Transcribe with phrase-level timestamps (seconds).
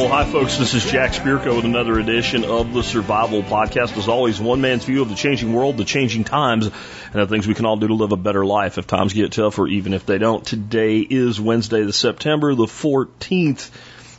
[0.00, 0.56] Well, hi, folks.
[0.56, 3.98] This is Jack Spirko with another edition of the Survival Podcast.
[3.98, 6.74] As always, one man's view of the changing world, the changing times, and
[7.12, 9.58] the things we can all do to live a better life if times get tough
[9.58, 10.42] or even if they don't.
[10.42, 13.70] Today is Wednesday, the September the 14th.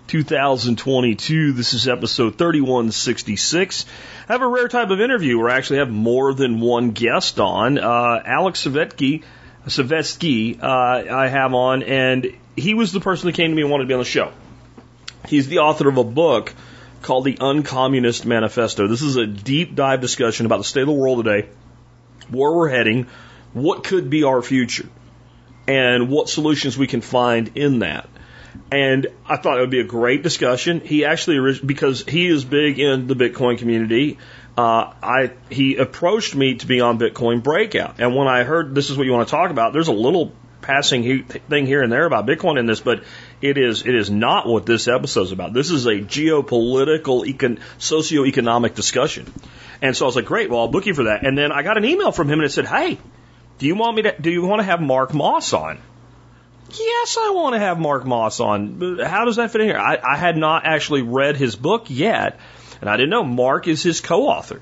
[0.05, 1.53] 2022.
[1.53, 3.86] This is episode 3166.
[4.30, 7.39] I have a rare type of interview where I actually have more than one guest
[7.39, 7.80] on.
[7.80, 9.23] Uh, Aleks Savetsky,
[9.66, 13.72] Savetsky, uh, I have on, and he was the person that came to me and
[13.72, 14.31] wanted to be on the show.
[15.31, 16.53] He's the author of a book
[17.03, 18.88] called The Uncommunist Manifesto.
[18.88, 21.48] This is a deep dive discussion about the state of the world today,
[22.30, 23.08] where we're heading,
[23.53, 24.89] what could be our future,
[25.70, 28.09] and what solutions we can find in that.
[28.73, 30.81] And I thought it would be a great discussion.
[30.81, 34.17] He actually, because he is big in the Bitcoin community,
[34.58, 38.02] uh, I he approached me to be on Bitcoin Breakout.
[38.02, 40.33] And when I heard this is what you want to talk about, there's a little
[40.61, 43.03] passing thing here and there about Bitcoin in this, but
[43.42, 45.53] it is it is not what this episode is about.
[45.53, 49.31] This is a geopolitical, econ, socioeconomic discussion.
[49.81, 51.25] And so I was like, great, well, I'll book you for that.
[51.25, 53.00] And then I got an email from him and it said, hey,
[53.58, 54.16] do you want me to?
[54.20, 55.80] Do you want to have Mark Moss on?
[56.72, 58.98] Yes, I want to have Mark Moss on.
[59.00, 59.78] How does that fit in here?
[59.78, 62.39] I, I had not actually read his book yet,
[62.80, 64.61] and I didn't know Mark is his co-author.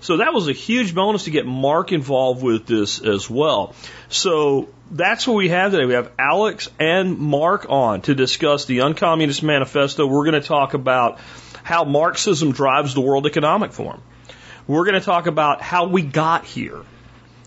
[0.00, 3.74] So that was a huge bonus to get Mark involved with this as well.
[4.08, 5.84] So that's what we have today.
[5.84, 10.06] We have Aleks and Mark on to discuss the Uncommunist Manifesto.
[10.06, 11.18] We're going to talk about
[11.62, 14.02] how Marxism drives the World Economic Forum.
[14.66, 16.82] We're going to talk about how we got here.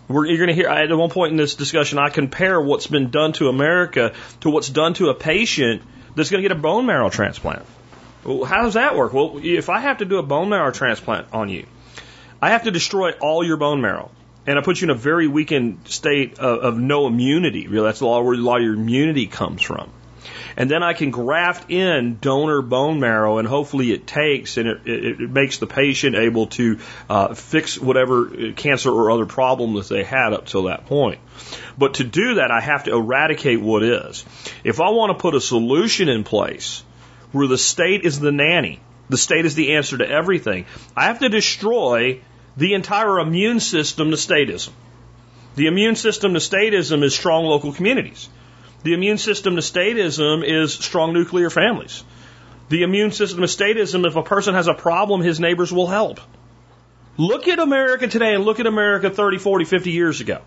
[0.07, 3.09] We're, you're going to hear at one point in this discussion, I compare what's been
[3.09, 5.81] done to America to what's done to a patient
[6.15, 7.65] that's going to get a bone marrow transplant.
[8.23, 9.13] Well, how does that work?
[9.13, 11.65] Well, if I have to do a bone marrow transplant on you,
[12.43, 14.11] I have to destroy all your bone marrow.
[14.45, 17.67] And I put you in a very weakened state of, of no immunity.
[17.67, 19.89] Really, that's a lot where a lot of your immunity comes from
[20.55, 24.81] and then I can graft in donor bone marrow, and hopefully it takes and it,
[24.85, 26.79] it, it makes the patient able to
[27.09, 31.19] uh, fix whatever cancer or other problem that they had up till that point.
[31.77, 34.23] But to do that, I have to eradicate what is.
[34.63, 36.83] If I want to put a solution in place
[37.31, 38.79] where the state is the nanny,
[39.09, 42.21] the state is the answer to everything, I have to destroy
[42.57, 44.71] the entire immune system to statism.
[45.55, 48.29] The immune system to statism is strong local communities.
[48.83, 52.03] The immune system to statism is strong nuclear families.
[52.69, 56.19] The immune system to statism, if a person has a problem, his neighbors will help.
[57.17, 60.41] Look at America today and look at America 30, 40, 50 years ago.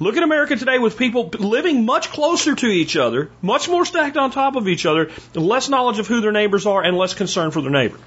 [0.00, 4.16] Look at America today with people living much closer to each other, much more stacked
[4.16, 7.52] on top of each other, less knowledge of who their neighbors are, and less concern
[7.52, 7.98] for their neighbor.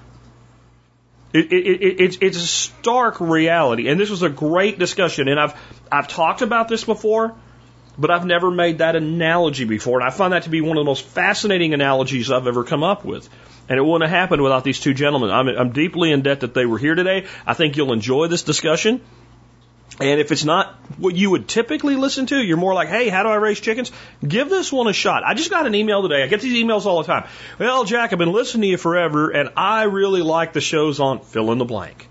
[1.33, 5.27] It, it, it, it's, it's a stark reality, and this was a great discussion.
[5.27, 5.53] And I've
[5.91, 7.35] I've talked about this before
[7.97, 10.81] but I've never made that analogy before, and I find that to be one of
[10.81, 13.27] the most fascinating analogies I've ever come up with.
[13.69, 15.29] And it wouldn't have happened without these two gentlemen.
[15.29, 17.25] I'm, I'm deeply in debt that they were here today.
[17.45, 19.01] I think you'll enjoy this discussion.
[19.99, 23.23] And if it's not what you would typically listen to, you're more like, hey, how
[23.23, 23.91] do I raise chickens?
[24.25, 25.23] Give this one a shot.
[25.23, 26.21] I just got an email today.
[26.21, 27.27] I get these emails all the time.
[27.57, 31.21] Well, Jack, I've been listening to you forever, and I really like the shows on
[31.21, 32.07] fill in the blank.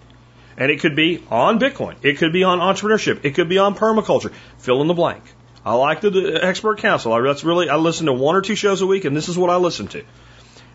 [0.57, 1.97] And it could be on Bitcoin.
[2.03, 3.25] It could be on entrepreneurship.
[3.25, 4.33] It could be on permaculture.
[4.59, 5.23] Fill in the blank.
[5.65, 7.13] I like the, expert council.
[7.13, 9.39] I, that's really, I listen to one or two shows a week, and this is
[9.39, 10.05] what I listen to.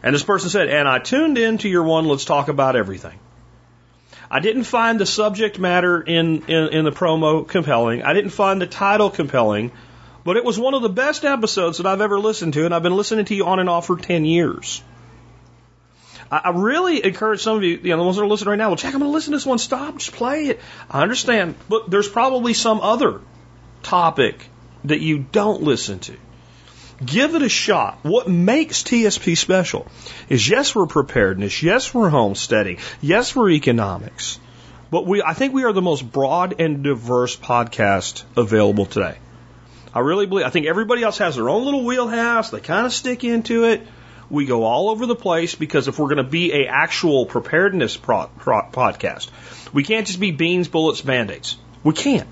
[0.03, 3.19] And this person said, and I tuned in to your one, let's talk about everything.
[4.33, 8.01] I didn't find the subject matter in, in, in the promo compelling.
[8.01, 9.73] I didn't find the title compelling,
[10.23, 12.81] but it was one of the best episodes that I've ever listened to, and I've
[12.81, 14.81] been listening to you on and off for 10 years.
[16.31, 18.69] I, really encourage some of you, you know, the ones that are listening right now,
[18.69, 19.57] well, Jack, I'm going to listen to this one.
[19.57, 20.61] Stop, just play it.
[20.89, 23.19] I understand, but there's probably some other
[23.83, 24.47] topic
[24.85, 26.15] that you don't listen to.
[27.03, 27.99] Give it a shot.
[28.03, 29.87] What makes TSP special
[30.29, 31.63] is yes, we're preparedness.
[31.63, 32.77] Yes, we're homesteading.
[33.01, 34.39] Yes, we're economics.
[34.91, 39.17] But we, I think we are the most broad and diverse podcast available today.
[39.93, 42.49] I really believe, I think everybody else has their own little wheelhouse.
[42.49, 43.81] They kind of stick into it.
[44.29, 47.97] We go all over the place because if we're going to be a actual preparedness
[47.97, 49.29] pro, pro, podcast,
[49.73, 51.57] we can't just be beans, bullets, band-aids.
[51.83, 52.27] We can't.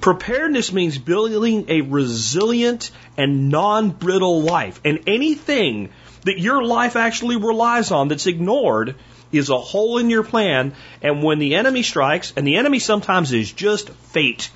[0.00, 4.80] Preparedness means building a resilient and non brittle life.
[4.84, 5.90] And anything
[6.24, 8.94] that your life actually relies on that's ignored
[9.32, 10.74] is a hole in your plan.
[11.02, 14.50] And when the enemy strikes, and the enemy sometimes is just fate,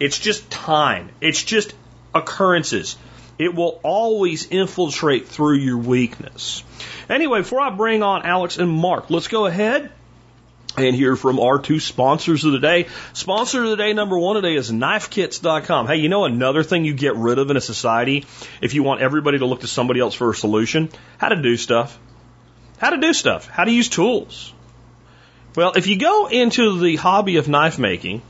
[0.00, 1.74] it's just time, it's just
[2.14, 2.96] occurrences.
[3.38, 6.64] It will always infiltrate through your weakness.
[7.08, 9.92] Anyway, before I bring on Aleks and Mark, let's go ahead
[10.86, 12.86] and hear from our two sponsors of the day.
[13.12, 15.86] Sponsor of the day number one today is knifekits.com.
[15.86, 18.24] Hey, you know another thing you get rid of in a society
[18.60, 20.90] if you want everybody to look to somebody else for a solution?
[21.18, 21.98] How to do stuff.
[22.78, 23.48] How to do stuff.
[23.48, 24.52] How to use tools.
[25.56, 28.22] Well, if you go into the hobby of knife making,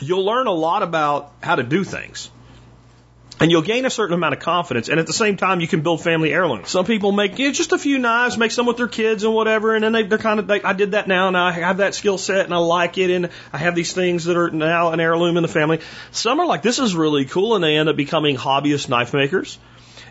[0.00, 2.30] you'll learn a lot about how to do things.
[3.42, 5.80] And you'll gain a certain amount of confidence, and at the same time, you can
[5.80, 6.70] build family heirlooms.
[6.70, 9.34] Some people make you know, just a few knives, make some with their kids and
[9.34, 11.78] whatever, and then they, they're kind of like, I did that now, and I have
[11.78, 14.92] that skill set, and I like it, and I have these things that are now
[14.92, 15.80] an heirloom in the family.
[16.12, 19.58] Some are like, this is really cool, and they end up becoming hobbyist knife makers.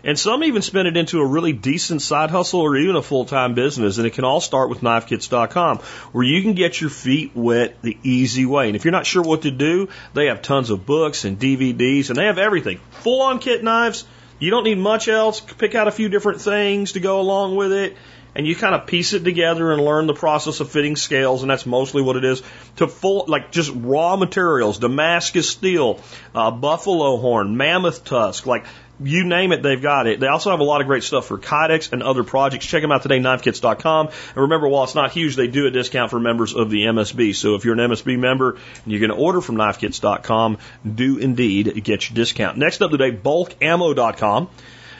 [0.04, 3.24] And some even spin it into a really decent side hustle or even a full
[3.24, 3.98] time business.
[3.98, 5.78] And it can all start with knifekits.com,
[6.12, 8.66] where you can get your feet wet the easy way.
[8.66, 12.08] And if you're not sure what to do, they have tons of books and DVDs,
[12.08, 12.80] and they have everything.
[13.02, 14.04] Full on kit knives.
[14.38, 15.38] You don't need much else.
[15.38, 17.96] Pick out a few different things to go along with it.
[18.34, 21.50] And you kind of piece it together and learn the process of fitting scales, and
[21.50, 22.42] that's mostly what it is.
[22.76, 26.00] To full, like just raw materials, Damascus steel,
[26.34, 28.64] uh, buffalo horn, mammoth tusk, like
[29.04, 30.20] you name it, they've got it.
[30.20, 32.66] They also have a lot of great stuff for Kydex and other projects.
[32.66, 34.06] Check them out today, knifekits.com.
[34.06, 37.34] And remember, while it's not huge, they do a discount for members of the MSB.
[37.34, 40.58] So if you're an MSB member and you're going to order from knifekits.com,
[40.94, 42.58] do indeed get your discount.
[42.58, 44.50] Next up today, bulkammo.com.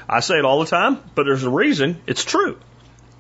[0.09, 2.01] I say it all the time, but there's a reason.
[2.07, 2.59] It's true.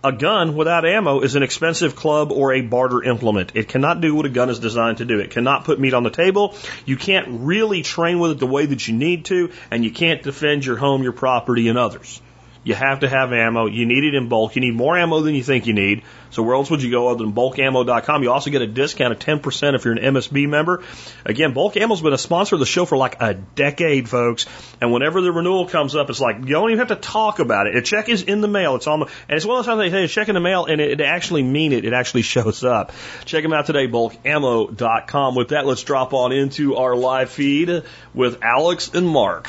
[0.04, 3.52] A gun without ammo is an expensive club or a barter implement.
[3.54, 5.20] It cannot do what a gun is designed to do.
[5.20, 6.56] It cannot put meat on the table.
[6.84, 10.20] You can't really train with it the way that you need to, and you can't
[10.20, 12.20] defend your home, your property, and others.
[12.64, 13.67] You have to have ammo.
[13.67, 14.55] You need it in bulk.
[14.55, 16.05] You need more ammo than you think you need.
[16.31, 18.23] So where else would you go other than bulkammo.com?
[18.23, 20.85] You also get a discount of 10% if you're an MSB member.
[21.25, 24.47] Again, Bulk Ammo's been a sponsor of the show for like a decade, folks.
[24.81, 27.67] And whenever the renewal comes up, it's like, you don't even have to talk about
[27.67, 27.76] it.
[27.76, 28.76] A check is in the mail.
[28.76, 30.41] It's on the, and it's one of those times they say a check in the
[30.41, 31.85] mail and it, it actually mean it.
[31.85, 32.93] It actually shows up.
[33.25, 35.35] Check them out today, bulkammo.com.
[35.35, 37.82] With that, let's drop on into our live feed
[38.14, 39.49] with Aleks and Mark.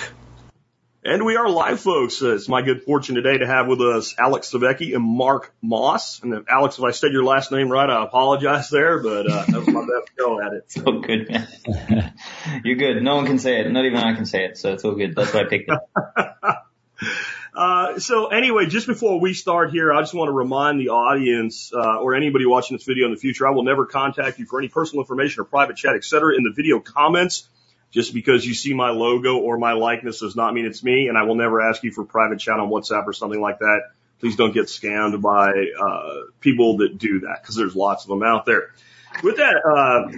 [1.05, 2.21] And we are live, folks.
[2.23, 6.23] Uh, it's my good fortune today to have with us Aleks Savecki and Mark Moss.
[6.23, 9.43] And if, Aleks, if I said your last name right, I apologize there, but uh,
[9.43, 10.63] that was my best go at it.
[10.63, 12.13] It's all good, man.
[12.63, 13.03] You're good.
[13.03, 13.69] No one can say it.
[13.69, 14.57] Not even I can say it.
[14.57, 15.13] So it's all good.
[15.13, 15.79] That's why I picked it.
[17.55, 21.71] Uh, so anyway, just before we start here, I just want to remind the audience
[21.71, 24.57] uh, or anybody watching this video in the future, I will never contact you for
[24.57, 27.47] any personal information or private chat, et cetera, in the video comments.
[27.93, 31.17] Just because you see my logo or my likeness does not mean it's me, and
[31.17, 33.81] I will never ask you for private chat on WhatsApp or something like that.
[34.19, 38.23] Please don't get scammed by uh, people that do that because there's lots of them
[38.23, 38.71] out there.
[39.21, 40.09] With that, uh,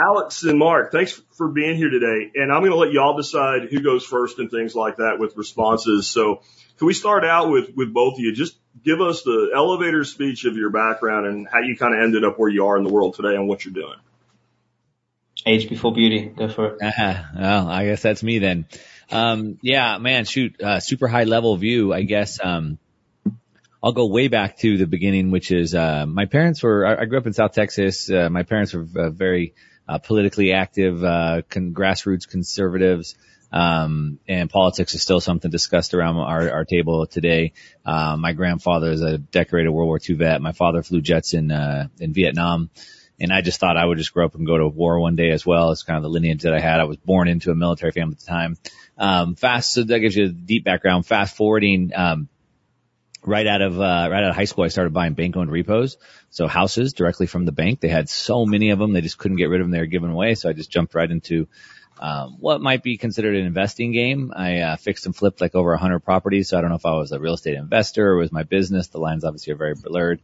[0.00, 2.30] Aleks and Mark, thanks for being here today.
[2.36, 5.36] And I'm going to let y'all decide who goes first and things like that with
[5.36, 6.06] responses.
[6.06, 6.42] So
[6.78, 8.32] can we start out with, with both of you?
[8.32, 12.24] Just give us the elevator speech of your background and how you kind of ended
[12.24, 13.98] up where you are in the world today and what you're doing.
[15.46, 16.26] Age before beauty.
[16.26, 16.82] Go for it.
[16.82, 17.22] Uh-huh.
[17.38, 18.66] Well, I guess that's me then.
[19.12, 21.92] Um, yeah, man, shoot, uh, super high level view.
[21.92, 22.78] I guess, um,
[23.82, 27.04] I'll go way back to the beginning, which is, uh, my parents were, I, I
[27.04, 28.10] grew up in South Texas.
[28.10, 29.54] Uh, my parents were uh, very,
[29.88, 33.14] uh, politically active, uh, con- grassroots conservatives.
[33.52, 37.52] Um, and politics is still something discussed around our, our table today.
[37.84, 40.42] Uh, my grandfather is a decorated World War II vet.
[40.42, 42.70] My father flew jets in, uh, in Vietnam.
[43.18, 45.30] And I just thought I would just grow up and go to war one day
[45.30, 45.70] as well.
[45.70, 46.80] It's kind of the lineage that I had.
[46.80, 48.56] I was born into a military family at the time.
[48.98, 51.06] Um, fast, so that gives you a deep background.
[51.06, 52.28] Fast forwarding, um,
[53.24, 55.96] right out of, uh, right out of high school, I started buying bank owned repos.
[56.30, 57.80] So houses directly from the bank.
[57.80, 58.92] They had so many of them.
[58.92, 59.72] They just couldn't get rid of them.
[59.72, 60.34] They were given away.
[60.34, 61.48] So I just jumped right into,
[61.98, 64.30] um, what might be considered an investing game.
[64.36, 66.50] I, uh, fixed and flipped like over a hundred properties.
[66.50, 68.88] So I don't know if I was a real estate investor or was my business.
[68.88, 70.20] The lines obviously are very blurred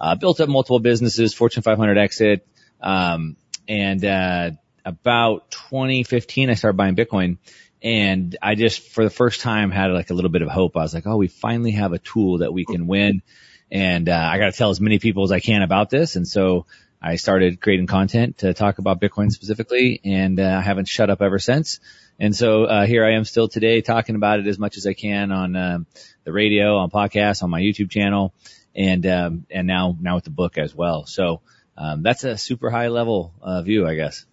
[0.00, 2.46] uh, built up multiple businesses, Fortune 500 exit.
[2.80, 3.36] Um,
[3.68, 4.50] and, uh,
[4.84, 7.38] about 2015, I started buying Bitcoin
[7.82, 10.76] and I just, for the first time, had like a little bit of hope.
[10.76, 13.22] I was like, oh, we finally have a tool that we can win.
[13.70, 16.16] And, uh, I got to tell as many people as I can about this.
[16.16, 16.66] And so
[17.00, 21.22] I started creating content to talk about Bitcoin specifically and, uh, I haven't shut up
[21.22, 21.80] ever since.
[22.18, 24.94] And so, uh, here I am still today talking about it as much as I
[24.94, 25.86] can on, um,
[26.24, 28.32] the radio, on podcasts, on my YouTube channel
[28.78, 31.04] and um, and now now with the book as well.
[31.04, 31.40] So
[31.76, 34.24] um, that's a super high level uh, view, I guess.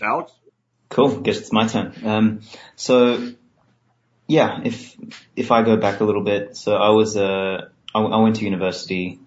[0.00, 0.30] Aleks?
[0.88, 1.20] Cool.
[1.20, 1.94] Guess it's my turn.
[2.04, 2.40] Um,
[2.74, 3.32] so
[4.26, 4.96] yeah, if
[5.36, 8.44] if I go back a little bit, so I was uh, I, I went to
[8.44, 9.20] university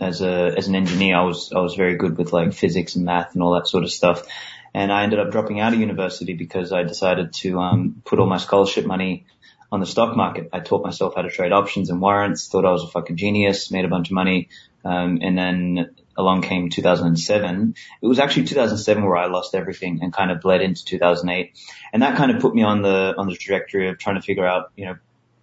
[0.00, 1.16] as a as an engineer.
[1.16, 3.84] I was I was very good with like physics and math and all that sort
[3.84, 4.26] of stuff.
[4.72, 8.26] And I ended up dropping out of university because I decided to, um, put all
[8.26, 9.26] my scholarship money
[9.72, 10.50] on the stock market.
[10.52, 13.70] I taught myself how to trade options and warrants, thought I was a fucking genius,
[13.70, 14.48] made a bunch of money.
[14.84, 17.74] Um, and then along came 2007.
[18.02, 21.52] It was actually 2007 where I lost everything and kind of bled into 2008.
[21.92, 24.46] And that kind of put me on the, on the trajectory of trying to figure
[24.46, 24.96] out, you know,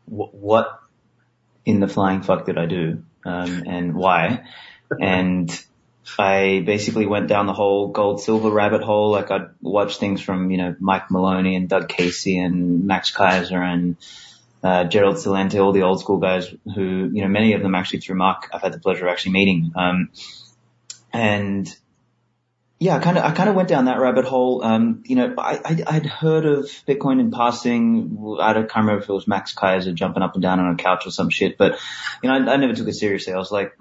[0.06, 0.80] wh- what
[1.66, 3.04] in the flying fuck did I do?
[3.26, 4.46] Um, and why?
[5.00, 5.50] And
[6.18, 9.12] I basically went down the whole gold silver rabbit hole.
[9.12, 13.62] Like I'd watch things from, you know, Mike Maloney and Doug Casey and Max Keiser
[13.62, 13.98] and,
[14.64, 18.00] uh, Gerald Celente, all the old school guys who, you know, many of them actually
[18.00, 19.72] through Mark, I've had the pleasure of actually meeting.
[19.76, 20.10] Um,
[21.14, 21.74] and
[22.80, 24.64] yeah, I kind of, I kind of went down that rabbit hole.
[24.64, 28.38] Um, you know, I, I, I'd heard of Bitcoin in passing.
[28.40, 30.78] I don't, can't remember if it was Max Keiser jumping up and down on a
[30.78, 31.80] couch or some shit, but
[32.22, 33.34] you know, I, I never took it seriously.
[33.34, 33.76] I was like,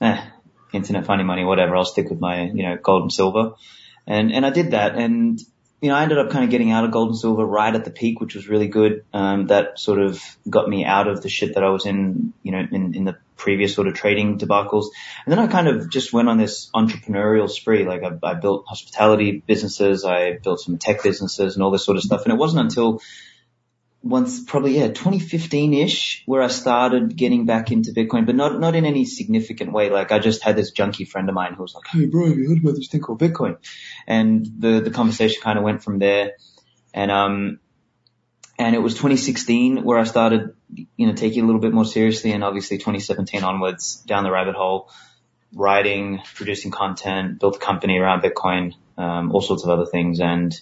[0.00, 0.24] eh,
[0.72, 1.76] internet finding money, whatever.
[1.76, 3.54] I'll stick with my, you know, gold and silver.
[4.06, 4.94] And, and I did that.
[4.96, 5.40] And,
[5.80, 7.84] you know, I ended up kind of getting out of gold and silver right at
[7.84, 9.04] the peak, which was really good.
[9.12, 12.52] Um, that sort of got me out of the shit that I was in, you
[12.52, 14.86] know, in, in the previous sort of trading debacles.
[15.24, 17.86] And then I kind of just went on this entrepreneurial spree.
[17.86, 20.04] Like I, I built hospitality businesses.
[20.04, 22.24] I built some tech businesses and all this sort of stuff.
[22.24, 23.00] And it wasn't until
[24.02, 28.84] once probably, yeah, 2015-ish where I started getting back into Bitcoin, but not, not in
[28.84, 29.90] any significant way.
[29.90, 32.38] Like I just had this junkie friend of mine who was like, Hey bro, have
[32.38, 33.58] you heard about this thing called Bitcoin?
[34.06, 36.32] And the, the conversation kind of went from there.
[36.94, 37.60] And, um,
[38.58, 40.54] and it was 2016 where I started,
[40.96, 44.30] you know, taking it a little bit more seriously and obviously 2017 onwards down the
[44.30, 44.90] rabbit hole,
[45.52, 50.20] writing, producing content, built a company around Bitcoin, um, all sorts of other things.
[50.20, 50.58] And,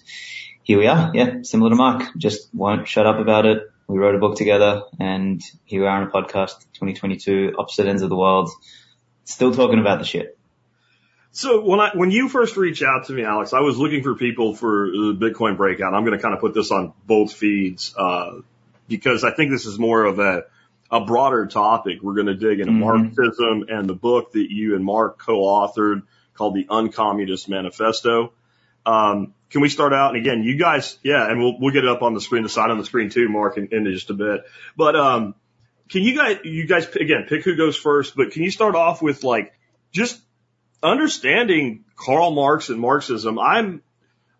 [0.67, 1.11] here we are.
[1.13, 2.03] Yeah, similar to Mark.
[2.17, 3.71] Just won't shut up about it.
[3.87, 8.01] We wrote a book together and here we are on a podcast, 2022, opposite ends
[8.01, 8.49] of the world,
[9.23, 10.37] still talking about the shit.
[11.31, 14.15] So when I when you first reached out to me, Aleks, I was looking for
[14.15, 15.93] people for the Bitcoin breakout.
[15.93, 18.41] I'm going to kind of put this on both feeds uh,
[18.89, 20.43] because I think this is more of a
[20.91, 21.99] a broader topic.
[22.01, 22.79] We're going to dig into Mhm.
[22.79, 28.33] Marxism and the book that you and Mark co-authored called the Uncommunist Manifesto.
[28.85, 30.15] Um, can we start out?
[30.15, 32.49] And again, you guys, yeah, and we'll we'll get it up on the screen, the
[32.49, 34.41] side on the screen too, Mark, in, in just a bit.
[34.75, 35.35] But um,
[35.89, 38.15] can you guys, you guys again pick who goes first?
[38.15, 39.53] But can you start off with like
[39.91, 40.19] just
[40.83, 43.39] understanding Karl Marx and Marxism?
[43.39, 43.81] I'm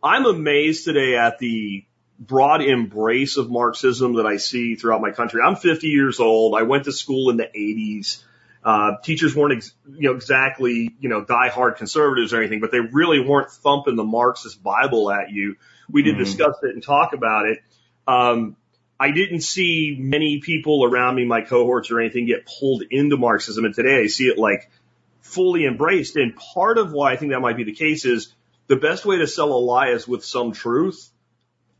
[0.04, 1.86] I'm amazed today at the
[2.20, 5.42] broad embrace of Marxism that I see throughout my country.
[5.46, 6.56] I'm 50 years old.
[6.56, 8.24] I went to school in the 80s.
[8.64, 12.80] Uh, teachers weren't, ex- you know, exactly, you know, diehard conservatives or anything, but they
[12.80, 15.56] really weren't thumping the Marxist Bible at you.
[15.90, 16.20] We did Mhm.
[16.20, 17.60] discuss it and talk about it.
[18.08, 18.56] Um,
[19.00, 23.64] I didn't see many people around me, my cohorts or anything, get pulled into Marxism.
[23.64, 24.70] And today I see it like
[25.22, 26.16] fully embraced.
[26.16, 28.34] And part of why I think that might be the case is
[28.68, 31.10] the best way to sell a lie is with some truth.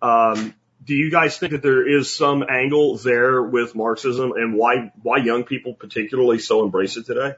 [0.02, 0.54] Um,
[0.88, 5.18] do you guys think that there is some angle there with Marxism and why why
[5.18, 7.34] young people particularly so embrace it today?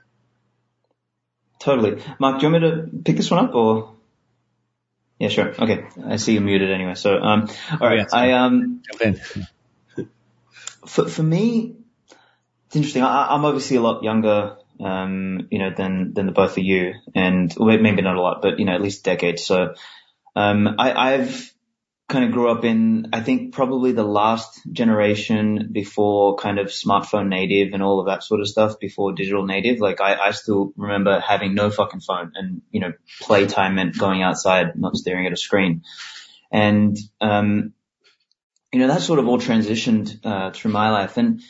[1.57, 2.01] Totally.
[2.19, 3.95] Mark, do you want me to pick this one up or?
[5.17, 5.49] Yeah, sure.
[5.49, 5.85] Okay.
[6.05, 6.93] I see you muted anyway.
[6.93, 7.97] So, um, all right.
[7.97, 8.13] yes.
[8.13, 9.19] I, um, Jump
[9.97, 10.07] in.
[10.87, 11.75] for, for me,
[12.67, 13.03] it's interesting.
[13.03, 16.93] I, I'm obviously a lot younger, um, you know, than, than the both of you
[17.13, 19.43] and well, maybe not a lot, but, you know, at least decades.
[19.43, 19.73] So,
[20.37, 21.53] um, I, I've
[22.09, 27.27] kind of grew up in, I think probably the last generation before kind of smartphone
[27.27, 29.79] native and all of that sort of stuff before digital native.
[29.79, 34.23] Like I, I still remember having no fucking phone and, you know, playtime meant going
[34.23, 35.83] outside, not staring at a screen.
[36.51, 37.73] And, um,
[38.73, 41.17] you know, that sort of all transitioned, uh, through my life.
[41.17, 41.41] And,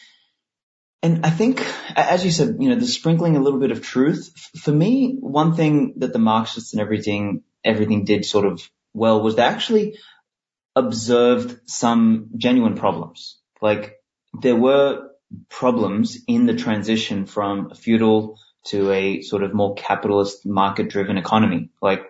[1.01, 4.33] and I think, as you said, you know, the sprinkling a little bit of truth.
[4.61, 9.37] For me, one thing that the Marxists and everything, everything did sort of well was
[9.37, 9.97] they actually
[10.79, 13.37] observed some genuine problems.
[13.61, 13.97] Like
[14.41, 15.09] there were
[15.49, 21.69] problems in the transition from feudal to a sort of more capitalist market driven economy,
[21.81, 22.01] like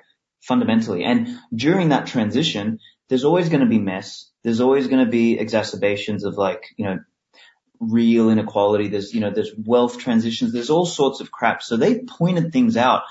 [0.42, 1.04] fundamentally.
[1.04, 4.30] And during that transition, there's always going to be mess.
[4.44, 7.00] There's always going to be exacerbations of like, you know,
[7.80, 8.88] real inequality.
[8.88, 10.54] There's, you know, there's wealth transitions.
[10.54, 11.62] There's all sorts of crap.
[11.62, 13.04] So they pointed things out.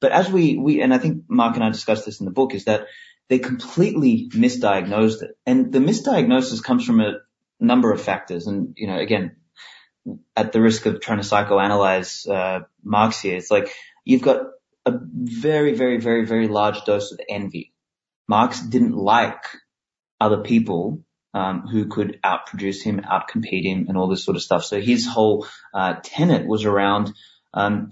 [0.00, 2.54] But as we, we, and I think Mark and I discussed this in the book
[2.54, 2.86] is that
[3.28, 5.36] they completely misdiagnosed it.
[5.44, 7.14] And the misdiagnosis comes from a
[7.58, 8.46] number of factors.
[8.46, 9.36] And, you know, again,
[10.36, 14.42] at the risk of trying to psychoanalyze, uh, Marx here, it's like you've got
[14.84, 17.72] a very, very, very, very large dose of envy.
[18.28, 19.42] Marx didn't like
[20.20, 21.02] other people
[21.34, 24.64] um, who could outproduce him, outcompete him, and all this sort of stuff.
[24.64, 27.12] So his whole uh, tenet was around,
[27.52, 27.90] um,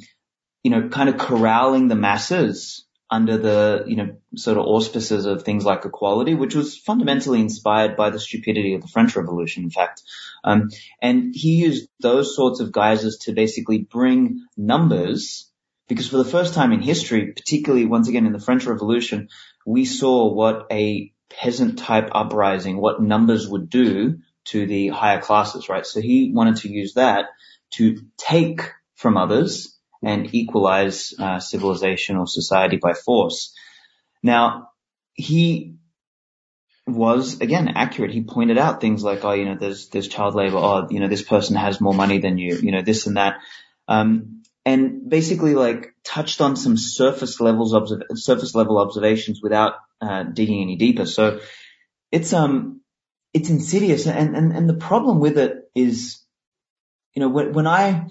[0.63, 5.45] you know, kind of corralling the masses under the, you know, sort of auspices of
[5.45, 9.71] things like equality, which was fundamentally inspired by the stupidity of the French Revolution, in
[9.71, 10.03] fact.
[10.43, 15.49] Um, and he used those sorts of guises to basically bring numbers,
[15.87, 19.29] because for the first time in history, particularly once again in the French Revolution,
[19.65, 25.69] we saw what a peasant type uprising, what numbers would do to the higher classes,
[25.69, 25.87] right?
[25.87, 27.27] So he wanted to use that
[27.75, 29.74] to take from others
[30.05, 33.55] and equalize uh, civilization or society by force.
[34.23, 34.71] Now,
[35.15, 35.75] he
[36.87, 38.11] was again accurate.
[38.11, 40.57] He pointed out things like, oh, you know, there's there's child labor.
[40.57, 42.57] Oh, you know, this person has more money than you.
[42.57, 43.39] You know, this and that.
[43.89, 50.23] Um, and basically like touched on some surface levels observ- surface level observations without uh,
[50.23, 51.07] digging any deeper.
[51.07, 51.41] So
[52.11, 52.81] it's um
[53.33, 56.23] it's insidious, and and and the problem with it is,
[57.15, 58.09] you know, when when I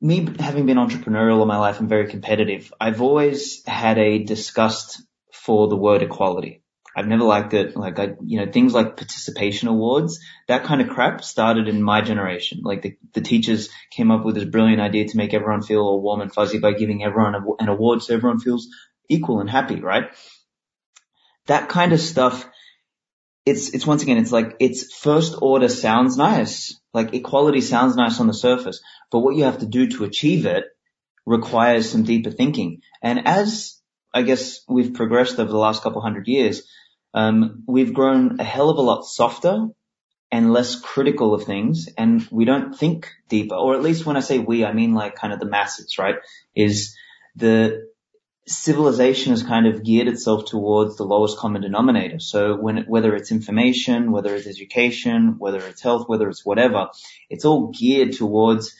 [0.00, 5.02] me having been entrepreneurial all my life and very competitive, I've always had a disgust
[5.32, 6.62] for the word equality.
[6.94, 7.76] I've never liked it.
[7.76, 12.00] Like I, you know, things like participation awards, that kind of crap started in my
[12.00, 12.60] generation.
[12.62, 16.02] Like the, the teachers came up with this brilliant idea to make everyone feel all
[16.02, 18.68] warm and fuzzy by giving everyone a, an award so everyone feels
[19.08, 20.10] equal and happy, right?
[21.46, 22.48] That kind of stuff,
[23.46, 26.78] it's, it's once again, it's like, it's first order sounds nice.
[26.92, 30.46] Like equality sounds nice on the surface, but what you have to do to achieve
[30.46, 30.64] it
[31.26, 32.80] requires some deeper thinking.
[33.02, 33.80] And as
[34.14, 36.66] I guess we've progressed over the last couple hundred years,
[37.14, 39.68] um, we've grown a hell of a lot softer
[40.30, 43.54] and less critical of things, and we don't think deeper.
[43.54, 46.16] Or at least when I say we, I mean like kind of the masses, right?
[46.54, 46.94] Is
[47.36, 47.88] the
[48.46, 52.18] civilization has kind of geared itself towards the lowest common denominator.
[52.18, 56.88] So when whether it's information, whether it's education, whether it's health, whether it's whatever,
[57.28, 58.74] it's all geared towards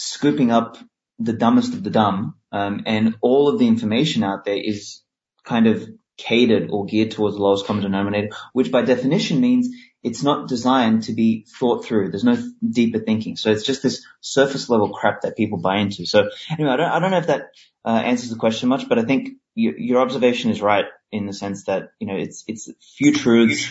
[0.00, 0.78] scooping up
[1.18, 5.02] the dumbest of the dumb, um, and all of the information out there is
[5.44, 9.68] kind of catered or geared towards the lowest common denominator, which by definition means
[10.02, 12.10] it's not designed to be thought through.
[12.10, 13.36] There's no deeper thinking.
[13.36, 16.06] So it's just this surface level crap that people buy into.
[16.06, 17.50] So anyway, I don't, I don't know if that
[17.84, 21.34] uh, answers the question much, but I think your, your observation is right in the
[21.34, 23.70] sense that, you know, it's, it's few truths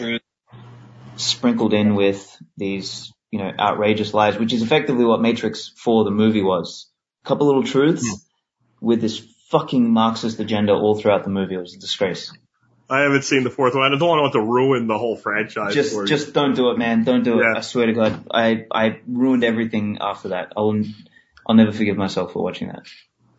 [1.15, 6.11] sprinkled in with these, you know, outrageous lies, which is effectively what Matrix 4, the
[6.11, 6.89] movie was.
[7.23, 8.17] A couple little truths mm.
[8.81, 11.55] with this fucking Marxist agenda all throughout the movie.
[11.55, 12.31] It was a disgrace.
[12.89, 13.83] I haven't seen the fourth one.
[13.93, 15.75] I don't want to ruin the whole franchise.
[15.75, 17.03] Just, just don't do it, man.
[17.03, 17.45] Don't do it.
[17.57, 20.53] I swear to God, I, I ruined everything after that.
[20.57, 20.81] I'll,
[21.47, 22.87] I'll never forgive myself for watching that.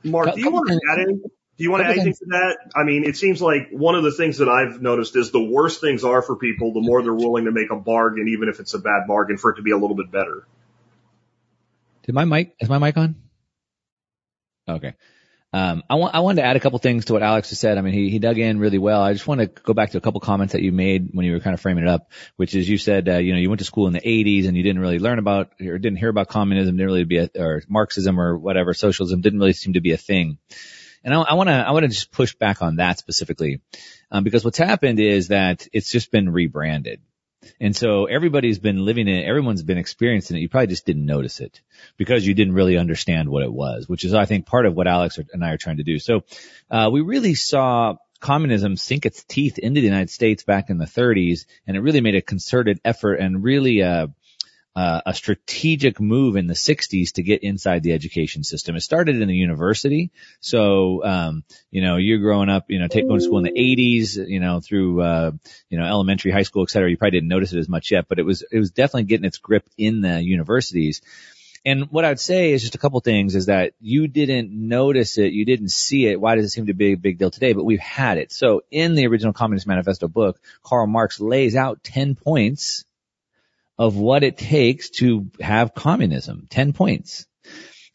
[0.04, 1.30] Mark, do you want to add anything?
[1.60, 2.56] Do you want to add anything to that?
[2.74, 5.78] I mean, it seems like one of the things that I've noticed is the worse
[5.78, 8.72] things are for people, the more they're willing to make a bargain, even if it's
[8.72, 10.46] a bad bargain, for it to be a little bit better.
[12.04, 13.14] Did my mic, is my mic on?
[14.66, 14.94] Okay.
[15.52, 17.76] Um, I want, I wanted to add a couple things to what Aleks just said.
[17.76, 19.02] I mean, he, he dug in really well.
[19.02, 21.32] I just want to go back to a couple comments that you made when you
[21.32, 23.58] were kind of framing it up, which is you said, uh, you know, you went
[23.58, 26.28] to school in the 80s and you didn't really learn about or didn't hear about
[26.28, 29.92] communism, didn't really be a, or Marxism or whatever, socialism didn't really seem to be
[29.92, 30.38] a thing.
[31.02, 33.60] And I, want to, I want to just push back on that specifically,
[34.10, 37.00] um, because what's happened is that it's just been rebranded.
[37.58, 39.26] And so everybody's been living in it.
[39.26, 40.40] Everyone's been experiencing it.
[40.40, 41.62] You probably just didn't notice it
[41.96, 44.86] because you didn't really understand what it was, which is, I think, part of what
[44.86, 45.98] Aleks and I are trying to do.
[45.98, 46.24] So,
[46.70, 50.84] uh, we really saw communism sink its teeth into the United States back in the
[50.84, 54.08] 30s, and it really made a concerted effort and really, uh,
[54.76, 58.76] uh, a strategic move in the 60s to get inside the education system.
[58.76, 60.12] It started in the university.
[60.40, 63.50] So, um, you know, you're growing up, you know, take, going to school in the
[63.52, 65.32] 80s, you know, through, uh,
[65.68, 66.88] you know, elementary, high school, et cetera.
[66.88, 69.26] You probably didn't notice it as much yet, but it was, it was definitely getting
[69.26, 71.00] its grip in the universities.
[71.64, 75.32] And what I'd say is just a couple things is that you didn't notice it,
[75.32, 76.20] you didn't see it.
[76.20, 77.52] Why does it seem to be a big deal today?
[77.52, 78.32] But we've had it.
[78.32, 82.84] So in the original Communist Manifesto book, Karl Marx lays out 10 points
[83.80, 86.46] of what it takes to have communism.
[86.50, 87.24] 10 points.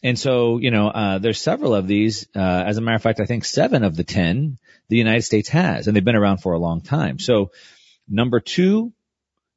[0.02, 2.28] And so, you know, uh, there's several of these.
[2.36, 4.58] Uh, as a matter of fact, I think seven of the 10
[4.90, 7.20] the United States has, and they've been around for a long time.
[7.20, 7.52] So
[8.10, 8.94] number two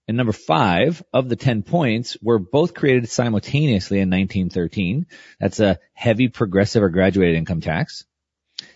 [0.07, 5.07] and number five of the 10 points were both created simultaneously in 1913.
[5.41, 8.05] That's a heavy progressive or graduated income tax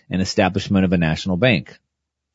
[0.09, 1.77] and establishment of a national bank.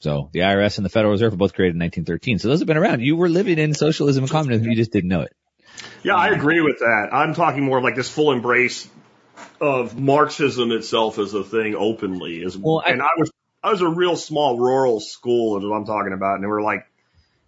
[0.01, 2.39] So the IRS and the Federal Reserve were both created in 1913.
[2.39, 3.01] So those have been around.
[3.01, 4.69] You were living in socialism and communism.
[4.69, 5.35] You just didn't know it.
[6.03, 7.09] Yeah, I agree with that.
[7.13, 8.89] I'm talking more of like this full embrace
[9.61, 12.45] of Marxism itself as a thing openly.
[12.45, 13.31] As, well, I, and I was,
[13.63, 16.37] I was a real small rural school is what I'm talking about.
[16.37, 16.87] And they were like,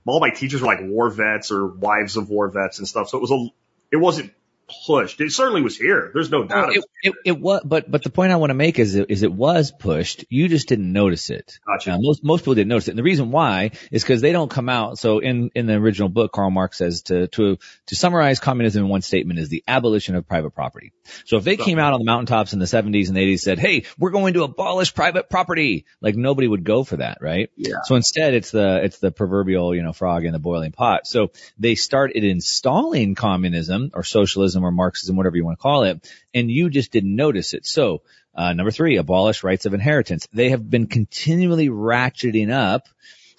[0.07, 3.09] all my teachers were like war vets or wives of war vets and stuff.
[3.09, 3.47] So it was a,
[3.93, 4.33] it wasn't
[4.87, 5.21] pushed.
[5.21, 6.11] It certainly was here.
[6.13, 6.75] There's no doubt.
[6.75, 9.23] It, it, it was, but but the point I want to make is it, is
[9.23, 10.25] it was pushed.
[10.29, 11.59] You just didn't notice it.
[11.67, 11.93] Gotcha.
[11.93, 14.51] Uh, most most people didn't notice it, and the reason why is because they don't
[14.51, 14.99] come out.
[14.99, 18.91] So in in the original book, Karl Marx says to to to summarize communism in
[18.91, 20.93] one statement is the abolition of private property.
[21.25, 23.85] So if they came out on the mountaintops in the 70s and 80s said, "Hey,
[23.99, 27.51] we're going to abolish private property," like nobody would go for that, right?
[27.57, 27.77] Yeah.
[27.85, 31.07] So instead, it's the it's the proverbial you know frog in the boiling pot.
[31.07, 36.13] So they started installing communism or socialism or Marxism, whatever you want to call it,
[36.35, 37.67] and you just didn't notice it.
[37.67, 38.03] So
[38.35, 40.27] uh, number three, abolish rights of inheritance.
[40.33, 42.89] They have been continually ratcheting up.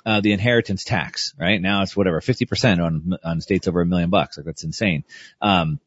[0.04, 1.62] Uh, the inheritance tax, right?
[1.62, 4.36] Now it's whatever, 50% on, on states over a million bucks.
[4.36, 5.04] Like that's insane.
[5.40, 5.80] Um,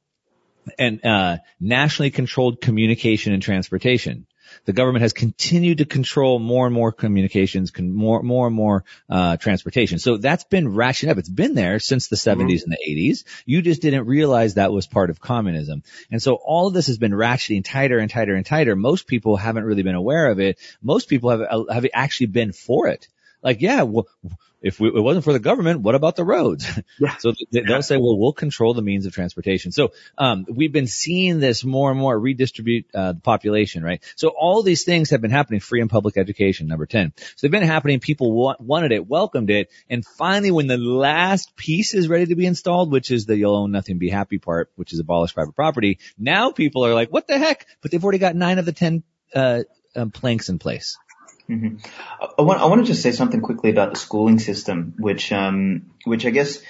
[0.78, 4.28] and, uh, nationally controlled communication and transportation.
[4.64, 8.84] The government has continued to control more and more communications, con- more, more and more,
[9.08, 9.98] uh, transportation.
[9.98, 11.18] So that's been ratcheting up.
[11.18, 13.24] It's been there since the 70s and the 80s.
[13.46, 15.82] You just didn't realize that was part of communism.
[16.10, 18.76] And so all of this has been ratcheting tighter and tighter and tighter.
[18.76, 20.58] Most people haven't really been aware of it.
[20.82, 23.08] Most people have, have actually been for it.
[23.42, 24.08] Like, yeah, well,
[24.64, 26.66] if we, it wasn't for the government, what about the roads?
[26.98, 27.16] Yeah.
[27.16, 29.72] so they, they'll say, well, we'll control the means of transportation.
[29.72, 34.02] So, um, we've been seeing this more and more redistribute, uh, the population, right?
[34.16, 37.12] So all these things have been happening, free and public education, number 10.
[37.16, 37.98] So they've been happening.
[38.00, 39.70] People wa- wanted it, welcomed it.
[39.90, 43.56] And finally, when the last piece is ready to be installed, which is the you'll
[43.56, 47.26] own nothing, be happy part, which is abolish private property, now people are like, what
[47.26, 47.66] the heck?
[47.82, 49.02] But they've already got nine of the 10,
[49.34, 49.62] uh,
[49.96, 50.96] um, planks in place.
[51.48, 51.76] Mm-hmm.
[52.38, 55.90] I, want, I want to just say something quickly about the schooling system, which, um,
[56.04, 56.60] which I guess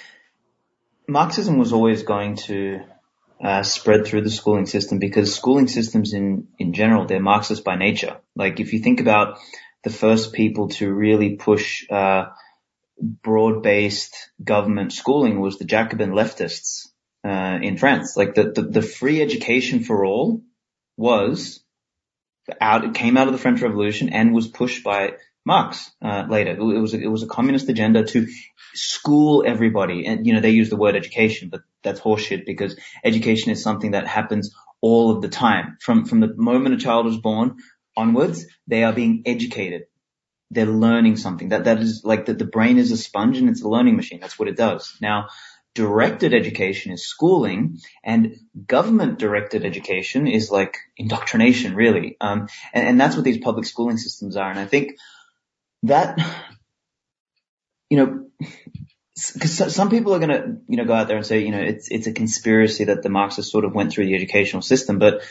[1.09, 2.81] Marxism was always going to
[3.43, 7.77] uh, spread through the schooling system because schooling systems in, in general, they're Marxist by
[7.77, 8.19] nature.
[8.35, 9.39] Like if you think about
[9.85, 12.27] the first people to really push, uh,
[13.01, 16.89] broad-based government schooling was the Jacobin leftists,
[17.25, 18.17] uh, in France.
[18.17, 20.43] Like the, the, the free education for all
[20.97, 21.64] was
[22.61, 26.53] out, it came out of the French Revolution and was pushed by Marx uh, later.
[26.53, 28.27] It was a, it was a communist agenda to
[28.75, 33.53] school everybody, and you know they use the word education, but that's horseshit because education
[33.53, 35.77] is something that happens all of the time.
[35.81, 37.57] From from the moment a child is born
[37.97, 39.83] onwards, they are being educated.
[40.51, 41.51] They're learning something.
[41.51, 44.21] That that is like that the brain is a sponge and it's a learning machine.
[44.21, 44.97] That's what it does.
[45.01, 45.29] Now
[45.75, 52.17] directed education is schooling and government directed education is like indoctrination really.
[52.21, 54.51] Um, and, and that's what these public schooling systems are.
[54.51, 54.97] And I think
[55.83, 56.19] that,
[57.91, 58.27] you know,
[59.33, 61.61] because some people are going to, you know, go out there and say, you know,
[61.61, 65.23] it's it's a conspiracy that the Marxists sort of went through the educational system, but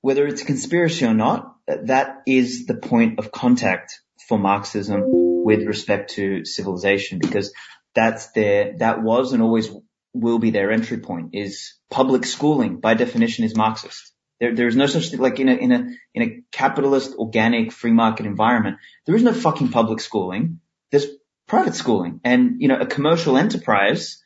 [0.00, 5.02] whether it's a conspiracy or not, that is the point of contact for Marxism
[5.44, 7.52] with respect to civilization, because
[7.94, 9.70] that's their, that was and always
[10.12, 14.12] will be their entry point is public schooling by definition is Marxist.
[14.40, 17.92] There, there's no such thing like in a, in a, in a capitalist, organic, free
[17.92, 18.78] market environment.
[19.06, 20.60] There is no fucking public schooling.
[20.90, 21.06] There's
[21.46, 24.22] private schooling and, you know, a commercial enterprise,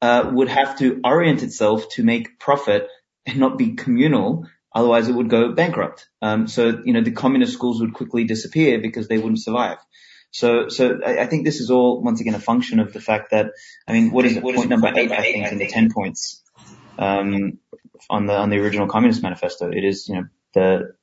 [0.00, 2.88] uh, would have to orient itself to make profit
[3.24, 4.46] and not be communal.
[4.74, 6.08] Otherwise it would go bankrupt.
[6.20, 9.78] Um, so, you know, the communist schools would quickly disappear because they wouldn't survive.
[10.32, 13.30] So, so I, I think this is all once again a function of the fact
[13.30, 13.52] that,
[13.86, 14.42] I mean, what is it?
[14.42, 16.42] Point number eight, I think, in the 10 points,
[16.98, 17.58] um,
[18.10, 19.70] on the, on the original Communist Manifesto.
[19.70, 20.94] It is, you know, the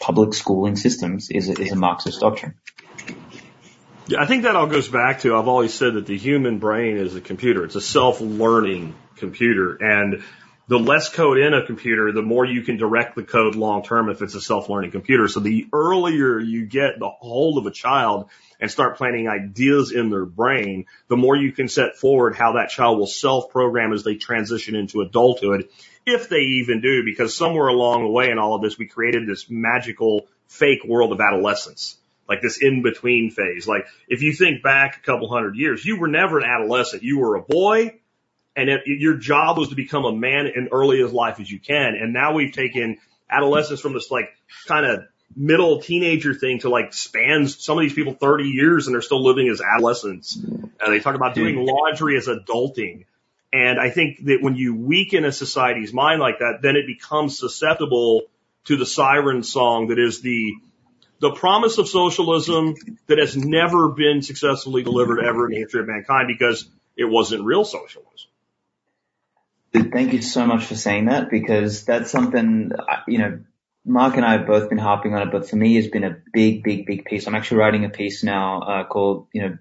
[0.00, 2.54] public schooling systems is a, is a Marxist doctrine.
[4.08, 6.96] Yeah, I think that all goes back to I've always said that the human brain
[6.96, 7.64] is a computer.
[7.64, 10.24] It's a self-learning computer, and
[10.68, 14.08] the less code in a computer, the more you can direct the code long term
[14.08, 15.28] if it's a self-learning computer.
[15.28, 20.10] So the earlier you get the hold of a child and start planting ideas in
[20.10, 24.14] their brain, the more you can set forward how that child will self-program as they
[24.14, 25.68] transition into adulthood,
[26.06, 29.26] if they even do, because somewhere along the way in all of this, we created
[29.26, 31.96] this magical fake world of adolescence
[32.28, 33.66] like this in between phase.
[33.66, 37.02] Like if you think back a couple hundred years, you were never an adolescent.
[37.02, 37.98] You were a boy
[38.56, 41.58] and it, your job was to become a man in early as life as you
[41.58, 41.94] can.
[41.94, 42.98] And now we've taken
[43.30, 44.28] adolescence from this like
[44.66, 48.94] kind of middle teenager thing to like spans some of these people 30 years and
[48.94, 50.36] they're still living as adolescents.
[50.36, 53.06] And they talk about doing laundry as adulting.
[53.52, 57.38] And I think that when you weaken a society's mind like that, then it becomes
[57.38, 58.22] susceptible
[58.64, 60.52] to the siren song that is the
[61.20, 62.74] the promise of socialism
[63.06, 67.44] that has never been successfully delivered ever in the history of mankind because it wasn't
[67.44, 68.28] real socialism.
[69.74, 72.72] Thank you so much for saying that because that's something,
[73.08, 73.40] you know,
[73.84, 76.16] Mark and I have both been harping on it, but for me it's been a
[76.32, 77.26] big, big, big piece.
[77.26, 79.58] I'm actually writing a piece now, uh, called, you know,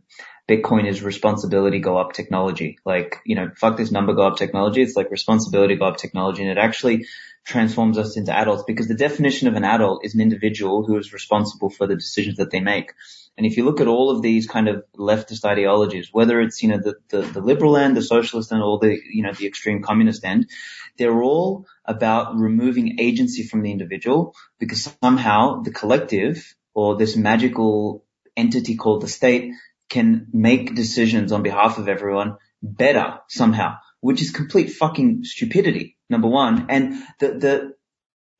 [0.49, 2.77] Bitcoin is responsibility go up technology.
[2.85, 4.81] Like, you know, fuck this number go up technology.
[4.81, 6.41] It's like responsibility go up technology.
[6.41, 7.05] And it actually
[7.45, 11.13] transforms us into adults because the definition of an adult is an individual who is
[11.13, 12.91] responsible for the decisions that they make.
[13.37, 16.69] And if you look at all of these kind of leftist ideologies, whether it's, you
[16.69, 19.81] know, the, the, the liberal end, the socialist end, or the, you know, the extreme
[19.81, 20.49] communist end,
[20.97, 28.05] they're all about removing agency from the individual because somehow the collective or this magical
[28.35, 29.51] entity called the state
[29.89, 36.27] can make decisions on behalf of everyone better somehow, which is complete fucking stupidity, number
[36.27, 36.67] one.
[36.69, 37.73] And the, the,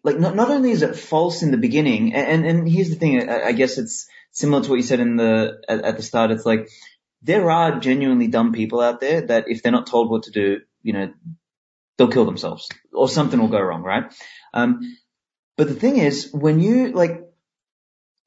[0.04, 3.30] like not, not only is it false in the beginning, and, and here's the thing,
[3.30, 6.32] I, I guess it's similar to what you said in the, at, at the start,
[6.32, 6.70] it's like,
[7.22, 10.62] there are genuinely dumb people out there that if they're not told what to do,
[10.82, 11.14] you know,
[11.98, 14.12] they'll kill themselves or something will go wrong, right?
[14.54, 14.98] Um,
[15.56, 17.30] but the thing is, when you like,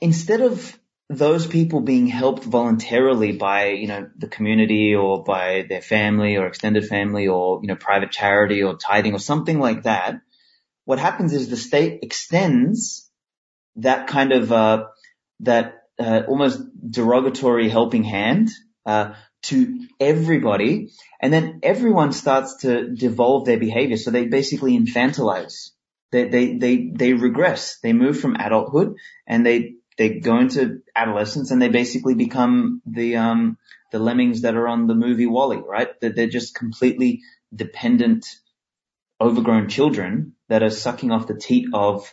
[0.01, 0.79] instead of
[1.11, 6.47] those people being helped voluntarily by, you know, the community or by their family or
[6.47, 10.21] extended family or, you know, private charity or tithing or something like that,
[10.85, 13.11] what happens is the state extends
[13.77, 14.85] that kind of, uh,
[15.41, 18.51] that, uh, almost derogatory helping hand,
[18.87, 23.97] uh, to everybody and then everyone starts to devolve their behavior.
[23.97, 25.71] So they basically infantilize.
[26.13, 27.79] They, they, they, they regress.
[27.83, 33.17] They move from adulthood and they, they go into adolescence and they basically become the,
[33.17, 33.59] um,
[33.93, 36.01] the lemmings that are on the movie WALL-E, right?
[36.01, 37.23] That they're just completely
[37.55, 38.27] dependent,
[39.21, 42.13] overgrown children that are sucking off the teat of,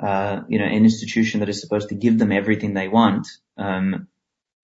[0.00, 4.08] uh, you know, an institution that is supposed to give them everything they want, um,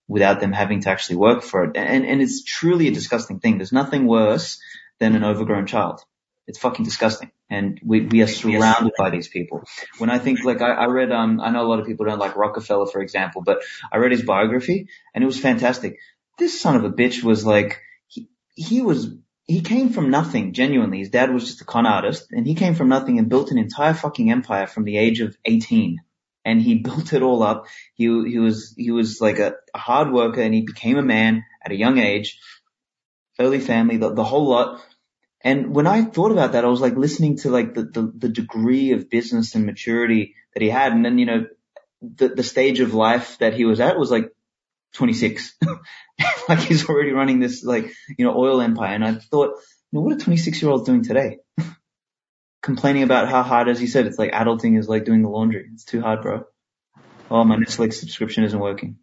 [0.07, 1.77] without them having to actually work for it.
[1.77, 3.59] And, and it's truly a disgusting thing.
[3.59, 4.59] There's nothing worse
[5.01, 6.01] than an overgrown child.
[6.46, 7.31] It's fucking disgusting.
[7.51, 9.64] And we, we are surrounded by these people.
[9.98, 12.18] When I think like I, I read, um, I know a lot of people don't
[12.18, 13.59] like Rockefeller, for example, but
[13.92, 15.98] I read his biography and it was fantastic.
[16.38, 19.14] This son of a bitch was like, he, he was,
[19.48, 20.98] he came from nothing, genuinely.
[20.98, 23.56] His dad was just a con artist and he came from nothing and built an
[23.56, 26.00] entire fucking empire from the age of 18
[26.44, 27.66] and he built it all up.
[27.94, 31.44] He, he was, he was like a, a hard worker and he became a man
[31.64, 32.38] at a young age,
[33.40, 34.84] early family, the, the whole lot.
[35.40, 38.28] And when I thought about that, I was like listening to like the, the, the
[38.28, 40.92] degree of business and maturity that he had.
[40.92, 41.46] And then, you know,
[42.02, 44.30] the, the stage of life that he was at was like
[44.94, 45.57] 26.
[46.48, 48.94] like he's already running this like, you know, oil empire.
[48.94, 49.51] And I thought,
[49.90, 51.38] you know, what are 26 year olds doing today?
[52.62, 55.68] complaining about how hard, as you said, it's like adulting is like doing the laundry.
[55.72, 56.44] It's too hard, bro.
[57.31, 58.98] Oh, my Netflix subscription isn't working.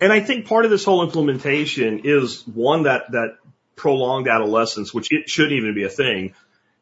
[0.00, 3.36] And I think part of this whole implementation is one that, that
[3.76, 6.34] prolonged adolescence, which it shouldn't even be a thing.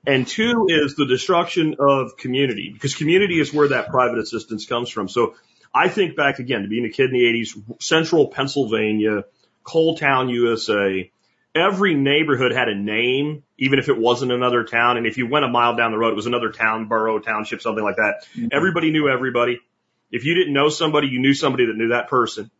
[0.07, 4.89] And two is the destruction of community because community is where that private assistance comes
[4.89, 5.09] from.
[5.09, 5.35] So
[5.75, 9.25] I think back again to being a kid in the 80s, central Pennsylvania,
[9.65, 11.11] Coal Town, USA,
[11.55, 14.97] every neighborhood had a name, even if it wasn't another town.
[14.97, 17.61] And if you went a mile down the road, it was another town, borough, township,
[17.61, 18.25] something like that.
[18.35, 18.49] Mm-hmm.
[18.53, 19.61] Everybody knew everybody.
[20.11, 22.51] If you didn't know somebody, you knew somebody that knew that person.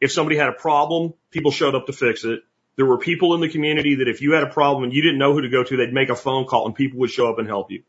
[0.00, 2.40] If somebody had a problem, people showed up to fix it.
[2.76, 5.18] There were people in the community that if you had a problem and you didn't
[5.18, 7.38] know who to go to, they'd make a phone call and people would show up
[7.38, 7.82] and help you.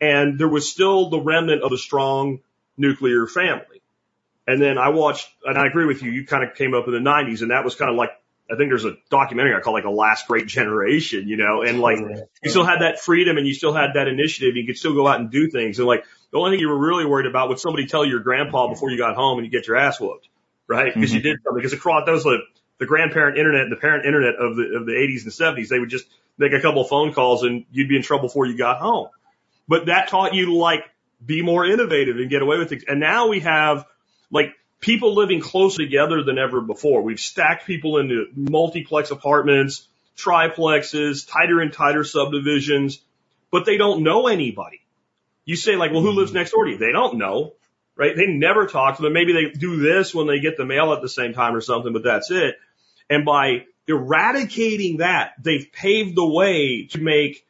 [0.00, 2.40] And there was still the remnant of a strong
[2.76, 3.71] nuclear family.
[4.46, 6.92] And then I watched, and I agree with you, you kind of came up in
[6.92, 8.10] the 90s and that was kind of like
[8.50, 11.80] I think there's a documentary I call like a last great generation, you know, and
[11.80, 14.56] like you still had that freedom and you still had that initiative.
[14.56, 15.78] You could still go out and do things.
[15.78, 18.68] And like the only thing you were really worried about would somebody tell your grandpa
[18.68, 20.28] before you got home and you get your ass whooped,
[20.66, 20.92] right?
[20.92, 21.16] Because mm-hmm.
[21.16, 21.62] you did something.
[21.62, 22.40] Because across those the
[22.78, 25.78] the grandparent internet and the parent internet of the of the 80s and 70s, they
[25.78, 26.04] would just
[26.36, 29.08] make a couple of phone calls and you'd be in trouble before you got home.
[29.66, 30.84] But that taught you to like
[31.24, 32.84] be more innovative and get away with things.
[32.86, 33.86] And now we have
[34.32, 37.02] like people living closer together than ever before.
[37.02, 43.00] We've stacked people into multiplex apartments, triplexes, tighter and tighter subdivisions,
[43.52, 44.80] but they don't know anybody.
[45.44, 46.78] You say like, well, who lives next door to you?
[46.78, 47.52] They don't know,
[47.96, 48.16] right?
[48.16, 49.12] They never talk to them.
[49.12, 51.92] Maybe they do this when they get the mail at the same time or something,
[51.92, 52.56] but that's it.
[53.10, 57.44] And by eradicating that, they've paved the way to make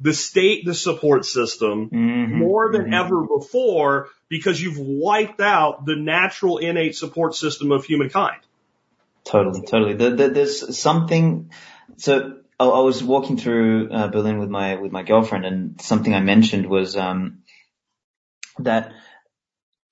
[0.00, 2.38] the state the support system mm-hmm.
[2.38, 2.94] more than mm-hmm.
[2.94, 8.40] ever before because you've wiped out the natural innate support system of humankind.
[9.24, 9.94] Totally, totally.
[9.94, 11.50] The, the, there's something.
[11.96, 16.14] So I, I was walking through uh, Berlin with my with my girlfriend, and something
[16.14, 17.42] I mentioned was um,
[18.58, 18.92] that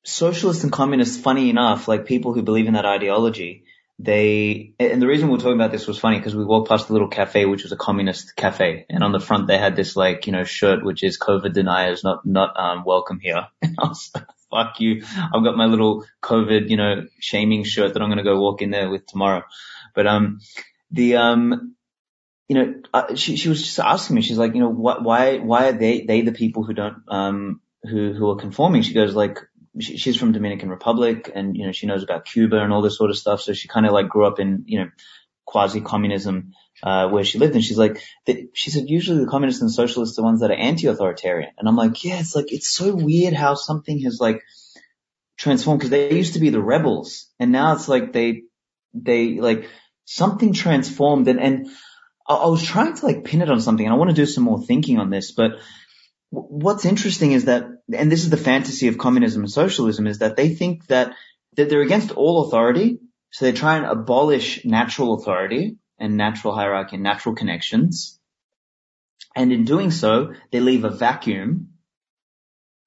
[0.04, 3.64] socialists and communists, funny enough, like people who believe in that ideology,
[3.98, 6.90] they, and the reason we are talking about this was funny because we walked past
[6.90, 8.86] a little cafe, which was a communist cafe.
[8.90, 12.02] And on the front, they had this like, you know, shirt, which is COVID deniers,
[12.02, 13.46] not, not, um, welcome here.
[13.62, 15.02] And I was like, fuck you.
[15.16, 18.62] I've got my little COVID, you know, shaming shirt that I'm going to go walk
[18.62, 19.42] in there with tomorrow.
[19.94, 20.40] But um,
[20.90, 21.74] the um,
[22.48, 24.22] you know, uh, she she was just asking me.
[24.22, 27.60] She's like, you know, what why why are they they the people who don't um
[27.82, 28.82] who who are conforming?
[28.82, 29.38] She goes like.
[29.80, 32.96] She, she's from Dominican Republic and, you know, she knows about Cuba and all this
[32.96, 33.40] sort of stuff.
[33.40, 34.90] So she kind of like grew up in, you know,
[35.46, 39.62] quasi communism uh, where she lived, and she's like, the, she said usually the communists
[39.62, 42.68] and socialists are the ones that are anti-authoritarian, and I'm like, yeah, it's like it's
[42.74, 44.42] so weird how something has like
[45.36, 45.80] transformed.
[45.80, 48.42] Because they used to be the rebels, and now it's like they
[48.94, 49.68] they like
[50.04, 51.68] something transformed, and and
[52.26, 54.26] I, I was trying to like pin it on something, and I want to do
[54.26, 55.52] some more thinking on this, but
[56.30, 60.36] what's interesting is that, and this is the fantasy of communism and socialism, is that
[60.36, 61.14] they think that
[61.56, 62.98] that they're against all authority,
[63.30, 68.18] so they try and abolish natural authority and natural hierarchy and natural connections.
[69.36, 71.74] And in doing so, they leave a vacuum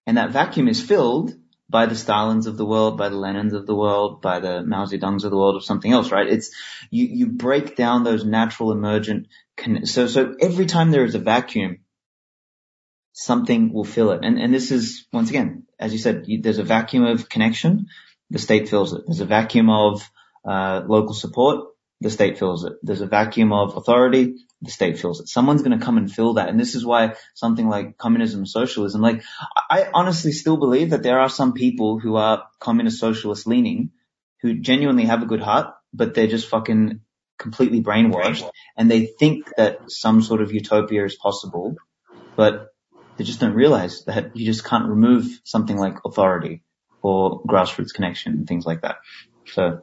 [0.07, 1.35] and that vacuum is filled
[1.69, 4.85] by the Stalins of the world, by the Lenins of the world, by the Mao
[4.85, 6.27] Zedongs of the world or something else, right?
[6.27, 6.55] It's,
[6.89, 11.19] you, you break down those natural emergent, con- so, so every time there is a
[11.19, 11.79] vacuum,
[13.17, 14.23] something will fill it.
[14.23, 17.87] And, and this is, once again, as you said, you, there's a vacuum of connection,
[18.29, 19.01] the state fills it.
[19.07, 20.07] There's a vacuum of,
[20.47, 21.65] uh, local support,
[21.99, 22.73] the state fills it.
[22.83, 25.29] There's a vacuum of authority, the state fills it.
[25.29, 26.47] Someone's going to come and fill that.
[26.47, 29.23] And this is why something like communism, socialism, like
[29.67, 33.93] I honestly still believe that there are some people who are communist socialist leaning
[34.43, 37.01] who genuinely have a good heart, but they're just fucking
[37.39, 41.75] completely brainwashed and they think that some sort of utopia is possible,
[42.35, 42.67] but
[43.17, 46.63] they just don't realize that you just can't remove something like authority
[47.01, 48.97] or grassroots connection and things like that.
[49.45, 49.81] So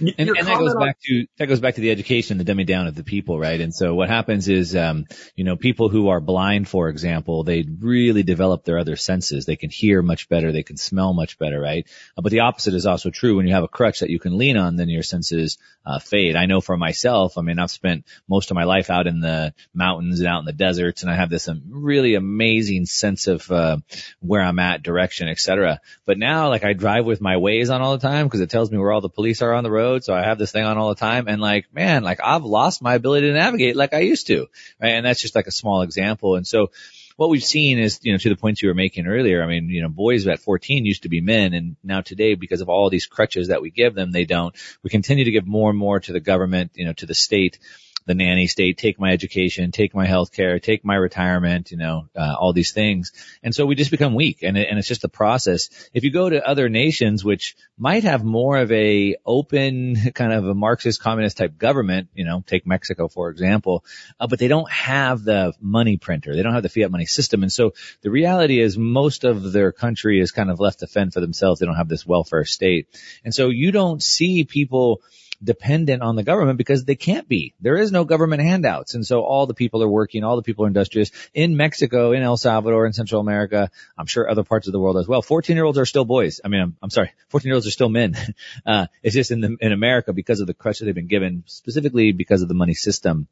[0.00, 2.86] and, and that goes back to that goes back to the education, the dumbing down
[2.86, 3.60] of the people, right?
[3.60, 7.64] And so what happens is, um, you know, people who are blind, for example, they
[7.80, 9.44] really develop their other senses.
[9.44, 11.86] They can hear much better, they can smell much better, right?
[12.16, 13.36] Uh, but the opposite is also true.
[13.36, 16.36] When you have a crutch that you can lean on, then your senses uh, fade.
[16.36, 17.38] I know for myself.
[17.38, 20.46] I mean, I've spent most of my life out in the mountains and out in
[20.46, 23.78] the deserts, and I have this um, really amazing sense of uh,
[24.20, 25.80] where I'm at, direction, etc.
[26.06, 28.70] But now, like, I drive with my Waze on all the time because it tells
[28.70, 30.04] me where all the police are on the road road.
[30.04, 32.82] So I have this thing on all the time and like, man, like I've lost
[32.82, 34.46] my ability to navigate like I used to.
[34.80, 34.92] Right.
[34.92, 36.36] And that's just like a small example.
[36.36, 36.70] And so
[37.16, 39.68] what we've seen is, you know, to the points you were making earlier, I mean,
[39.68, 42.90] you know, boys at 14 used to be men and now today, because of all
[42.90, 44.54] these crutches that we give them, they don't.
[44.82, 47.58] We continue to give more and more to the government, you know, to the state
[48.06, 52.08] the nanny state, take my education, take my health care, take my retirement, you know,
[52.16, 53.12] uh, all these things.
[53.42, 55.68] And so we just become weak and, it, and it's just a process.
[55.94, 60.46] If you go to other nations, which might have more of a open kind of
[60.46, 63.84] a Marxist communist type government, you know, take Mexico, for example,
[64.18, 66.34] uh, but they don't have the money printer.
[66.34, 67.42] They don't have the fiat money system.
[67.42, 71.12] And so the reality is most of their country is kind of left to fend
[71.12, 71.60] for themselves.
[71.60, 72.88] They don't have this welfare state.
[73.24, 75.02] And so you don't see people
[75.42, 77.54] dependent on the government because they can't be.
[77.60, 78.94] There is no government handouts.
[78.94, 82.22] And so all the people are working, all the people are industrious in Mexico, in
[82.22, 83.70] El Salvador, in Central America.
[83.98, 85.22] I'm sure other parts of the world as well.
[85.22, 86.40] 14 year olds are still boys.
[86.44, 87.12] I mean, I'm, I'm sorry.
[87.28, 88.16] 14 year olds are still men.
[88.64, 91.42] Uh, it's just in the, in America because of the crutch that they've been given,
[91.46, 93.26] specifically because of the money system.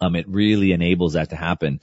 [0.00, 1.80] Um, it really enables that to happen.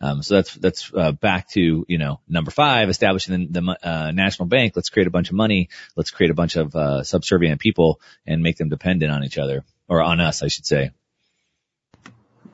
[0.00, 4.10] Um, so that's that's uh, back to you know number five, establishing the, the uh,
[4.10, 4.74] national bank.
[4.76, 5.70] Let's create a bunch of money.
[5.96, 9.64] Let's create a bunch of uh, subservient people and make them dependent on each other
[9.88, 10.90] or on us, I should say.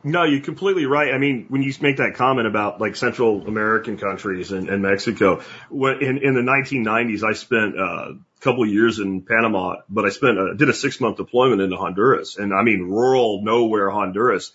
[0.04, 1.14] No, you're completely right.
[1.14, 5.42] I mean, when you make that comment about like Central American countries and, and Mexico,
[5.70, 10.04] when, in, in the 1990s, I spent uh, a couple of years in Panama, but
[10.04, 13.90] I spent uh, did a six month deployment into Honduras, and I mean rural nowhere
[13.90, 14.50] Honduras.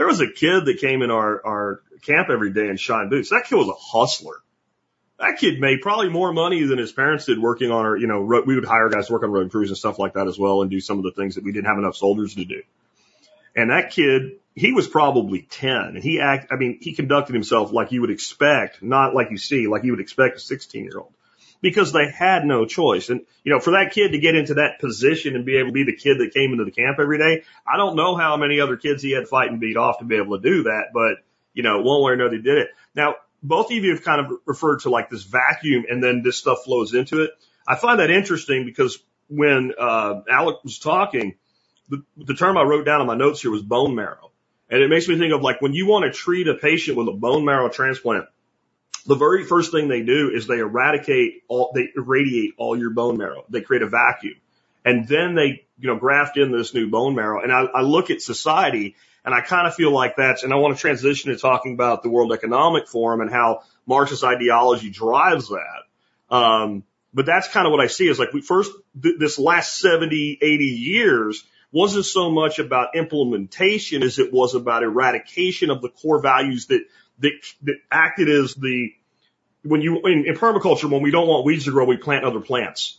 [0.00, 3.28] There was a kid that came in our our camp every day in shine boots.
[3.28, 4.36] That kid was a hustler.
[5.18, 8.22] That kid made probably more money than his parents did working on our, you know,
[8.22, 10.62] we would hire guys to work on road crews and stuff like that as well
[10.62, 12.62] and do some of the things that we didn't have enough soldiers to do.
[13.54, 17.70] And that kid, he was probably 10 and he act, I mean, he conducted himself
[17.70, 20.98] like you would expect, not like you see, like you would expect a 16 year
[20.98, 21.12] old
[21.60, 23.10] because they had no choice.
[23.10, 25.72] And, you know, for that kid to get into that position and be able to
[25.72, 28.60] be the kid that came into the camp every day, I don't know how many
[28.60, 31.24] other kids he had fight and beat off to be able to do that, but
[31.52, 32.68] you know, one way or another did it.
[32.94, 36.36] Now, both of you have kind of referred to like this vacuum and then this
[36.36, 37.30] stuff flows into it.
[37.66, 41.36] I find that interesting because when, uh, Aleks was talking,
[41.88, 44.30] the, the term I wrote down on my notes here was bone marrow.
[44.68, 47.08] And it makes me think of like when you want to treat a patient with
[47.08, 48.26] a bone marrow transplant,
[49.06, 53.16] the very first thing they do is they eradicate all, they irradiate all your bone
[53.16, 53.44] marrow.
[53.48, 54.34] They create a vacuum
[54.84, 57.42] and then they, you know, graft in this new bone marrow.
[57.42, 60.56] And I, I look at society and I kind of feel like that's, and I
[60.56, 65.48] want to transition to talking about the World Economic Forum and how Marxist ideology drives
[65.48, 66.34] that.
[66.34, 69.78] Um, but that's kind of what I see is like we first, th- this last
[69.78, 75.88] 70, 80 years, wasn't so much about implementation as it was about eradication of the
[75.88, 76.84] core values that,
[77.20, 78.92] that, that acted as the,
[79.62, 82.40] when you, in, in permaculture, when we don't want weeds to grow, we plant other
[82.40, 82.98] plants.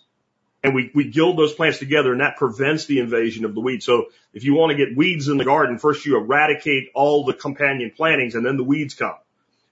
[0.63, 3.83] And we, we guild those plants together and that prevents the invasion of the weeds.
[3.83, 7.33] So if you want to get weeds in the garden, first you eradicate all the
[7.33, 9.15] companion plantings and then the weeds come.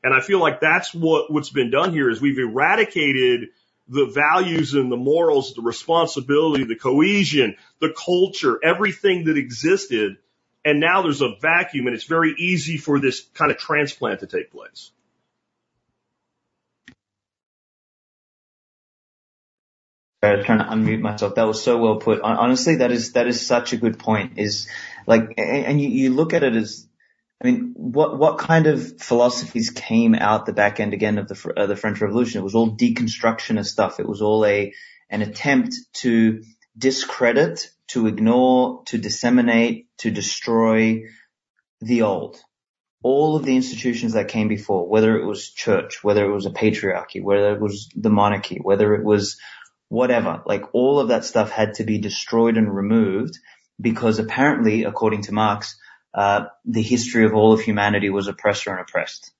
[0.04, 3.50] And I feel like that's what, what's been done here is we've eradicated
[3.88, 10.18] the values and the morals, the responsibility, the cohesion, the culture, everything that existed.
[10.66, 14.28] And now there's a vacuum and it's very easy for this kind of transplant to
[14.28, 14.92] take place.
[20.22, 21.36] I was trying to unmute myself.
[21.36, 22.20] That was so well put.
[22.22, 24.38] Honestly, that is that is such a good point.
[24.38, 24.68] Is
[25.08, 26.88] like, and you, you look at it as
[27.42, 31.66] I mean, what what kind of philosophies came out the back end again of the
[31.68, 32.42] the French Revolution?
[32.42, 34.00] It was all deconstructionist stuff.
[34.00, 34.74] It was all a
[35.10, 36.44] an attempt to
[36.78, 41.04] discredit, to ignore, to disseminate, to destroy
[41.82, 42.38] the old.
[43.02, 46.52] All of the institutions that came before, whether it was church, whether it was a
[46.52, 49.38] patriarchy, whether it was the monarchy, whether it was
[49.88, 53.38] whatever, like all of that stuff had to be destroyed and removed
[53.82, 55.78] because apparently, according to Marx,
[56.14, 59.32] uh, the history of all of humanity was oppressor and oppressed,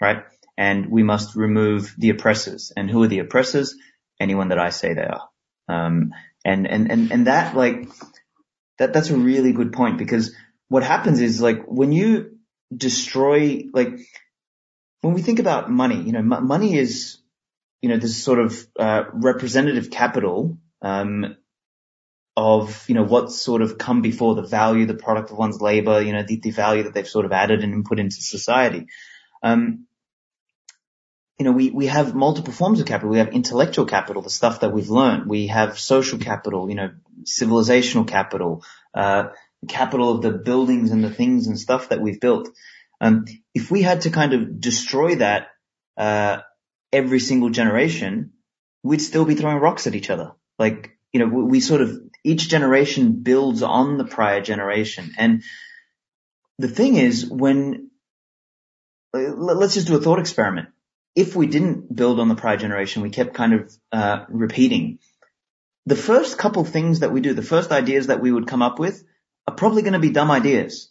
[0.00, 0.24] right?
[0.56, 2.72] And we must remove the oppressors.
[2.76, 3.76] And who are the oppressors?
[4.18, 5.28] Anyone that I say they are.
[5.68, 6.12] Um,
[6.44, 7.88] and, and, and, and that like,
[8.78, 10.34] that, that's a really good point because
[10.68, 12.38] what happens is like when you
[12.74, 13.98] destroy, like,
[15.02, 17.18] when we think about money, you know, m- money is,
[17.82, 21.36] you know, this sort of, uh, representative capital, um,
[22.36, 26.00] of, you know, what's sort of come before the value, the product of one's labor,
[26.00, 28.86] you know, the, the value that they've sort of added and put into society.
[29.42, 29.86] Um,
[31.40, 33.08] you know, we, we have multiple forms of capital.
[33.08, 35.26] We have intellectual capital, the stuff that we've learned.
[35.26, 36.90] We have social capital, you know,
[37.24, 38.62] civilizational capital,
[38.92, 39.28] uh,
[39.66, 42.50] capital of the buildings and the things and stuff that we've built.
[43.00, 43.24] Um,
[43.54, 45.48] if we had to kind of destroy that,
[45.96, 46.40] uh,
[46.92, 48.32] every single generation,
[48.82, 50.32] we'd still be throwing rocks at each other.
[50.58, 55.14] Like, you know, we, we sort of each generation builds on the prior generation.
[55.16, 55.42] And
[56.58, 57.88] the thing is when,
[59.14, 60.68] let's just do a thought experiment.
[61.14, 64.98] If we didn't build on the prior generation, we kept kind of, uh, repeating.
[65.86, 68.78] The first couple things that we do, the first ideas that we would come up
[68.78, 69.02] with
[69.48, 70.90] are probably going to be dumb ideas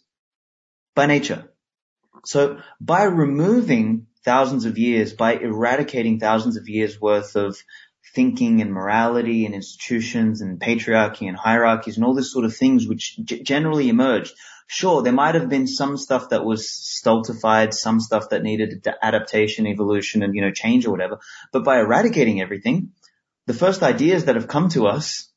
[0.94, 1.50] by nature.
[2.24, 7.56] So by removing thousands of years, by eradicating thousands of years worth of
[8.14, 12.86] thinking and morality and institutions and patriarchy and hierarchies and all this sort of things
[12.86, 14.34] which g- generally emerged.
[14.72, 19.66] Sure, there might have been some stuff that was stultified, some stuff that needed adaptation,
[19.66, 21.18] evolution and, you know, change or whatever.
[21.50, 22.92] But by eradicating everything,
[23.48, 25.28] the first ideas that have come to us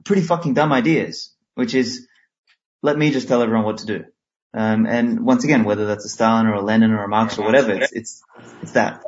[0.00, 2.08] are pretty fucking dumb ideas, which is,
[2.82, 4.04] let me just tell everyone what to do.
[4.52, 7.44] Um, and once again, whether that's a Stalin or a Lenin or a Marx or
[7.44, 8.22] whatever, it's, it's,
[8.60, 9.04] it's that.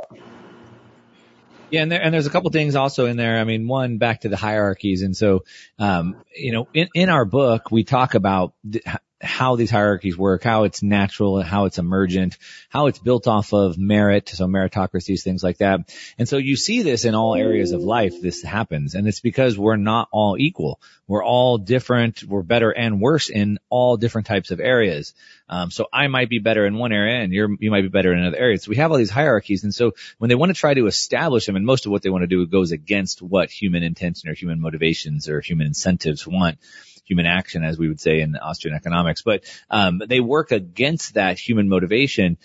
[1.70, 3.40] Yeah, and there, and there's a couple things also in there.
[3.40, 5.42] I mean, one back to the hierarchies, and so
[5.80, 8.84] um, you know, in in our book we talk about th-
[9.20, 12.36] how these hierarchies work, how it's natural, how it's emergent,
[12.68, 15.94] how it's built off of merit, so meritocracies, things like that.
[16.18, 18.94] And so you see this in all areas of life, this happens.
[18.94, 20.80] And it's because we're not all equal.
[21.08, 22.24] We're all different.
[22.24, 25.14] We're better and worse in all different types of areas.
[25.48, 28.12] Um, so I might be better in one area and you're, you might be better
[28.12, 28.58] in another area.
[28.58, 29.64] So we have all these hierarchies.
[29.64, 32.10] And so when they want to try to establish them, and most of what they
[32.10, 36.58] want to do goes against what human intention or human motivations or human incentives want
[37.06, 39.22] human action, as we would say in Austrian economics.
[39.22, 42.38] But um, they work against that human motivation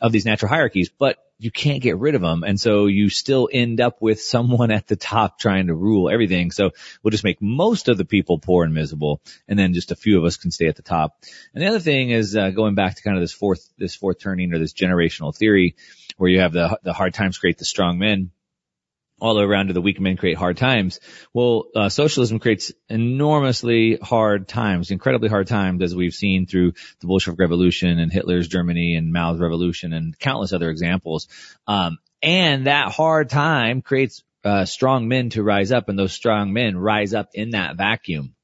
[0.00, 2.44] of these natural hierarchies, but you can't get rid of them.
[2.44, 6.52] And so you still end up with someone at the top trying to rule everything.
[6.52, 6.70] So
[7.02, 9.20] we'll just make most of the people poor and miserable.
[9.48, 11.16] And then just a few of us can stay at the top.
[11.52, 14.20] And the other thing is, uh, going back to kind of this fourth, this fourth
[14.20, 15.74] turning or this generational theory
[16.16, 18.30] where you have the, the hard times create the strong men
[19.20, 21.00] all the way around to the weak men create hard times.
[21.32, 27.06] Well, uh, socialism creates enormously hard times, incredibly hard times, as we've seen through the
[27.06, 31.28] Bolshevik Revolution and Hitler's Germany and Mao's Revolution and countless other examples.
[31.66, 36.52] Um, and that hard time creates uh, strong men to rise up, and those strong
[36.52, 38.34] men rise up in that vacuum.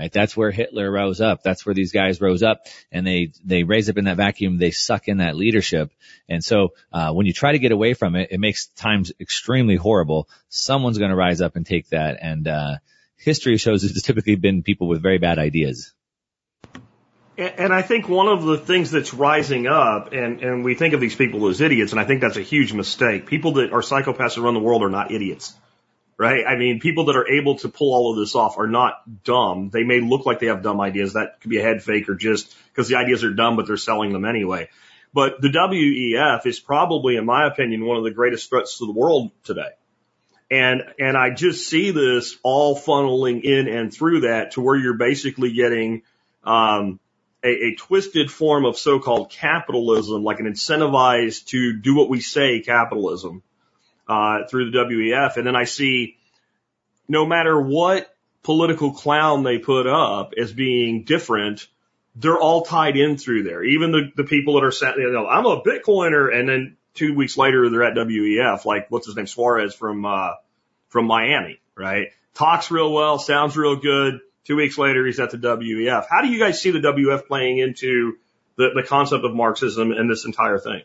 [0.00, 0.10] Right?
[0.10, 1.42] That's where Hitler rose up.
[1.42, 4.56] That's where these guys rose up and they, they raise up in that vacuum.
[4.56, 5.92] They suck in that leadership.
[6.26, 9.76] And so, uh, when you try to get away from it, it makes times extremely
[9.76, 10.26] horrible.
[10.48, 12.16] Someone's going to rise up and take that.
[12.22, 12.76] And, uh,
[13.18, 15.92] history shows it's typically been people with very bad ideas.
[17.36, 21.00] And I think one of the things that's rising up, and, and we think of
[21.02, 23.26] these people as idiots, and I think that's a huge mistake.
[23.26, 25.54] People that are psychopaths that run the world are not idiots
[26.20, 26.44] right?
[26.46, 29.70] I mean, people that are able to pull all of this off are not dumb.
[29.70, 31.14] They may look like they have dumb ideas.
[31.14, 33.78] That could be a head fake or just because the ideas are dumb, but they're
[33.78, 34.68] selling them anyway.
[35.14, 38.92] But the WEF is probably, in my opinion, one of the greatest threats to the
[38.92, 39.70] world today.
[40.50, 44.98] And, and I just see this all funneling in and through that to where you're
[44.98, 46.02] basically getting,
[46.44, 47.00] um,
[47.42, 52.60] a, a twisted form of so-called capitalism, like an incentivized to do what we say
[52.60, 53.42] capitalism,
[54.10, 55.36] uh, through the WEF.
[55.36, 56.16] And then I see
[57.08, 61.68] no matter what political clown they put up as being different,
[62.16, 63.62] they're all tied in through there.
[63.62, 67.14] Even the, the people that are saying, you know, I'm a Bitcoiner and then two
[67.14, 70.32] weeks later they're at WEF, like what's his name, Suarez from, uh,
[70.88, 72.08] from Miami, right?
[72.34, 74.20] Talks real well, sounds real good.
[74.44, 76.06] Two weeks later he's at the WEF.
[76.10, 78.16] How do you guys see the WEF playing into
[78.56, 80.82] the, the concept of Marxism and this entire thing?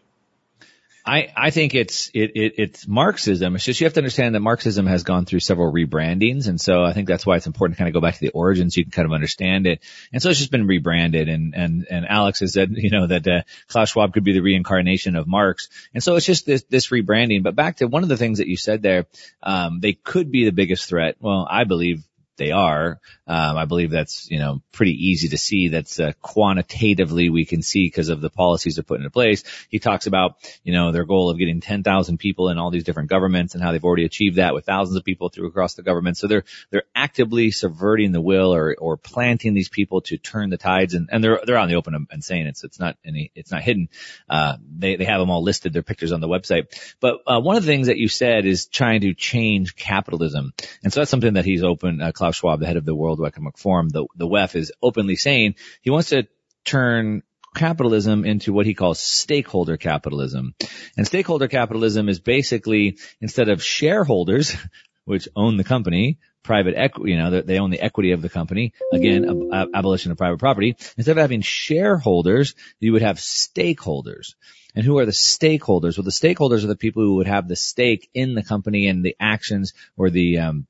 [1.06, 3.56] I, I think it's it, it it's Marxism.
[3.56, 6.84] It's just you have to understand that Marxism has gone through several rebrandings, and so
[6.84, 8.74] I think that's why it's important to kind of go back to the origins.
[8.74, 9.82] So you can kind of understand it,
[10.12, 11.30] and so it's just been rebranded.
[11.30, 14.42] And and and Aleks has said you know that uh, Klaus Schwab could be the
[14.42, 17.44] reincarnation of Marx, and so it's just this this rebranding.
[17.44, 19.06] But back to one of the things that you said there,
[19.44, 21.18] um, they could be the biggest threat.
[21.20, 22.04] Well, I believe
[22.38, 23.00] they are.
[23.28, 25.70] Um, I believe that's, you know, pretty easy to see.
[25.70, 29.44] That's uh, quantitatively we can see because of the policies they're putting into place.
[29.70, 33.10] He talks about, you know, their goal of getting 10,000 people in all these different
[33.10, 36.18] governments and how they've already achieved that with thousands of people through across the government.
[36.18, 40.58] So they're, they're actively subverting the will or, or planting these people to turn the
[40.58, 43.52] tides and, and they're, they're on the open and saying it's, it's not any, it's
[43.52, 43.90] not hidden.
[44.30, 46.68] Uh, they, they have them all listed, their pictures on the website.
[47.00, 50.54] But, uh, one of the things that you said is trying to change capitalism.
[50.84, 53.24] And so that's something that he's open, uh, Klaus Schwab, the head of the World
[53.24, 55.54] Economic Forum, the, the WEF is openly saying
[55.84, 56.28] he wants to
[56.64, 57.22] turn
[57.56, 60.56] capitalism into what he calls stakeholder capitalism.
[60.98, 64.58] And stakeholder capitalism is basically instead of shareholders,
[65.06, 68.74] which own the company, private equity, you know, they own the equity of the company.
[68.92, 70.76] Again, ab- abolition of private property.
[70.98, 74.34] Instead of having shareholders, you would have stakeholders.
[74.74, 75.96] And who are the stakeholders?
[75.96, 79.06] Well, the stakeholders are the people who would have the stake in the company and
[79.06, 80.66] the actions or the, um,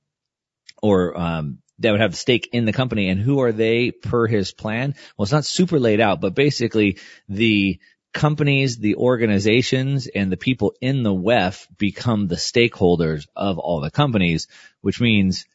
[0.82, 3.10] or um, that would have stake in the company.
[3.10, 4.96] And who are they per his plan?
[5.18, 6.98] Well, it's not super laid out, but basically
[7.28, 7.80] the
[8.14, 13.92] companies, the organizations, and the people in the WEF become the stakeholders of all the
[13.92, 14.48] companies,
[14.82, 15.46] which means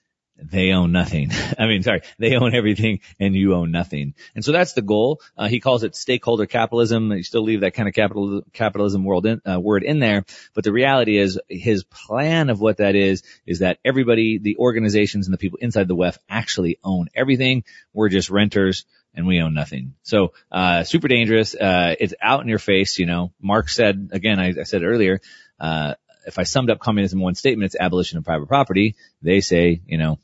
[0.43, 1.31] they own nothing.
[1.59, 4.15] I mean, sorry, they own everything and you own nothing.
[4.35, 5.21] And so that's the goal.
[5.37, 7.13] Uh, he calls it stakeholder capitalism.
[7.13, 10.25] You still leave that kind of capital, capitalism world in, uh, word in there.
[10.55, 15.27] But the reality is his plan of what that is, is that everybody, the organizations
[15.27, 17.65] and the people inside the WEF actually own everything.
[17.93, 18.85] We're just renters
[19.15, 19.95] and we own nothing.
[20.03, 21.55] So, uh, super dangerous.
[21.55, 22.99] Uh, it's out in your face.
[22.99, 25.21] You know, Mark said, again, I, I said earlier,
[25.59, 25.95] uh,
[26.27, 28.97] if I summed up communism in one statement, it's abolition of private property.
[29.23, 30.19] They say, you know,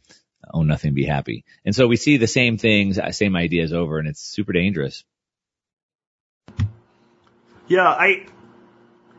[0.53, 1.45] own nothing, be happy.
[1.65, 5.05] And so we see the same things, uh, same ideas over, and it's super dangerous.
[7.69, 8.27] Yeah, I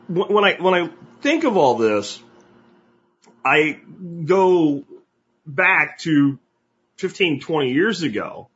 [0.08, 2.22] when I when I think of all this,
[3.44, 3.80] I
[4.24, 4.84] go
[5.46, 6.38] back to
[6.96, 8.48] 15, 20 years ago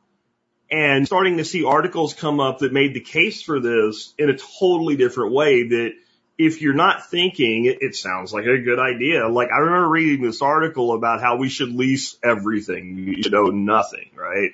[0.69, 4.37] and starting to see articles come up that made the case for this in a
[4.37, 5.93] totally different way that
[6.37, 9.27] if you're not thinking, it, sounds like a good idea.
[9.27, 12.97] Like I remember reading this article about how we should lease everything.
[12.97, 14.51] You should own nothing, right?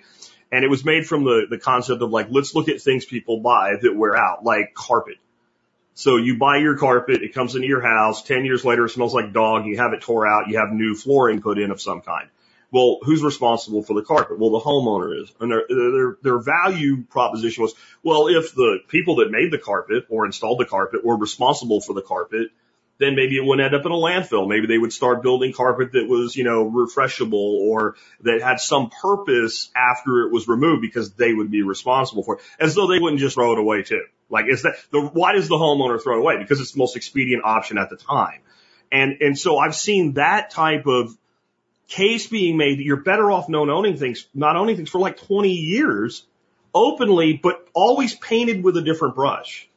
[0.51, 3.39] And it was made from the, the concept of like, let's look at things people
[3.39, 5.17] buy that wear out, like carpet.
[5.93, 9.13] So you buy your carpet, it comes into your house, 10 years later it smells
[9.13, 12.01] like dog, you have it tore out, you have new flooring put in of some
[12.01, 12.29] kind.
[12.71, 14.37] Well, who's responsible for the carpet?
[14.37, 15.31] Well, the homeowner is.
[15.39, 20.05] And their, their, their value proposition was, well, if the people that made the carpet
[20.09, 22.49] or installed the carpet were responsible for the carpet,
[22.99, 24.47] then maybe it wouldn't end up in a landfill.
[24.47, 28.89] Maybe they would start building carpet that was, you know, refreshable or that had some
[28.89, 32.41] purpose after it was removed because they would be responsible for it.
[32.59, 34.03] As though they wouldn't just throw it away too.
[34.29, 36.37] Like is that the, why does the homeowner throw it away?
[36.37, 38.41] Because it's the most expedient option at the time.
[38.91, 41.17] And, and so I've seen that type of
[41.89, 45.17] case being made that you're better off not owning things, not owning things for like
[45.17, 46.25] 20 years
[46.73, 49.67] openly, but always painted with a different brush.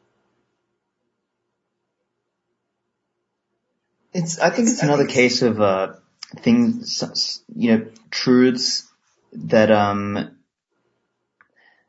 [4.12, 5.94] It's, I think it's another case of, uh,
[6.36, 8.86] things, you know, truths
[9.32, 10.36] that, um,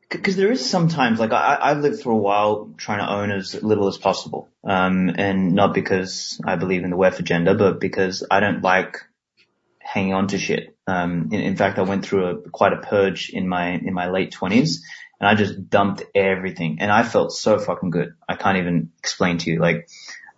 [0.09, 3.61] because there is sometimes like I, I've lived for a while trying to own as
[3.61, 8.23] little as possible, um, and not because I believe in the WEF agenda, but because
[8.29, 8.99] I don't like
[9.93, 10.75] hanging on to shit.
[10.87, 14.09] Um, in, in, fact, I went through a quite a purge in my in my
[14.09, 14.83] late twenties,
[15.19, 18.15] and I just dumped everything, and I felt so fucking good.
[18.27, 19.59] I can't even explain to you.
[19.59, 19.87] Like,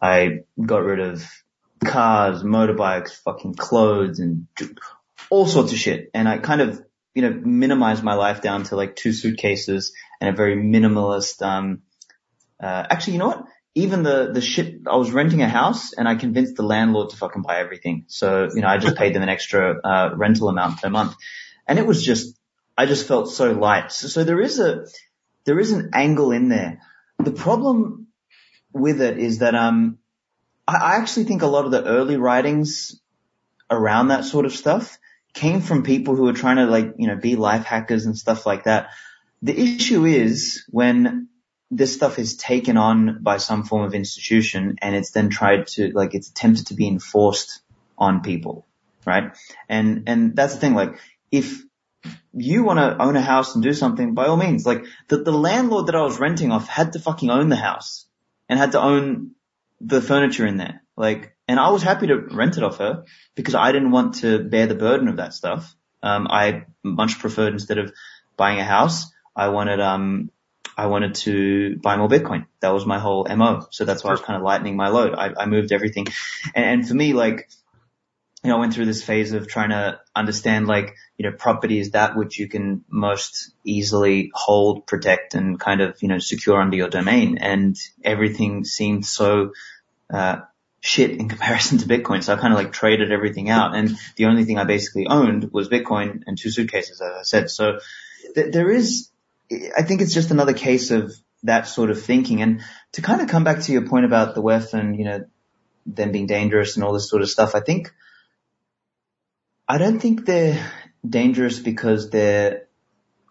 [0.02, 1.26] I got rid of
[1.86, 4.48] cars, motorbikes, fucking clothes and
[5.30, 6.10] all sorts of shit.
[6.14, 6.84] And I kind of,
[7.14, 11.82] you know, minimized my life down to like two suitcases and a very minimalist, um,
[12.60, 13.46] uh, actually, you know what?
[13.78, 17.18] Even the, the shit, I was renting a house and I convinced the landlord to
[17.18, 18.06] fucking buy everything.
[18.08, 21.16] So, you know, I just paid them an extra, uh, rental amount per month.
[21.68, 22.40] And it was just,
[22.78, 23.92] I just felt so light.
[23.92, 24.86] So, so there is a,
[25.44, 26.80] there is an angle in there.
[27.20, 28.08] The problem
[28.72, 30.00] with it is that, um,
[30.66, 33.00] I, I actually think a lot of the early writings
[33.70, 34.98] around that sort of stuff
[35.34, 38.46] came from people who were trying to like, you know, be life hackers and stuff
[38.46, 38.92] like that.
[39.42, 41.28] The issue is when
[41.72, 45.92] this stuff is taken on by some form of institution and it's then tried to,
[45.94, 47.62] like, it's attempted to be enforced
[47.98, 48.66] on people,
[49.06, 49.36] right?
[49.68, 51.00] And, and that's the thing, like,
[51.32, 51.62] if
[52.34, 55.32] you want to own a house and do something, by all means, like, the, the
[55.32, 58.06] landlord that I was renting off had to fucking own the house
[58.48, 59.32] and had to own
[59.82, 60.84] the furniture in there.
[60.96, 63.06] Like, and I was happy to rent it off her
[63.36, 65.76] because I didn't want to bear the burden of that stuff.
[66.02, 67.92] Um, I much preferred instead of
[68.38, 70.30] buying a house, I wanted, um,
[70.78, 72.48] I wanted to buy more Bitcoin.
[72.60, 73.68] That was my whole MO.
[73.72, 75.16] So that's why I was kind of lightening my load.
[75.16, 76.08] I, I moved everything.
[76.54, 77.50] And, and for me, like,
[78.44, 81.80] you know, I went through this phase of trying to understand like, you know, property
[81.80, 86.62] is that which you can most easily hold, protect and kind of, you know, secure
[86.62, 87.38] under your domain.
[87.38, 89.54] And everything seemed so,
[90.14, 90.42] uh,
[90.82, 92.24] shit in comparison to Bitcoin.
[92.24, 93.76] So I kind of like traded everything out.
[93.76, 97.50] And the only thing I basically owned was Bitcoin and two suitcases, as I said.
[97.50, 97.80] So
[98.36, 99.10] th- there is,
[99.52, 102.42] I think it's just another case of that sort of thinking.
[102.42, 102.62] And
[102.94, 105.26] to kind of come back to your point about the WEF and, you know,
[105.86, 107.94] them being dangerous and all this sort of stuff, I think,
[109.68, 110.72] I don't think they're
[111.08, 112.64] dangerous because they're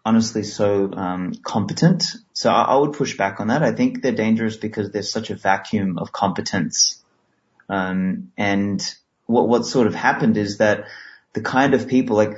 [0.05, 2.05] honestly so um, competent.
[2.33, 3.63] So I, I, would push back on that.
[3.63, 7.03] I think they're dangerous because there's such a vacuum of competence.
[7.67, 8.81] Um, and
[9.25, 10.85] what what sort of happened is that
[11.33, 12.37] the kind of people like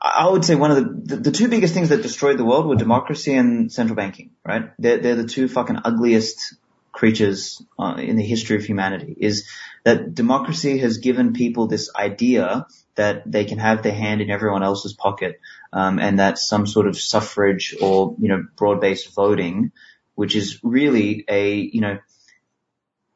[0.00, 2.66] I would say one of the, the, the two biggest things that destroyed the world
[2.66, 4.70] were democracy and central banking, right?
[4.78, 6.54] They're, they're the two fucking ugliest
[6.92, 9.48] creatures uh, in the history of humanity is
[9.84, 14.62] that democracy has given people this idea that they can have their hand in everyone
[14.62, 15.38] else's pocket,
[15.72, 19.72] um, and that some sort of suffrage or, you know, broad-based voting,
[20.14, 21.98] which is really a, you know,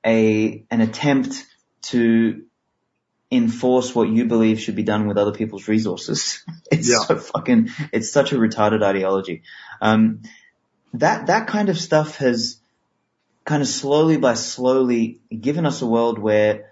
[0.04, 1.46] a, an attempt
[1.82, 2.44] to
[3.30, 6.44] enforce what you believe should be done with other people's resources.
[6.72, 6.98] It's yeah.
[6.98, 9.42] so fucking, it's such a retarded ideology.
[9.80, 10.22] Um,
[10.94, 12.60] that, that kind of stuff has
[13.44, 16.70] kind of slowly by slowly given us a world where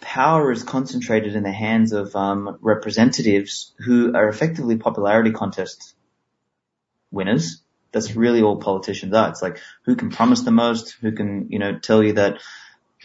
[0.00, 5.94] power is concentrated in the hands of um, representatives who are effectively popularity contest
[7.10, 7.60] winners.
[7.92, 9.28] That's really all politicians are.
[9.28, 12.40] It's like who can promise the most, who can, you know, tell you that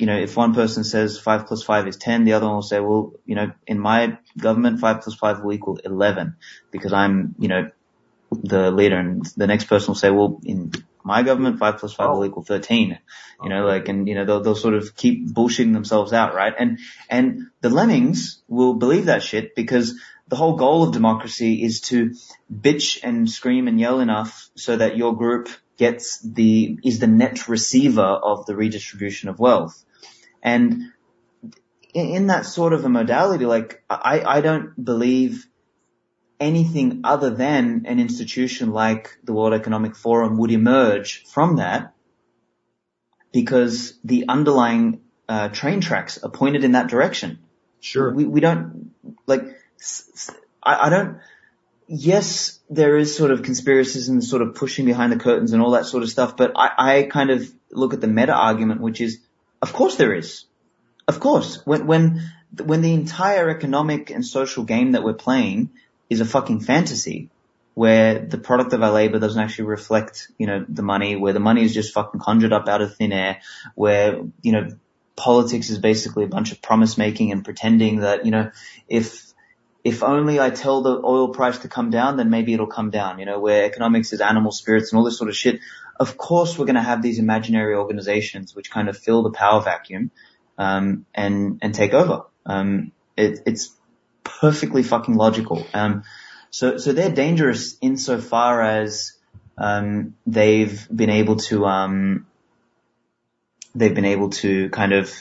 [0.01, 2.63] you know, if one person says five plus five is 10, the other one will
[2.63, 6.37] say, well, you know, in my government, five plus five will equal 11
[6.71, 7.69] because I'm, you know,
[8.31, 8.97] the leader.
[8.97, 10.71] And the next person will say, well, in
[11.03, 12.15] my government, five plus five oh.
[12.15, 12.97] will equal 13.
[13.43, 13.67] You know, oh.
[13.67, 16.53] like, and, you know, they'll, they'll sort of keep bullshitting themselves out, right?
[16.57, 19.99] And, and the lemmings will believe that shit because
[20.29, 22.15] the whole goal of democracy is to
[22.51, 25.47] bitch and scream and yell enough so that your group
[25.77, 29.85] gets the, is the net receiver of the redistribution of wealth.
[30.41, 30.91] And
[31.93, 35.47] in that sort of a modality, like I, I don't believe
[36.39, 41.93] anything other than an institution like the World Economic Forum would emerge from that
[43.31, 47.39] because the underlying uh, train tracks are pointed in that direction.
[47.79, 48.11] Sure.
[48.11, 48.91] We, we don't,
[49.27, 49.43] like,
[50.63, 51.19] I, I don't,
[51.87, 55.71] yes, there is sort of conspiracies and sort of pushing behind the curtains and all
[55.71, 58.99] that sort of stuff, but I, I kind of look at the meta argument, which
[58.99, 59.19] is,
[59.61, 60.45] of course there is.
[61.07, 61.65] Of course.
[61.65, 62.31] When, when,
[62.63, 65.69] when the entire economic and social game that we're playing
[66.09, 67.29] is a fucking fantasy,
[67.73, 71.39] where the product of our labor doesn't actually reflect, you know, the money, where the
[71.39, 73.41] money is just fucking conjured up out of thin air,
[73.75, 74.67] where, you know,
[75.15, 78.51] politics is basically a bunch of promise making and pretending that, you know,
[78.87, 79.31] if
[79.83, 83.17] if only I tell the oil price to come down, then maybe it'll come down,
[83.19, 85.59] you know, where economics is animal spirits and all this sort of shit.
[86.01, 89.61] Of course we're going to have these imaginary organizations which kind of fill the power
[89.61, 90.09] vacuum,
[90.57, 92.23] um, and, and take over.
[92.43, 93.75] Um, it, it's
[94.23, 95.59] perfectly fucking logical.
[95.73, 96.03] Um,
[96.49, 99.13] so, so they're dangerous insofar as,
[99.57, 102.25] um, they've been able to, um,
[103.75, 105.13] they've been able to kind of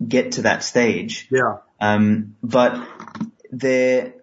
[0.00, 1.28] get to that stage.
[1.30, 1.58] Yeah.
[1.80, 2.88] Um, but
[3.50, 4.14] they're,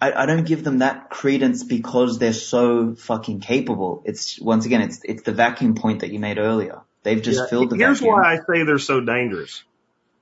[0.00, 4.02] I, I don't give them that credence because they're so fucking capable.
[4.04, 6.82] It's once again, it's it's the vacuum point that you made earlier.
[7.02, 8.14] They've just Yeah, filled the Here's vacuum.
[8.14, 9.62] why I say they're so dangerous.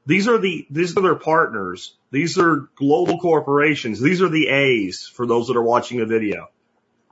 [0.06, 1.96] These are the these are their partners.
[2.10, 4.00] These are global corporations.
[4.00, 6.48] These are the A's for those that are watching the video.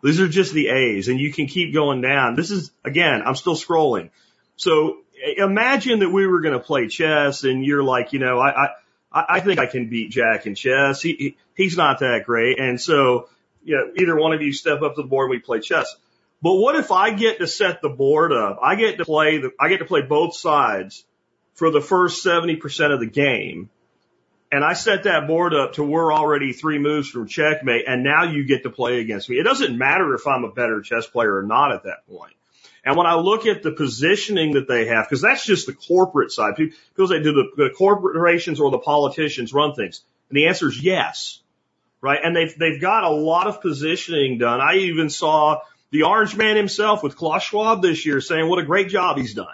[0.03, 2.35] These are just the A's, and you can keep going down.
[2.37, 4.11] This is again, I'm still scrolling.
[4.57, 4.99] So
[5.37, 8.69] imagine that we were going to play chess, and you're like, you know, I I
[9.15, 11.01] I think I can beat Jack in chess.
[11.01, 13.29] He, he he's not that great, and so
[13.65, 15.95] you know, either one of you step up to the board and we play chess.
[16.43, 18.59] But what if I get to set the board up?
[18.63, 21.05] I get to play the, I get to play both sides
[21.55, 23.71] for the first 70% of the game.
[24.53, 28.25] And I set that board up to we're already three moves from checkmate and now
[28.25, 29.37] you get to play against me.
[29.39, 32.35] It doesn't matter if I'm a better chess player or not at that point.
[32.85, 36.31] And when I look at the positioning that they have, because that's just the corporate
[36.31, 40.03] side, people say, do the, the corporations or the politicians run things?
[40.29, 41.41] And the answer is yes.
[42.03, 42.19] Right.
[42.23, 44.61] And they've, they've got a lot of positioning done.
[44.61, 45.61] I even saw
[45.91, 49.33] the orange man himself with Klaus Schwab this year saying what a great job he's
[49.33, 49.47] done.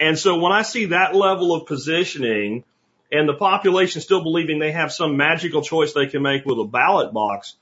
[0.00, 2.64] And so when I see that level of positioning
[3.12, 6.64] and the population still believing they have some magical choice they can make with a
[6.64, 7.54] ballot box,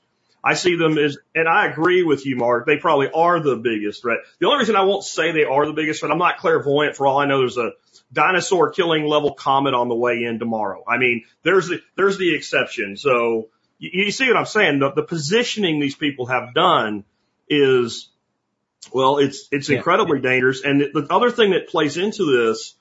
[0.43, 4.01] I see them as, and I agree with you, Mark, they probably are the biggest
[4.01, 4.19] threat.
[4.39, 7.05] The only reason I won't say they are the biggest threat, I'm not clairvoyant for
[7.07, 7.71] all I know there's a
[8.11, 10.83] dinosaur killing level comet on the way in tomorrow.
[10.87, 12.97] I mean, there's the, there's the exception.
[12.97, 14.79] So you, you see what I'm saying?
[14.79, 17.03] The, the positioning these people have done
[17.47, 18.09] is,
[18.91, 19.77] well, it's, it's Yeah.
[19.77, 20.63] incredibly dangerous.
[20.63, 22.75] And the, the other thing that plays into this,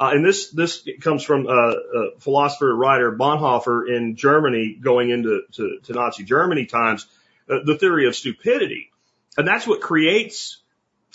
[0.00, 1.74] uh, and this, this comes from, uh, uh,
[2.20, 7.06] philosopher writer Bonhoeffer in Germany going into, to, to Nazi Germany times,
[7.50, 8.90] uh, the theory of stupidity.
[9.36, 10.58] And that's what creates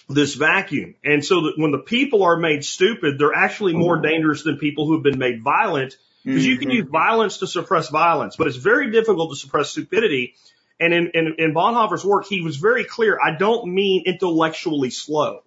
[0.10, 0.96] this vacuum.
[1.04, 4.86] And so that when the people are made stupid, they're actually more dangerous than people
[4.86, 8.56] who have been made violent because you can use violence to suppress violence, but it's
[8.56, 10.36] very difficult to suppress stupidity.
[10.80, 13.18] And in, in, in Bonhoeffer's work, he was very clear.
[13.22, 15.44] I don't mean intellectually slow.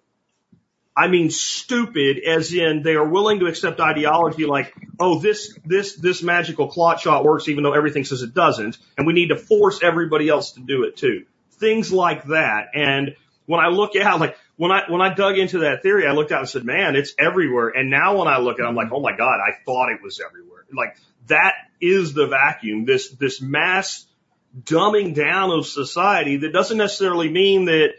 [0.97, 5.95] I mean stupid as in they are willing to accept ideology like, oh, this, this,
[5.95, 8.79] this magical clot shot works even though everything says it doesn't.
[8.97, 11.25] And we need to force everybody else to do it too.
[11.51, 12.69] Things like that.
[12.73, 16.13] And when I look at like, when I, when I dug into that theory, I
[16.13, 17.69] looked out and said, man, it's everywhere.
[17.69, 20.01] And now when I look at it, I'm like, oh my God, I thought it
[20.01, 20.65] was everywhere.
[20.73, 24.07] Like that is the vacuum, this, this mass
[24.63, 27.89] dumbing down of society that doesn't necessarily mean that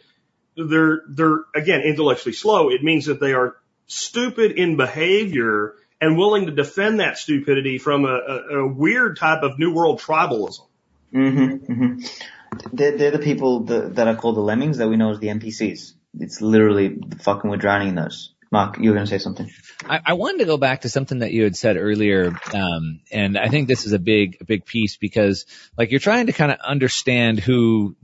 [0.58, 2.70] they're, they're again, intellectually slow.
[2.70, 3.56] It means that they are
[3.86, 9.42] stupid in behavior and willing to defend that stupidity from a, a, a weird type
[9.42, 10.66] of new world tribalism.
[11.12, 12.00] Mm-hmm, hmm
[12.72, 15.28] They're, they're the people that, that are called the lemmings that we know as the
[15.28, 15.94] NPCs.
[16.18, 18.34] It's literally fucking we're drowning in those.
[18.50, 19.50] Mark, you were going to say something.
[19.84, 23.36] I, I wanted to go back to something that you had said earlier, um, and
[23.36, 25.44] I think this is a big, a big piece because,
[25.76, 27.94] like, you're trying to kind of understand who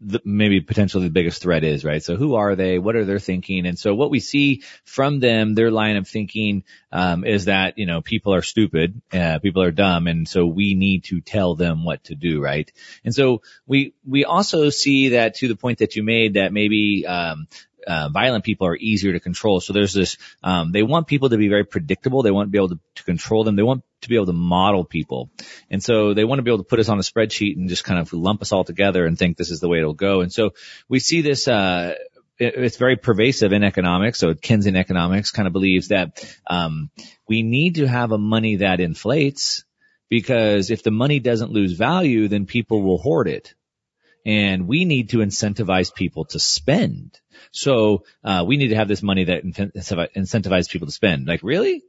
[0.00, 2.02] the, maybe potentially the biggest threat is, right?
[2.02, 2.78] So who are they?
[2.78, 3.66] What are their thinking?
[3.66, 7.86] And so what we see from them, their line of thinking, um, is that, you
[7.86, 10.06] know, people are stupid, uh, people are dumb.
[10.06, 12.70] And so we need to tell them what to do, right?
[13.04, 17.06] And so we, we also see that to the point that you made that maybe,
[17.06, 17.46] um,
[17.86, 19.60] uh, violent people are easier to control.
[19.60, 22.22] So there's this, um, they want people to be very predictable.
[22.22, 23.56] They want to be able to, to control them.
[23.56, 25.30] They want to be able to model people.
[25.70, 27.84] And so they want to be able to put us on a spreadsheet and just
[27.84, 30.20] kind of lump us all together and think this is the way it'll go.
[30.20, 30.50] And so
[30.88, 31.94] we see this, uh,
[32.38, 34.18] it- it's very pervasive in economics.
[34.18, 36.90] So Keynesian economics kind of believes that, um,
[37.28, 39.64] we need to have a money that inflates
[40.08, 43.54] because if the money doesn't lose value, then people will hoard it
[44.24, 47.18] and we need to incentivize people to spend.
[47.52, 51.26] So uh, we need to have this money that incentivizes people to spend.
[51.26, 51.82] Like really?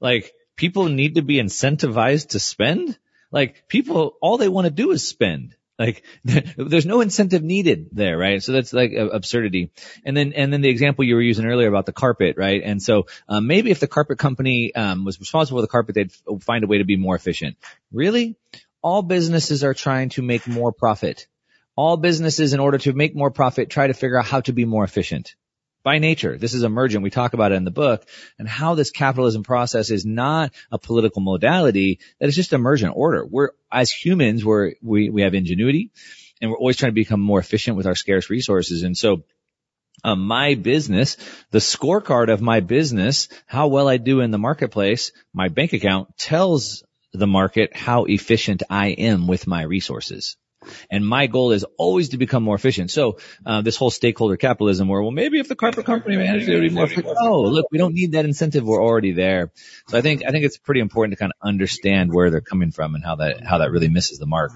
[0.00, 2.98] Like people need to be incentivized to spend?
[3.30, 5.54] Like people, all they want to do is spend.
[5.78, 8.42] Like there's no incentive needed there, right?
[8.42, 9.70] So that's like absurdity.
[10.04, 12.62] And then, and then the example you were using earlier about the carpet, right?
[12.64, 16.12] And so um, maybe if the carpet company um, was responsible for the carpet, they'd
[16.42, 17.56] find a way to be more efficient.
[17.92, 18.36] Really?
[18.82, 21.26] All businesses are trying to make more profit
[21.76, 24.64] all businesses in order to make more profit try to figure out how to be
[24.64, 25.34] more efficient
[25.84, 26.36] by nature.
[26.36, 27.04] This is emergent.
[27.04, 28.08] We talk about it in the book
[28.40, 33.24] and how this capitalism process is not a political modality that is just emergent order.
[33.24, 35.92] We're as humans, we're, we, we have ingenuity
[36.40, 38.82] and we're always trying to become more efficient with our scarce resources.
[38.82, 39.22] And so
[40.02, 41.16] um, my business,
[41.50, 46.16] the scorecard of my business, how well I do in the marketplace, my bank account
[46.18, 50.36] tells the market how efficient I am with my resources.
[50.90, 52.90] And my goal is always to become more efficient.
[52.90, 56.54] So uh, this whole stakeholder capitalism, where well, maybe if the carpet company managed it,
[56.54, 57.16] would be more efficient.
[57.18, 58.64] Oh, look, we don't need that incentive.
[58.64, 59.52] We're already there.
[59.88, 62.72] So I think I think it's pretty important to kind of understand where they're coming
[62.72, 64.52] from and how that how that really misses the mark.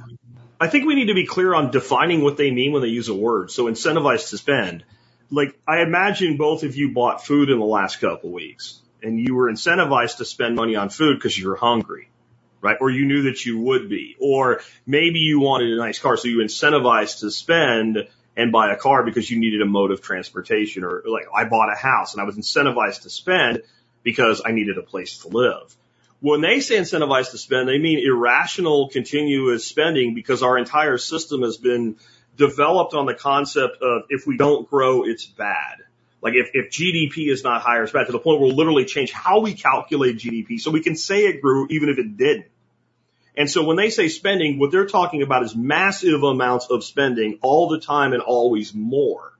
[0.60, 3.08] I think we need to be clear on defining what they mean when they use
[3.08, 3.50] a word.
[3.50, 4.84] So incentivized to spend.
[5.30, 9.18] like I imagine both of you bought food in the last couple of weeks and
[9.18, 12.10] you were incentivized to spend money on food because you were hungry,
[12.60, 12.76] right?
[12.80, 16.16] Or you knew that you would be, or maybe you wanted a nice car.
[16.16, 20.00] So you incentivized to spend and buy a car because you needed a mode of
[20.00, 23.62] transportation or like I bought a house and I was incentivized to spend
[24.02, 25.76] because I needed a place to live.
[26.20, 31.42] When they say incentivized to spend, they mean irrational continuous spending because our entire system
[31.42, 31.96] has been
[32.36, 35.78] developed on the concept of if we don't grow, it's bad.
[36.22, 38.84] Like if, if GDP is not higher, it's bad to the point where we'll literally
[38.84, 42.46] change how we calculate GDP so we can say it grew even if it didn't.
[43.36, 47.38] And so when they say spending, what they're talking about is massive amounts of spending
[47.42, 49.32] all the time and always more.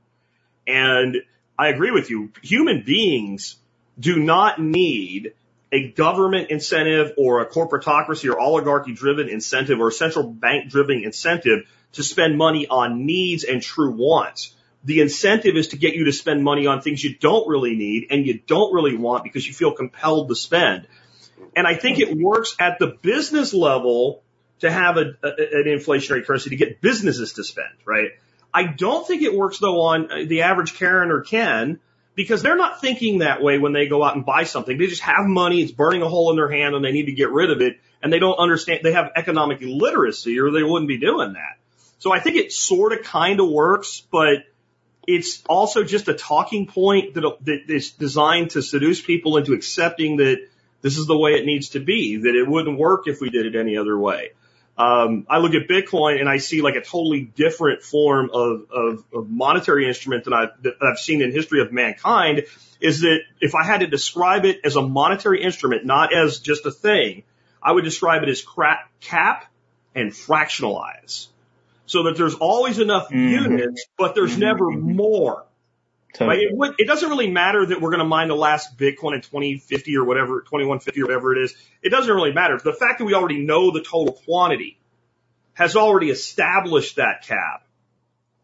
[0.67, 1.19] And
[1.59, 2.33] I agree with you.
[2.43, 3.57] Human beings
[3.99, 5.35] do not need
[5.73, 11.05] a government incentive or a corporatocracy or oligarchy driven incentive or a central bank driven
[11.05, 14.55] incentive to spend money on needs and true wants.
[14.85, 18.07] The incentive is to get you to spend money on things you don't really need
[18.11, 20.87] and you don't really want because you feel compelled to spend.
[21.55, 24.23] And I think it works at the business level
[24.61, 28.11] to have a, a, an inflationary currency to get businesses to spend, right?
[28.53, 31.81] I don't think it works though on uh, the average Karen or Ken
[32.15, 34.77] because they're not thinking that way when they go out and buy something.
[34.77, 37.13] They just have money, it's burning a hole in their hand and they need to
[37.13, 40.89] get rid of it and they don't understand, they have economic illiteracy or they wouldn't
[40.89, 41.59] be doing that.
[41.99, 44.45] So I think it sort of kind of works, but
[45.15, 50.19] it's also just a talking point that, that is designed to seduce people into accepting
[50.19, 50.49] that
[50.83, 53.47] this is the way it needs to be, that it wouldn't work if we did
[53.47, 54.31] it any other way.
[54.79, 59.05] Um, I look at Bitcoin and I see like a totally different form of, of,
[59.13, 62.45] of monetary instrument than I've, that I've seen in history of mankind
[62.81, 66.65] is that if I had to describe it as a monetary instrument, not as just
[66.65, 67.25] a thing,
[67.63, 69.45] I would describe it as crap, cap
[69.95, 71.27] and fractionalize.
[71.91, 73.31] So that there's always enough Mhm.
[73.33, 74.39] units, but there's Mhm.
[74.39, 75.45] never more.
[76.15, 76.39] So, Right?
[76.39, 79.23] It, would, it doesn't really matter that we're going to mine the last Bitcoin in
[79.23, 81.55] 2050 or whatever, 2150 or whatever it is.
[81.83, 82.61] It doesn't really matter.
[82.63, 84.79] The fact that we already know the total quantity
[85.55, 87.67] has already established that cap.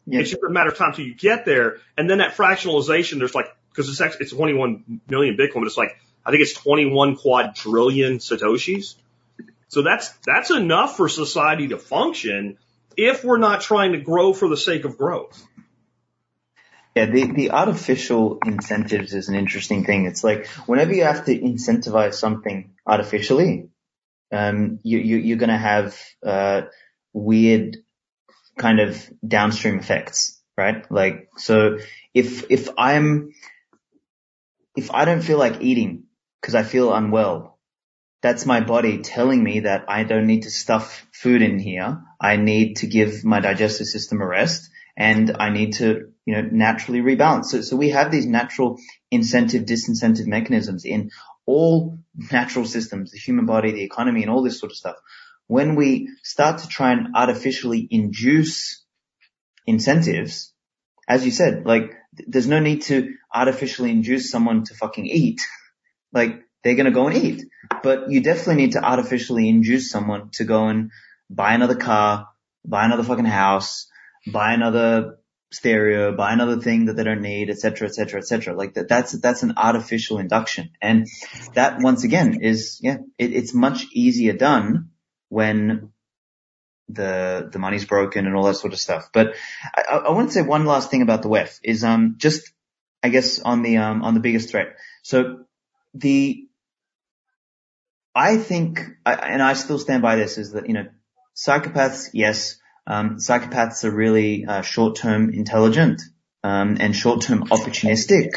[0.08, 1.78] It's just a matter of time till you get there.
[1.96, 5.76] And then that fractionalization, there's like, cause it's actually, it's 21 million Bitcoin, but it's
[5.76, 8.96] like, I think it's 21 quadrillion Satoshis.
[9.68, 12.58] So that's, that's enough for society to function
[12.96, 15.46] if we're not trying to grow for the sake of growth.
[16.94, 20.06] Yeah, the, the artificial incentives is an interesting thing.
[20.06, 23.68] It's like whenever you have to incentivize something artificially,
[24.32, 26.62] um, you, you, you're going to have uh,
[27.12, 27.76] weird
[28.58, 30.90] kind of downstream effects, right?
[30.90, 31.78] Like, so
[32.14, 33.34] if if I'm
[34.74, 36.04] if I don't feel like eating
[36.40, 37.55] because I feel unwell,
[38.26, 42.02] that's my body telling me that I don't need to stuff food in here.
[42.20, 46.40] I need to give my digestive system a rest and I need to, you know,
[46.40, 47.44] naturally rebalance.
[47.44, 48.80] So, so we have these natural
[49.12, 51.12] incentive, disincentive mechanisms in
[51.46, 52.00] all
[52.32, 54.96] natural systems, the human body, the economy and all this sort of stuff.
[55.46, 58.84] When we start to try and artificially induce
[59.68, 60.52] incentives,
[61.06, 65.40] as you said, like th- there's no need to artificially induce someone to fucking eat.
[66.12, 67.44] Like they're going to go and eat,
[67.82, 70.90] but you definitely need to artificially induce someone to go and
[71.30, 72.28] buy another car,
[72.64, 73.88] buy another fucking house,
[74.26, 75.18] buy another
[75.52, 78.54] stereo, buy another thing that they don't need, et cetera, et cetera, et cetera.
[78.54, 80.70] Like that, that's, that's an artificial induction.
[80.82, 81.06] And
[81.54, 84.90] that once again is, yeah, it, it's much easier done
[85.28, 85.92] when
[86.88, 89.10] the, the money's broken and all that sort of stuff.
[89.12, 89.34] But
[89.74, 92.52] I, I, I want to say one last thing about the WEF is, um, just,
[93.02, 94.76] I guess on the, um, on the biggest threat.
[95.02, 95.44] So
[95.98, 96.46] the,
[98.14, 100.86] I think, and I still stand by this is that, you know,
[101.36, 106.02] psychopaths, yes, um, psychopaths are really uh, short-term intelligent
[106.42, 108.30] um, and short-term opportunistic,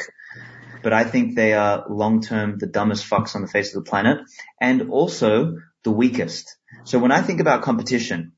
[0.84, 4.20] but I think they are long-term the dumbest fucks on the face of the planet
[4.60, 6.58] and also the weakest.
[6.84, 8.34] So when I think about competition,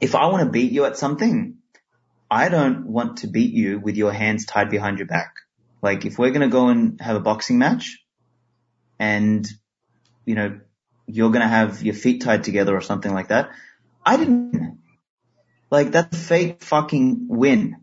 [0.00, 1.58] if I want to beat you at something,
[2.30, 5.34] I don't want to beat you with your hands tied behind your back.
[5.82, 7.98] Like if we're going to go and have a boxing match
[9.00, 9.48] and,
[10.26, 10.60] you know,
[11.06, 13.50] you're going to have your feet tied together or something like that,
[14.06, 14.78] I didn't
[15.70, 17.76] like that's a fake fucking win.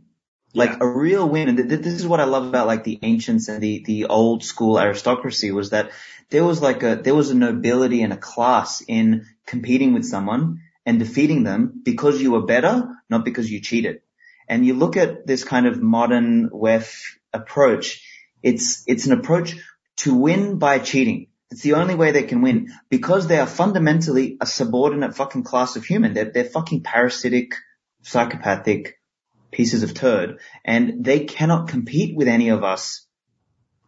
[0.53, 0.77] Like Yeah.
[0.81, 1.49] a real win.
[1.49, 4.05] And th- th- this is what I love about like the ancients and the, the
[4.05, 5.91] old school aristocracy was that
[6.29, 10.61] there was like a, there was a nobility and a class in competing with someone
[10.85, 14.01] and defeating them because you were better, not because you cheated.
[14.47, 17.03] And you look at this kind of modern WEF
[17.33, 18.07] approach,
[18.41, 19.55] it's, it's an approach
[19.97, 21.27] to win by cheating.
[21.49, 25.75] It's the only way they can win because they are fundamentally a subordinate fucking class
[25.75, 26.13] of human.
[26.13, 27.53] They're, they're fucking parasitic,
[28.01, 28.97] psychopathic,
[29.51, 33.05] pieces of turd and they cannot compete with any of us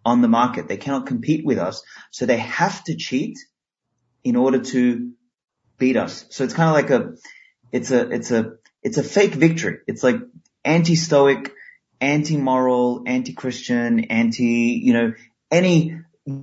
[0.05, 0.67] on the market.
[0.67, 1.83] They cannot compete with us.
[2.11, 3.37] So they have to cheat
[4.23, 5.11] in order to
[5.77, 6.25] beat us.
[6.29, 7.13] So it's kind of like a,
[7.71, 9.79] it's a, it's a, it's a fake victory.
[9.87, 10.15] It's like
[10.63, 11.53] anti-stoic,
[11.99, 15.13] anti-moral, anti-Christian, anti, you know,
[15.51, 15.99] any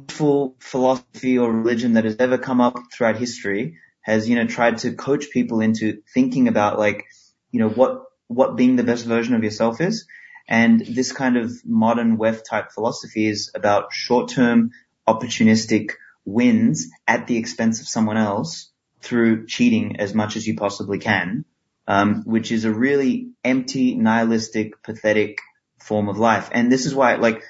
[0.08, 4.78] full philosophy or religion that has ever come up throughout history has, you know, tried
[4.78, 7.04] to coach people into thinking about like,
[7.50, 10.06] you know, what, what being the best version of yourself is.
[10.48, 14.70] And this kind of modern WEF type philosophy is about short-term
[15.08, 15.92] opportunistic
[16.24, 21.44] wins at the expense of someone else through cheating as much as you possibly can,
[21.86, 25.38] um, which is a really empty, nihilistic, pathetic
[25.80, 26.48] form of life.
[26.52, 27.42] And this is why, like,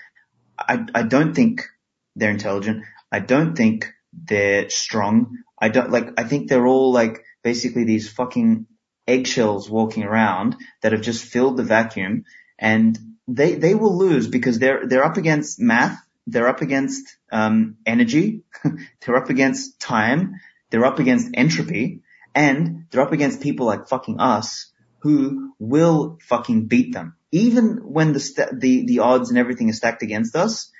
[0.58, 1.66] I, I don't think
[2.14, 2.84] they're intelligent.
[3.10, 5.38] I don't think they're strong.
[5.58, 8.66] I don't like, I think they're all like basically these fucking
[9.06, 12.24] eggshells walking around that have just filled the vacuum
[12.58, 12.98] and
[13.28, 15.98] they, they will lose because they're, they're up against math.
[16.26, 18.42] They're up against, um, energy.
[19.00, 20.34] they're up against time.
[20.70, 22.02] They're up against entropy
[22.34, 24.72] and they're up against people like fucking us
[25.06, 27.14] who will fucking beat them.
[27.30, 30.70] Even when the, st- the, the odds and everything is stacked against us,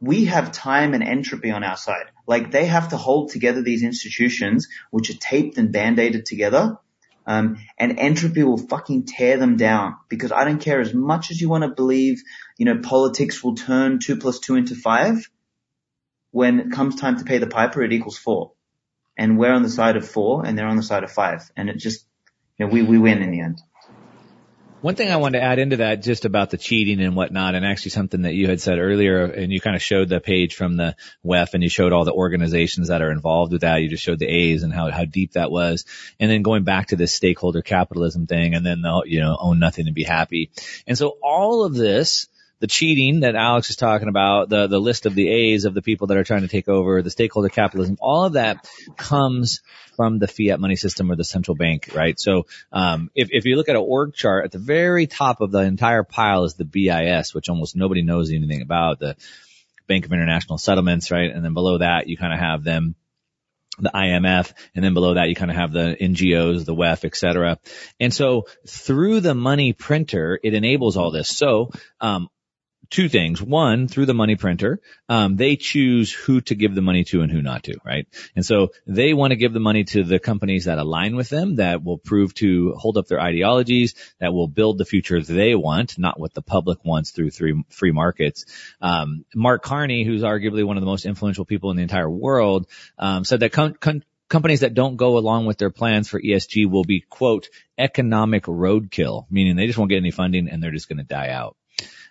[0.00, 2.10] we have time and entropy on our side.
[2.26, 6.78] Like they have to hold together these institutions, which are taped and band-aided together.
[7.26, 11.40] Um, and entropy will fucking tear them down because I don't care as much as
[11.40, 12.22] you want to believe,
[12.58, 15.30] you know, politics will turn two plus two into five.
[16.32, 18.52] When it comes time to pay the piper, it equals four.
[19.16, 21.50] And we're on the side of four and they're on the side of five.
[21.56, 22.06] And it just,
[22.56, 23.60] you know, we, we win in the end.
[24.82, 27.66] One thing I wanted to add into that just about the cheating and whatnot, and
[27.66, 30.76] actually something that you had said earlier, and you kind of showed the page from
[30.76, 33.82] the WEF and you showed all the organizations that are involved with that.
[33.82, 35.84] You just showed the A's and how, how deep that was.
[36.18, 39.58] And then going back to this stakeholder capitalism thing and then the, you know, own
[39.58, 40.50] nothing and be happy.
[40.86, 42.28] And so all of this,
[42.60, 45.82] the cheating that Aleks is talking about, the, the list of the A's of the
[45.82, 49.62] people that are trying to take over, the stakeholder capitalism, all of that comes
[49.96, 52.18] from the fiat money system or the central bank, right?
[52.20, 55.50] So, um, if, if you look at an org chart at the very top of
[55.50, 59.16] the entire pile is the BIS, which almost nobody knows anything about, the
[59.88, 61.30] Bank of International Settlements, right?
[61.30, 62.94] And then below that, you kind of have them
[63.78, 67.16] the IMF, and then below that you kind of have the NGOs, the WEF, et
[67.16, 67.58] cetera.
[67.98, 71.28] And so through the money printer, it enables all this.
[71.28, 72.28] So, um,
[72.90, 73.40] two things.
[73.40, 77.30] One, through the money printer, um, they choose who to give the money to and
[77.30, 78.06] who not to, right?
[78.34, 81.56] And so they want to give the money to the companies that align with them,
[81.56, 85.98] that will prove to hold up their ideologies, that will build the future they want,
[85.98, 88.44] not what the public wants through three free markets.
[88.80, 92.66] Um, Mark Carney, who's arguably one of the most influential people in the entire world,
[92.98, 93.52] um, said that
[94.28, 99.26] companies that don't go along with their plans for ESG will be, quote, economic roadkill,
[99.30, 101.56] meaning they just won't get any funding and they're just going to die out.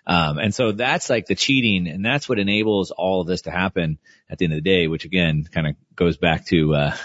[0.06, 3.50] Um, and so that's like the cheating and that's what enables all of this to
[3.50, 3.98] happen
[4.28, 6.96] at the end of the day, which again kind of goes back to, uh,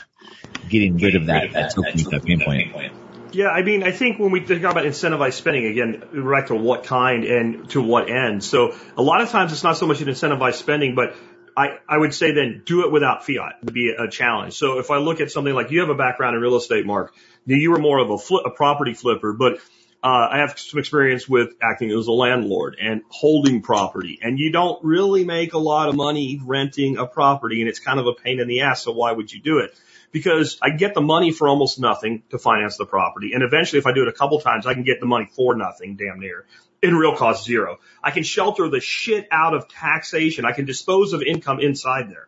[0.69, 2.93] getting rid of that, that, that, that pain point.
[3.31, 6.85] Yeah, I mean, I think when we talk about incentivized spending, again, right to what
[6.85, 8.41] kind and to what end.
[8.41, 11.15] So a lot of times it's not so much an incentivized spending, but
[11.57, 14.53] I, I would say then do it without fiat would be a challenge.
[14.53, 17.13] So if I look at something like you have a background in real estate, Mark,
[17.45, 19.59] you were more of a, flip, a property flipper, but
[20.05, 24.19] uh, I have some experience with acting as a landlord and holding property.
[24.21, 27.99] And you don't really make a lot of money renting a property and it's kind
[27.99, 28.83] of a pain in the ass.
[28.83, 29.75] So why would you do it?
[30.11, 33.31] Because I get the money for almost nothing to finance the property.
[33.33, 35.55] And eventually, if I do it a couple times, I can get the money for
[35.55, 36.45] nothing, damn near,
[36.83, 37.79] in real cost zero.
[38.03, 40.45] I can shelter the shit out of taxation.
[40.45, 42.27] I can dispose of income inside there.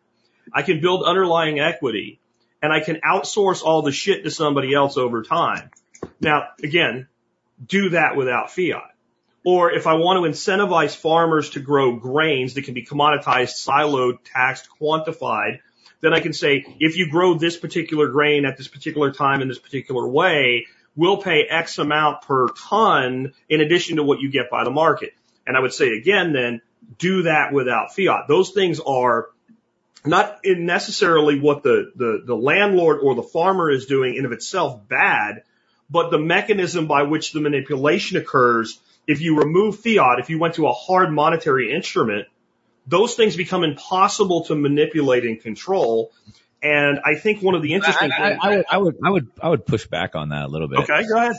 [0.52, 2.20] I can build underlying equity
[2.60, 5.70] and I can outsource all the shit to somebody else over time.
[6.20, 7.08] Now, again,
[7.66, 8.92] do that without fiat.
[9.46, 14.18] Or if I want to incentivize farmers to grow grains that can be commoditized, siloed,
[14.26, 15.60] taxed, quantified,
[16.02, 19.48] then I can say, if you grow this particular grain at this particular time in
[19.48, 24.50] this particular way, we'll pay X amount per ton in addition to what you get
[24.50, 25.14] by the market.
[25.46, 26.62] And I would say again, then
[26.98, 28.28] do that without fiat.
[28.28, 29.30] Those things are
[30.06, 34.88] not necessarily what the, the, the landlord or the farmer is doing in of itself
[34.88, 35.44] bad,
[35.90, 40.56] but the mechanism by which the manipulation occurs, if you remove fiat, if you went
[40.56, 42.28] to a hard monetary instrument,
[42.86, 46.12] those things become impossible to manipulate and control.
[46.62, 49.32] And I think one of the interesting I, I, I, would, I would, I would,
[49.44, 50.80] I would push back on that a little bit.
[50.80, 51.36] Okay, go ahead.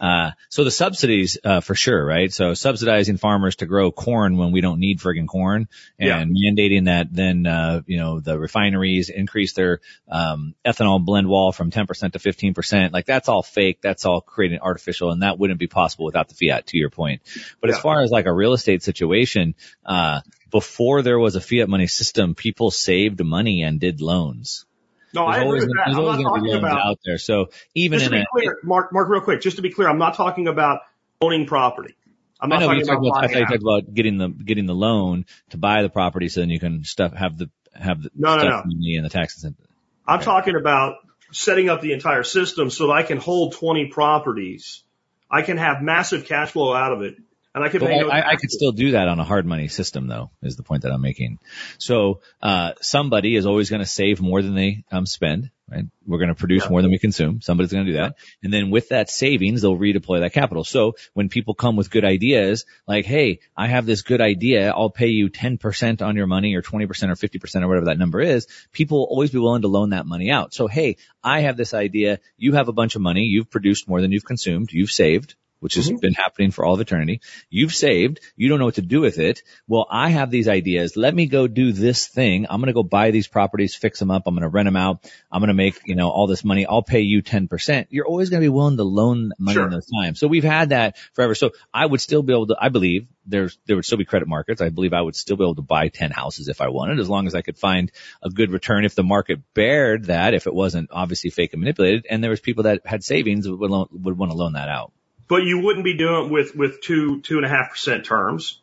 [0.00, 2.32] Uh, so the subsidies, uh, for sure, right?
[2.32, 7.12] So subsidizing farmers to grow corn when we don't need friggin' corn and mandating that
[7.12, 9.80] then, uh, you know, the refineries increase their,
[10.10, 12.92] um, ethanol blend wall from 10% to 15%.
[12.92, 13.80] Like that's all fake.
[13.82, 17.20] That's all creating artificial and that wouldn't be possible without the fiat to your point.
[17.60, 21.68] But as far as like a real estate situation, uh, before there was a fiat
[21.68, 24.64] money system, people saved money and did loans.
[25.12, 25.82] No, I There's agree always, with that.
[25.86, 27.18] there's I'm always not going to be talking loans about out there.
[27.18, 29.70] So even just in to a, be clear, Mark, Mark, real quick, just to be
[29.70, 30.80] clear, I'm not talking about
[31.20, 31.94] owning property.
[32.40, 34.66] I'm I not know talking about about, I thought you talked about getting the, getting
[34.66, 38.10] the loan to buy the property so then you can stuff, have the, have the
[38.14, 38.72] No, no, stuff no.
[38.72, 39.66] money and the tax incentive.
[40.06, 40.96] I'm talking about
[41.32, 44.82] setting up the entire system so that I can hold 20 properties.
[45.30, 47.16] I can have massive cash flow out of it,
[47.54, 49.68] and I pay I, no I, I could still do that on a hard money
[49.68, 51.38] system though, is the point that I'm making.
[51.78, 55.84] So, uh, somebody is always going to save more than they, um, spend, right?
[56.06, 56.70] We're going to produce Yeah.
[56.70, 57.40] more than we consume.
[57.40, 58.16] Somebody's going to do that.
[58.42, 60.62] And then with that savings, they'll redeploy that capital.
[60.62, 64.70] So when people come with good ideas, like, Hey, I have this good idea.
[64.70, 68.20] I'll pay you 10% on your money or 20% or 50% or whatever that number
[68.20, 68.46] is.
[68.70, 70.54] People will always be willing to loan that money out.
[70.54, 72.20] So, Hey, I have this idea.
[72.36, 73.22] You have a bunch of money.
[73.22, 74.72] You've produced more than you've consumed.
[74.72, 75.98] You've saved which has mm-hmm.
[75.98, 77.20] been happening for all of eternity.
[77.48, 78.20] You've saved.
[78.36, 79.42] You don't know what to do with it.
[79.68, 80.96] Well, I have these ideas.
[80.96, 82.46] Let me go do this thing.
[82.50, 84.24] I'm going to go buy these properties, fix them up.
[84.26, 85.10] I'm going to rent them out.
[85.30, 86.66] I'm going to make, you know, all this money.
[86.66, 87.86] I'll pay you 10%.
[87.90, 89.64] You're always going to be willing to loan money Sure.
[89.64, 90.18] in those times.
[90.18, 91.34] So we've had that forever.
[91.34, 94.28] So I would still be able to, I believe there's, there would still be credit
[94.28, 94.60] markets.
[94.60, 97.08] I believe I would still be able to buy 10 houses if I wanted, as
[97.08, 97.92] long as I could find
[98.22, 102.06] a good return if the market bared that, if it wasn't obviously fake and manipulated.
[102.08, 104.92] And there was people that had savings would, loan, would want to loan that out.
[105.30, 108.60] But you wouldn't be doing it with with two two and a half percent terms.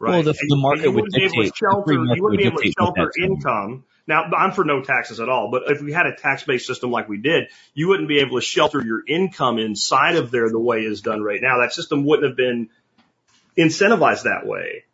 [0.00, 0.10] Right.
[0.10, 1.92] Well, the- And the you- market would wouldn't be able to dictate- shelter.
[1.92, 3.84] You wouldn't be able to shelter income.
[4.08, 7.08] Now, I'm for no taxes at all, but if we had a tax-based system like
[7.08, 10.82] we did, you wouldn't be able to shelter your income inside of there the way
[10.82, 11.58] it's done right now.
[11.58, 12.68] That system wouldn't have been
[13.58, 14.84] incentivized that way.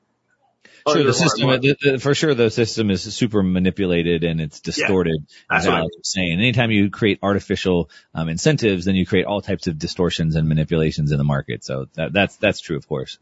[0.88, 5.26] Sure, the system, the, the, for sure, the system is super manipulated and it's distorted.
[5.48, 6.32] That's as what I Aleks was saying.
[6.32, 11.12] Anytime you create artificial um, incentives, then you create all types of distortions and manipulations
[11.12, 11.62] in the market.
[11.62, 13.18] So that, that's that's true, of course.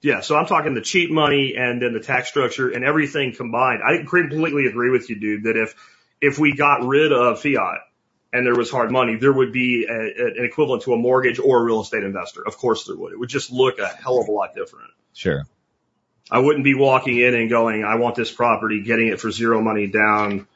[0.00, 3.82] Yeah, so I'm talking the cheap money and then the tax structure and everything combined.
[3.84, 5.74] I completely agree with you, dude, that if
[6.20, 7.80] if we got rid of fiat
[8.32, 11.60] and there was hard money, there would be a, an equivalent to a mortgage or
[11.60, 12.42] a real estate investor.
[12.46, 13.12] Of course there would.
[13.12, 14.90] It would just look a hell of a lot different.
[15.12, 15.46] Sure.
[16.30, 19.60] I wouldn't be walking in and going, I want this property, getting it for zero
[19.60, 20.46] money down.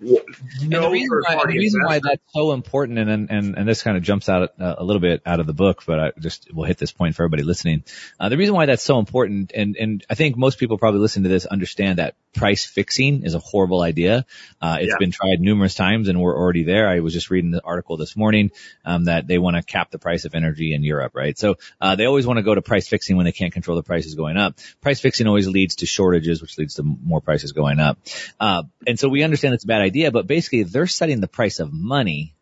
[0.00, 0.18] W-
[0.62, 3.96] And the reason, why, the reason why that's so important, and, and and this kind
[3.96, 6.66] of jumps out uh, a little bit out of the book, but I just we'll
[6.66, 7.84] hit this point for everybody listening.
[8.18, 11.24] Uh, the reason why that's so important, and and I think most people probably listen
[11.24, 14.24] to this understand that price fixing is a horrible idea.
[14.62, 14.98] Uh, it's Yeah.
[14.98, 16.88] been tried numerous times, and we're already there.
[16.88, 18.52] I was just reading the article this morning
[18.84, 21.36] um, that they want to cap the price of energy in Europe, right?
[21.36, 23.82] So uh, they always want to go to price fixing when they can't control the
[23.82, 24.58] prices going up.
[24.80, 27.98] Price fixing always leads to shortages, which leads to more prices going up.
[28.38, 31.60] Uh, and so we understand it's a bad idea, but basically they're setting the price
[31.60, 32.34] of money,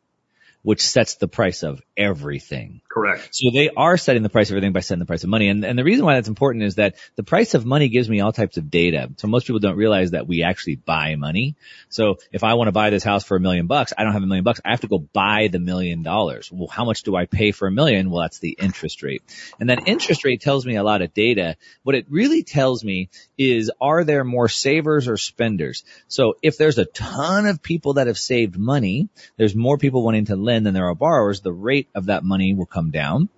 [0.63, 2.81] which sets the price of everything.
[2.99, 3.35] Correct.
[3.35, 5.49] So they are setting the price of everything by setting the price of money.
[5.49, 8.21] And, and the reason why that's important is that the price of money gives me
[8.21, 9.11] all types of data.
[9.17, 11.55] So most people don't realize that we actually buy money.
[11.89, 14.23] So if I want to buy this house for a million bucks, I don't have
[14.23, 14.61] a million bucks.
[14.65, 16.51] I have to go buy the million dollars.
[16.51, 18.11] Well, how much do I pay for a million?
[18.11, 19.23] Well, that's the interest rate.
[19.61, 21.57] And that interest rate tells me a lot of data.
[21.85, 25.85] What it really tells me is are there more savers or spenders?
[26.09, 30.27] So if there's a ton of people that have saved money, there's more people wanting
[30.27, 33.29] to lend than there are borrowers, the rate of that money will come down.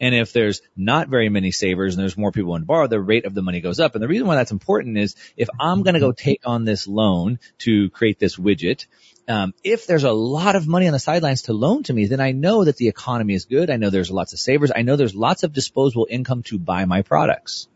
[0.00, 3.24] And if there's not very many savers and there's more people in borrow, the rate
[3.24, 3.94] of the money goes up.
[3.94, 6.86] And the reason why that's important is if I'm going to go take on this
[6.86, 8.86] loan to create this widget,
[9.28, 12.20] um, if there's a lot of money on the sidelines to loan to me, then
[12.20, 13.70] I know that the economy is good.
[13.70, 14.72] I know there's lots of savers.
[14.74, 17.68] I know there's lots of disposable income to buy my products.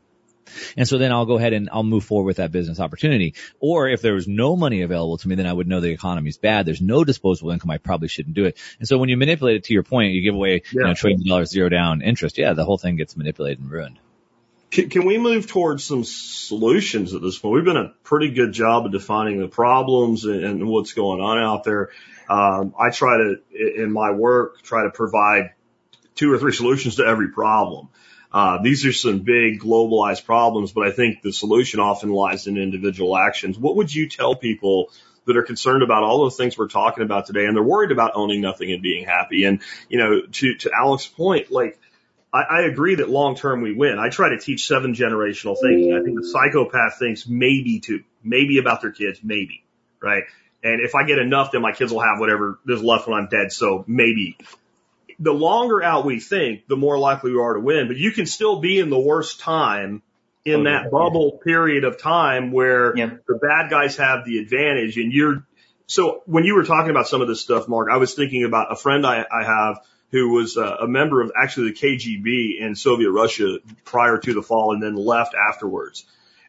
[0.76, 3.34] And so then I'll go ahead and I'll move forward with that business opportunity.
[3.60, 6.38] Or if there was no money available to me, then I would know the economy's
[6.38, 6.66] bad.
[6.66, 7.70] There's no disposable income.
[7.70, 8.58] I probably shouldn't do it.
[8.78, 11.26] And so when you manipulate it to your point, you give away, you know, trillion
[11.26, 12.38] dollars zero down interest.
[12.38, 13.98] Yeah, the whole thing gets manipulated and ruined.
[14.70, 17.54] Can, can we move towards some solutions at this point?
[17.54, 21.38] We've done a pretty good job of defining the problems and, and what's going on
[21.38, 21.90] out there.
[22.28, 23.36] Um, I try to,
[23.82, 25.50] in my work, try to provide
[26.14, 27.90] two or three solutions to every problem.
[28.32, 32.56] Uh, these are some big globalized problems, but I think the solution often lies in
[32.56, 33.58] individual actions.
[33.58, 34.90] What would you tell people
[35.26, 38.12] that are concerned about all those things we're talking about today and they're worried about
[38.14, 39.44] owning nothing and being happy?
[39.44, 41.78] And, you know, to, to Aleks's point, like,
[42.32, 43.98] I, I agree that long term we win.
[43.98, 45.94] I try to teach seven generational thinking.
[45.94, 49.62] I think the psychopath thinks maybe two, maybe about their kids, maybe,
[50.00, 50.24] right?
[50.64, 53.28] And if I get enough, then my kids will have whatever is left when I'm
[53.28, 53.52] dead.
[53.52, 54.38] So maybe
[55.22, 57.86] the longer out we think, the more likely we are to win.
[57.86, 60.02] But you can still be in the worst time
[60.44, 63.24] in oh, that bubble period of time where Yep.
[63.28, 65.46] the bad guys have the advantage and you're,
[65.86, 68.72] so when you were talking about some of this stuff, Mark, I was thinking about
[68.72, 69.78] a friend I, I have
[70.10, 74.42] who was a, a member of actually the KGB in Soviet Russia prior to the
[74.42, 76.04] fall and then left afterwards.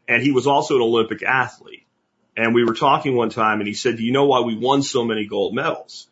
[0.08, 1.86] And he was also an Olympic athlete.
[2.36, 4.82] And we were talking one time and he said, do you know why we won
[4.82, 6.08] so many gold medals?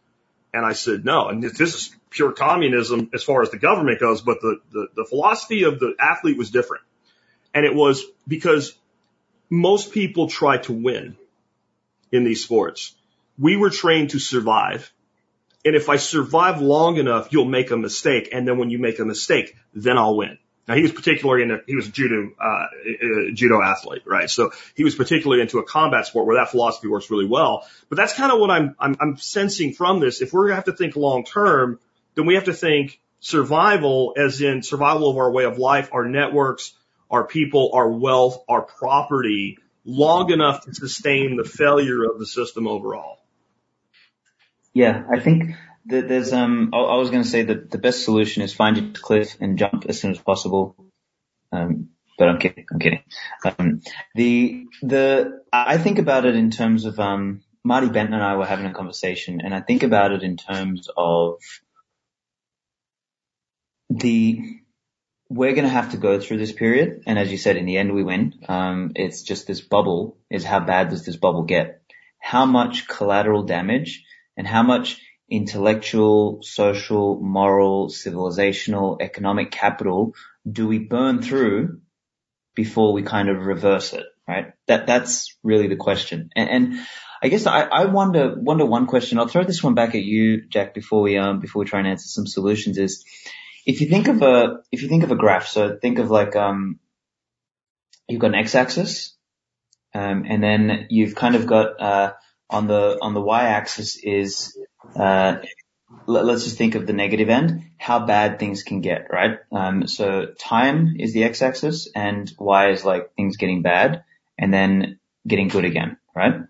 [0.53, 1.29] And I said, no.
[1.29, 5.05] And this is pure communism as far as the government goes, but the, the, the
[5.05, 6.83] philosophy of the athlete was different.
[7.53, 8.77] And it was because
[9.49, 11.17] most people try to win
[12.11, 12.93] in these sports.
[13.39, 14.93] We were trained to survive.
[15.63, 18.29] And if I survive long enough, you'll make a mistake.
[18.31, 20.37] And then when you make a mistake, then I'll win.
[20.67, 22.67] Now he was particularly into, he was a judo, uh, uh,
[23.33, 24.29] judo athlete, right?
[24.29, 27.67] So he was particularly into a combat sport where that philosophy works really well.
[27.89, 30.21] But that's kind of what I'm, I'm, I'm sensing from this.
[30.21, 31.79] If we're going to have to think long term,
[32.15, 36.05] then we have to think survival as in survival of our way of life, our
[36.05, 36.73] networks,
[37.09, 42.67] our people, our wealth, our property long enough to sustain the failure of the system
[42.67, 43.19] overall.
[44.73, 45.55] Yeah, I think
[45.87, 46.71] that there's um.
[46.73, 49.57] I, I was going to say that the best solution is find your cliff and
[49.57, 50.75] jump as soon as possible.
[51.51, 52.65] Um, but I'm kidding.
[52.71, 53.03] I'm kidding.
[53.43, 53.81] Um,
[54.15, 57.43] the the I think about it in terms of um.
[57.63, 60.89] Marty Bent and I were having a conversation, and I think about it in terms
[60.97, 61.39] of
[63.99, 64.57] the
[65.29, 67.77] we're going to have to go through this period, and as you said, in the
[67.77, 68.33] end we win.
[68.49, 70.17] Um, it's just this bubble.
[70.29, 71.81] Is how bad does this bubble get?
[72.19, 74.03] How much collateral damage
[74.35, 80.13] and how much intellectual, social, moral, civilizational, economic capital
[80.49, 81.79] do we burn through
[82.53, 84.51] before we kind of reverse it, right?
[84.67, 86.29] That, that's really the question.
[86.35, 86.87] And, and
[87.23, 89.19] I guess I, I wonder, wonder one question.
[89.19, 91.87] I'll throw this one back at you, Jack, before we, um, before we try and
[91.87, 93.05] answer some solutions is
[93.65, 96.35] if you think of a, if you think of a graph, so think of like,
[96.35, 96.79] um,
[98.07, 99.15] you've got an x-axis,
[99.93, 102.13] um, and then you've kind of got, uh,
[102.49, 104.57] on the, on the y-axis is,
[104.95, 105.37] uh,
[106.05, 109.39] let, us just think of the negative end, how bad things can get, right?
[109.51, 114.03] Um, so time is the x-axis and y is like things getting bad
[114.37, 116.41] and then getting good again, right?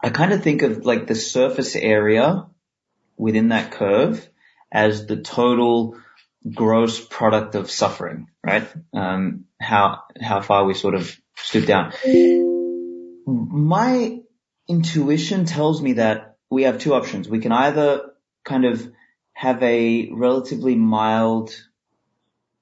[0.00, 2.46] I kind of think of like the surface area
[3.16, 4.28] within that curve
[4.76, 5.96] as the total
[6.54, 8.68] gross product of suffering, right?
[8.92, 11.94] Um, how, how far we sort of stoop down.
[13.26, 14.20] My
[14.68, 17.26] intuition tells me that we have two options.
[17.26, 18.12] We can either
[18.44, 18.86] kind of
[19.32, 21.54] have a relatively mild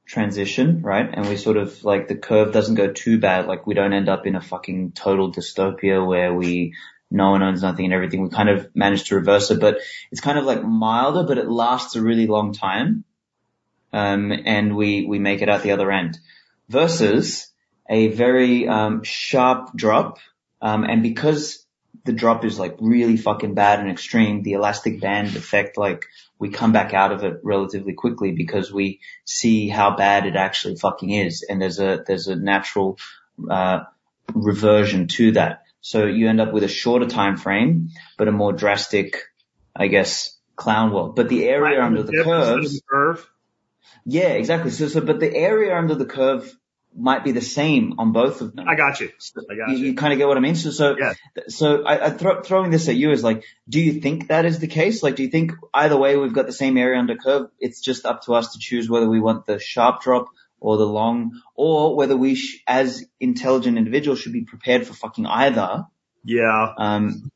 [0.07, 1.11] transition, right?
[1.13, 3.47] And we sort of like the curve doesn't go too bad.
[3.47, 6.75] Like we don't end up in a fucking total dystopia where we,
[7.11, 8.23] no one owns nothing and everything.
[8.23, 9.79] We kind of manage to reverse it, but
[10.11, 13.05] it's kind of like milder, but it lasts a really long time.
[13.93, 16.19] Um, and we, we make it out the other end
[16.69, 17.53] versus
[17.89, 20.19] a very, um, sharp drop.
[20.61, 21.65] Um, and because
[22.05, 26.07] the drop is like really fucking bad and extreme, the elastic band effect, like
[26.39, 30.75] we come back out of it relatively quickly because we see how bad it actually
[30.77, 31.47] fucking is.
[31.49, 32.99] And there's a, there's a natural,
[33.49, 33.85] uh,
[34.35, 35.64] reversion to that.
[35.85, 39.19] So you end up with a shorter time frame, but a more drastic,
[39.77, 41.15] I guess, clown world.
[41.15, 43.29] But the area Right, under the of curves, curve.
[44.07, 44.71] yeah, exactly.
[44.71, 46.51] So, so, but the area under the curve
[46.97, 48.67] might be the same on both of them.
[48.67, 49.11] I got you.
[49.51, 49.87] I got You, you.
[49.89, 50.55] you kind of get what I mean?
[50.55, 51.13] So, so, Yeah.
[51.49, 54.61] so I, I throw, throwing this at you is like, do you think that is
[54.61, 55.03] the case?
[55.03, 57.51] Like, do you think either way we've got the same area under curve?
[57.59, 60.29] It's just up to us to choose whether we want the sharp drop
[60.61, 65.27] or the long, or whether we, sh- as intelligent individuals, should be prepared for fucking
[65.27, 65.85] either.
[66.25, 66.73] Yeah.
[66.79, 67.31] Um,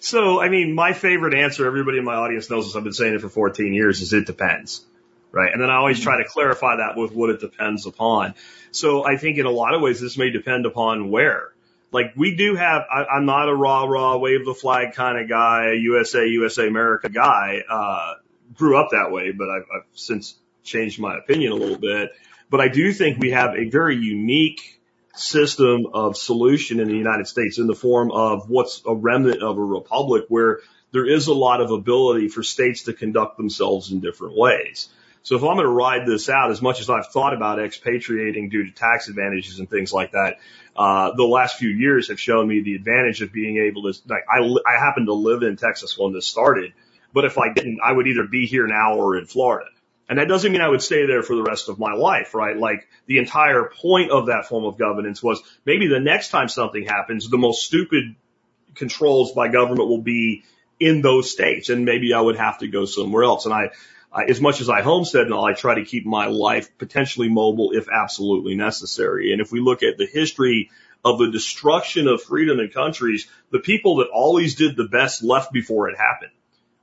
[0.00, 3.14] So, I mean, my favorite answer, everybody in my audience knows this, I've been saying
[3.14, 4.84] it for 14 years, is it depends.
[5.30, 5.50] Right.
[5.52, 8.34] And then I always try to clarify that with what it depends upon.
[8.70, 11.52] So I think in a lot of ways, this may depend upon where.
[11.92, 15.28] Like we do have, I, I'm not a rah rah wave the flag kind of
[15.28, 17.62] guy, USA, USA America guy.
[17.70, 18.14] Uh,
[18.54, 22.12] grew up that way, but I've, I've since changed my opinion a little bit.
[22.50, 24.80] But I do think we have a very unique
[25.14, 29.58] system of solution in the United States in the form of what's a remnant of
[29.58, 30.60] a republic where
[30.92, 34.88] there is a lot of ability for states to conduct themselves in different ways.
[35.22, 38.48] So if I'm going to ride this out, as much as I've thought about expatriating
[38.48, 40.38] due to tax advantages and things like that,
[40.74, 44.24] uh, the last few years have shown me the advantage of being able to, like,
[44.28, 46.72] I, I happen to live in Texas when this started,
[47.12, 49.70] but if I didn't, I would either be here now or in Florida.
[50.08, 52.56] And that doesn't mean I would stay there for the rest of my life, right?
[52.56, 56.84] Like the entire point of that form of governance was maybe the next time something
[56.84, 58.16] happens, the most stupid
[58.74, 60.44] controls by government will be
[60.80, 63.46] in those states and maybe I would have to go somewhere else.
[63.46, 63.70] And I,
[64.12, 67.28] I as much as I homestead and all, I try to keep my life potentially
[67.28, 69.32] mobile if absolutely necessary.
[69.32, 70.70] And if we look at the history
[71.04, 75.52] of the destruction of freedom in countries, the people that always did the best left
[75.52, 76.32] before it happened.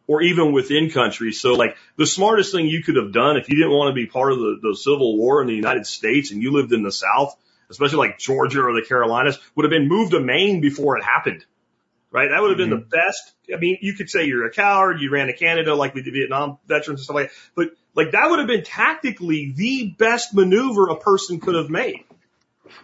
[0.10, 1.40] Or even within countries.
[1.40, 4.08] So like the smartest thing you could have done if you didn't want to be
[4.08, 6.92] part of the, the Civil War in the United States and you lived in the
[6.92, 7.38] South,
[7.70, 11.46] especially like Georgia or the Carolinas, would have been moved to Maine before it happened.
[12.10, 12.30] Right?
[12.32, 12.90] That would have been Mhm.
[12.90, 13.34] the best.
[13.54, 16.16] I mean, you could say you're a coward, you ran to Canada like we did
[16.16, 20.34] Vietnam veterans and stuff like that, but like that would have been tactically the best
[20.34, 22.04] maneuver a person could have made.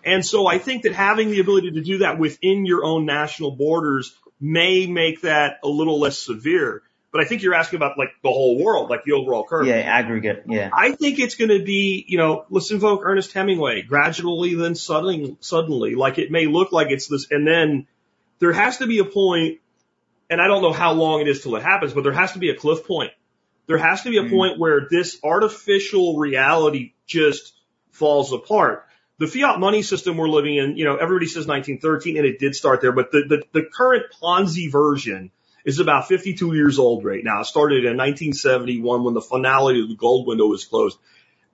[0.03, 3.49] And so I think that having the ability to do that within your own national
[3.55, 6.83] borders may make that a little less severe.
[7.15, 9.65] But I think you're asking about like the whole world, like the overall curve.
[9.65, 10.43] Yeah, aggregate.
[10.49, 10.69] Yeah.
[10.73, 15.37] I think it's going to be, you know, let's invoke Ernest Hemingway gradually, then suddenly,
[15.39, 17.87] suddenly, like it may look like it's this, and then
[18.39, 19.61] there has to be a point,
[20.29, 22.39] and I don't know how long it is till it happens, but there has to
[22.39, 23.11] be a cliff point.
[23.67, 24.31] There has to be a Mm.
[24.31, 27.53] point where this artificial reality just
[27.91, 28.87] falls apart.
[29.19, 32.55] The fiat money system we're living in, you know, everybody says 1913 and it did
[32.55, 35.31] start there, but the, the, the current Ponzi version
[35.65, 37.41] is about 52 years old right now.
[37.41, 40.97] It started in 1971 when the finality of the gold window was closed.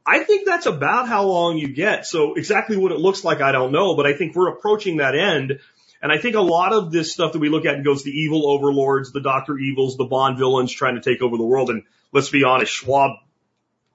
[0.05, 2.05] I think that's about how long you get.
[2.05, 5.15] So exactly what it looks like, I don't know, but I think we're approaching that
[5.15, 5.59] end.
[6.01, 8.11] And I think a lot of this stuff that we look at and goes the
[8.11, 9.57] evil overlords, the Dr.
[9.57, 11.69] Evils, the Bond villains trying to take over the world.
[11.69, 13.11] And let's be honest, Schwab,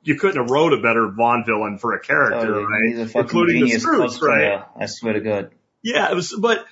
[0.05, 2.65] you couldn't have wrote a better Bond villain for a character, oh, Totally.
[2.65, 2.99] right?
[3.01, 4.63] A fucking Including the Scrooge, right?
[4.81, 5.51] I swear to God.
[5.83, 6.65] Yeah, it was, but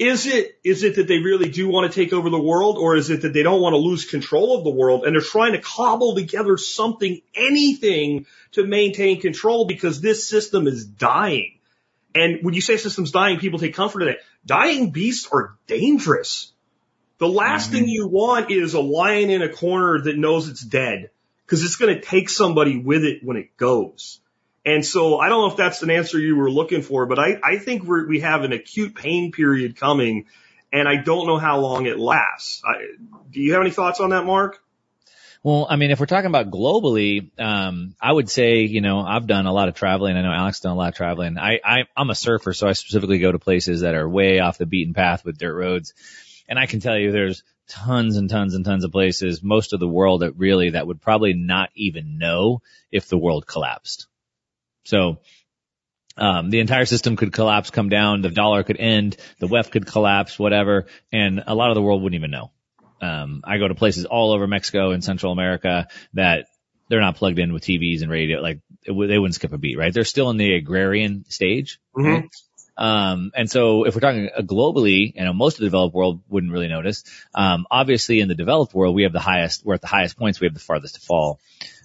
[0.00, 2.96] is it, is it that they really do want to take over the world or
[2.96, 5.52] is it that they don't want to lose control of the world and they're trying
[5.52, 11.58] to cobble together something, anything to maintain control because this system is dying.
[12.14, 14.20] And when you say system's dying, people take comfort in it.
[14.46, 16.50] Dying beasts are dangerous.
[17.18, 17.72] The last Mhm.
[17.72, 21.10] thing you want is a lion in a corner that knows it's dead
[21.44, 24.20] because it's going to take somebody with it when it goes.
[24.64, 27.38] And so I don't know if that's an answer you were looking for, but I,
[27.42, 30.26] I think we're, we have an acute pain period coming
[30.72, 32.62] and I don't know how long it lasts.
[32.64, 32.74] I,
[33.30, 34.62] do you have any thoughts on that, Mark?
[35.42, 39.26] Well, I mean, if we're talking about globally, um, I would say, you know, I've
[39.26, 40.16] done a lot of traveling.
[40.16, 41.38] I know Aleks done a lot of traveling.
[41.38, 44.58] I, I, I'm a surfer, so I specifically go to places that are way off
[44.58, 45.94] the beaten path with dirt roads.
[46.46, 49.80] And I can tell you there's tons and tons and tons of places, most of
[49.80, 52.60] the world that really, that would probably not even know
[52.92, 54.08] if the world collapsed.
[54.84, 55.18] So,
[56.16, 59.86] um, the entire system could collapse, come down, the dollar could end, the WEF could
[59.86, 62.50] collapse, whatever, and a lot of the world wouldn't even know.
[63.00, 66.46] Um, I go to places all over Mexico and Central America that
[66.88, 68.40] they're not plugged in with TVs and radio.
[68.40, 69.94] Like it, would- they wouldn't skip a beat, right?
[69.94, 71.78] They're still in the agrarian stage.
[71.96, 72.28] Mhm.
[72.76, 76.20] Um, and so if we're talking uh, globally, you know, most of the developed world
[76.28, 77.04] wouldn't really notice.
[77.34, 80.40] Um, obviously in the developed world, we have the highest, we're at the highest points,
[80.40, 81.40] we have the farthest to fall.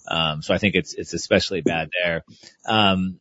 [0.07, 2.23] Um, so I think it's, it's especially bad there.
[2.67, 3.19] Um,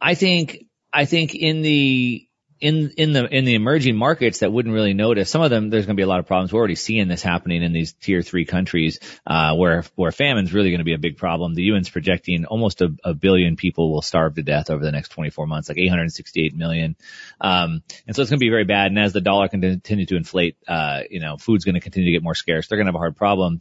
[0.00, 2.24] I think, I think in the,
[2.60, 5.86] in, in the, in the emerging markets that wouldn't really notice, some of them, there's
[5.86, 6.52] going to be a lot of problems.
[6.52, 10.70] We're already seeing this happening in these tier three countries, uh, where, where famine's really
[10.70, 11.54] going to be a big problem.
[11.54, 15.10] The UN's projecting almost a, a billion people will starve to death over the next
[15.10, 16.96] 24 months, like 868 million.
[17.40, 18.88] Um, and so it's going to be very bad.
[18.88, 22.06] And as the dollar can continue to inflate, uh, you know, food's going to continue
[22.06, 22.66] to get more scarce.
[22.66, 23.60] They're going to have a hard problem.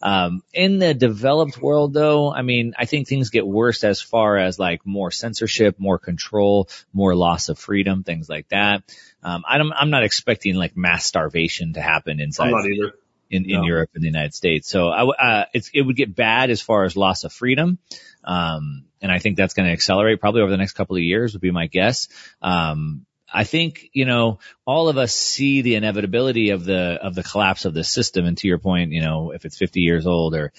[0.00, 4.36] Um, in the developed world though, I mean, I think things get worse as far
[4.38, 8.84] as like more censorship, more control, more loss of freedom, things like that.
[9.22, 12.92] Um, I'm, I'm not expecting like mass starvation to happen inside I'm not either.
[13.28, 13.66] in, in No.
[13.66, 14.70] Europe and the United States.
[14.70, 17.78] So I, w- uh, it's, it would get bad as far as loss of freedom.
[18.22, 21.32] Um, and I think that's going to accelerate probably over the next couple of years
[21.32, 22.08] would be my guess.
[22.40, 27.22] Um, I think, you know, all of us see the inevitability of the, of the
[27.22, 28.24] collapse of the system.
[28.24, 30.52] And to your point, you know, if it's 50 years old or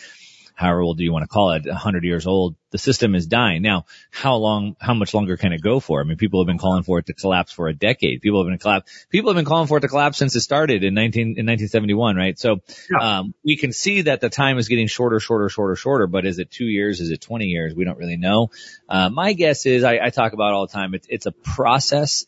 [0.54, 3.62] however old do you want to call it, 100 years old, the system is dying.
[3.62, 6.02] Now, how long, how much longer can it go for?
[6.02, 8.22] I mean, people have been calling for it to collapse for a decade.
[8.22, 10.84] People have been collapse, people have been calling for it to collapse since it started
[10.84, 12.38] in 19, in 1971, right?
[12.38, 12.60] So,
[12.92, 13.20] Yeah.
[13.20, 16.40] um, we can see that the time is getting shorter, shorter, shorter, shorter, but is
[16.40, 17.00] it two years?
[17.00, 17.74] Is it 20 years?
[17.74, 18.52] We don't really know.
[18.90, 20.94] Uh, my guess is I, I talk about all the time.
[20.94, 22.26] It's, it's a process,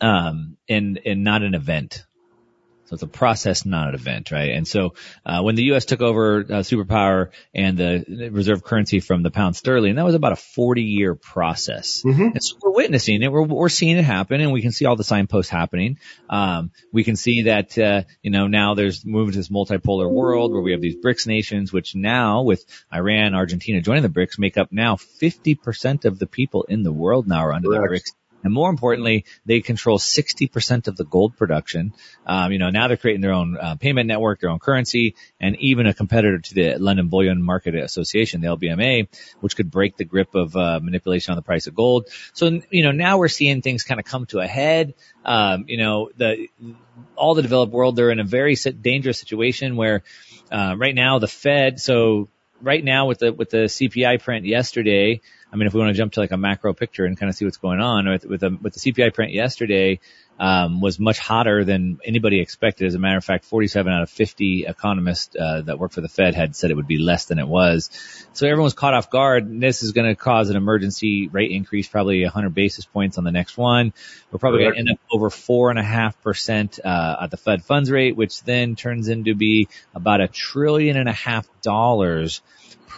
[0.00, 2.04] um, and, and not an event.
[2.88, 4.52] So it's a process, not an event, right?
[4.52, 4.94] And so,
[5.26, 5.84] uh, when the U.S.
[5.84, 10.32] took over uh, superpower and the reserve currency from the pound sterling, that was about
[10.32, 12.02] a 40 year process.
[12.02, 12.32] Mhm.
[12.32, 13.30] And so we're witnessing it.
[13.30, 15.98] We're, we're seeing it happen and we can see all the signposts happening.
[16.30, 20.52] Um, we can see that, uh, you know, now there's moving to this multipolar world
[20.52, 24.56] where we have these BRICS nations, which now with Iran, Argentina joining the BRICS make
[24.56, 27.82] up now 50% of the people in the world now are under Correct.
[27.82, 28.14] the BRICS
[28.44, 31.92] And more importantly, they control 60% of the gold production.
[32.26, 35.56] Um, you know, now they're creating their own uh, payment network, their own currency, and
[35.56, 39.08] even a competitor to the London Bullion Market Association, the LBMA,
[39.40, 42.08] which could break the grip of uh, manipulation on the price of gold.
[42.32, 44.94] So, you know, now we're seeing things kind of come to a head.
[45.24, 46.48] Um, you know, the
[47.16, 50.02] all the developed world, they're in a very dangerous situation where
[50.50, 52.28] uh, right now the Fed, so
[52.60, 55.20] right now with the with the CPI print yesterday,
[55.52, 57.36] I mean, if we want to jump to like a macro picture and kind of
[57.36, 60.00] see what's going on with with, the, with the CPI print yesterday,
[60.38, 62.86] um, was much hotter than anybody expected.
[62.86, 66.08] As a matter of fact, 47 out of 50 economists uh, that work for the
[66.08, 67.90] Fed had said it would be less than it was.
[68.32, 69.60] So everyone's caught off guard.
[69.60, 73.32] This is going to cause an emergency rate increase, probably 100 basis points on the
[73.32, 73.92] next one.
[74.30, 77.36] We're probably going to end up over four and a half percent uh, at the
[77.36, 82.42] Fed funds rate, which then turns into be about a trillion and a half dollars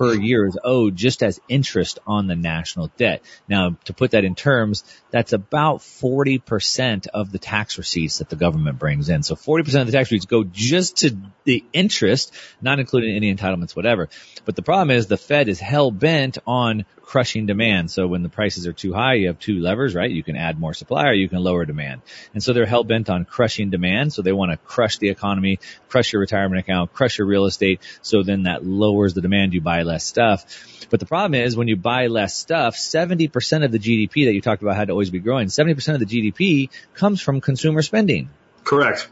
[0.01, 3.23] per year is owed just as interest on the national debt.
[3.49, 8.36] Now, to put that in terms, that's about 40% of the tax receipts that the
[8.36, 9.23] government brings in.
[9.23, 13.74] So 40% of the tax receipts go just to the interest, not including any entitlements,
[13.74, 14.09] whatever.
[14.44, 17.91] But the problem is the Fed is hell bent on crushing demand.
[17.91, 20.09] So when the prices are too high, you have two levers, right?
[20.09, 22.03] You can add more supply or you can lower demand.
[22.35, 24.12] And so they're hell bent on crushing demand.
[24.12, 25.59] So they want to crush the economy,
[25.89, 27.81] crush your retirement account, crush your real estate.
[28.01, 29.55] So then that lowers the demand.
[29.55, 30.87] You buy less stuff.
[30.89, 34.41] But the problem is when you buy less stuff, 70% of the GDP that you
[34.41, 35.49] talked about had to always be growing.
[35.49, 38.31] 70% of the GDP comes from consumer spending.
[38.71, 39.09] Correct.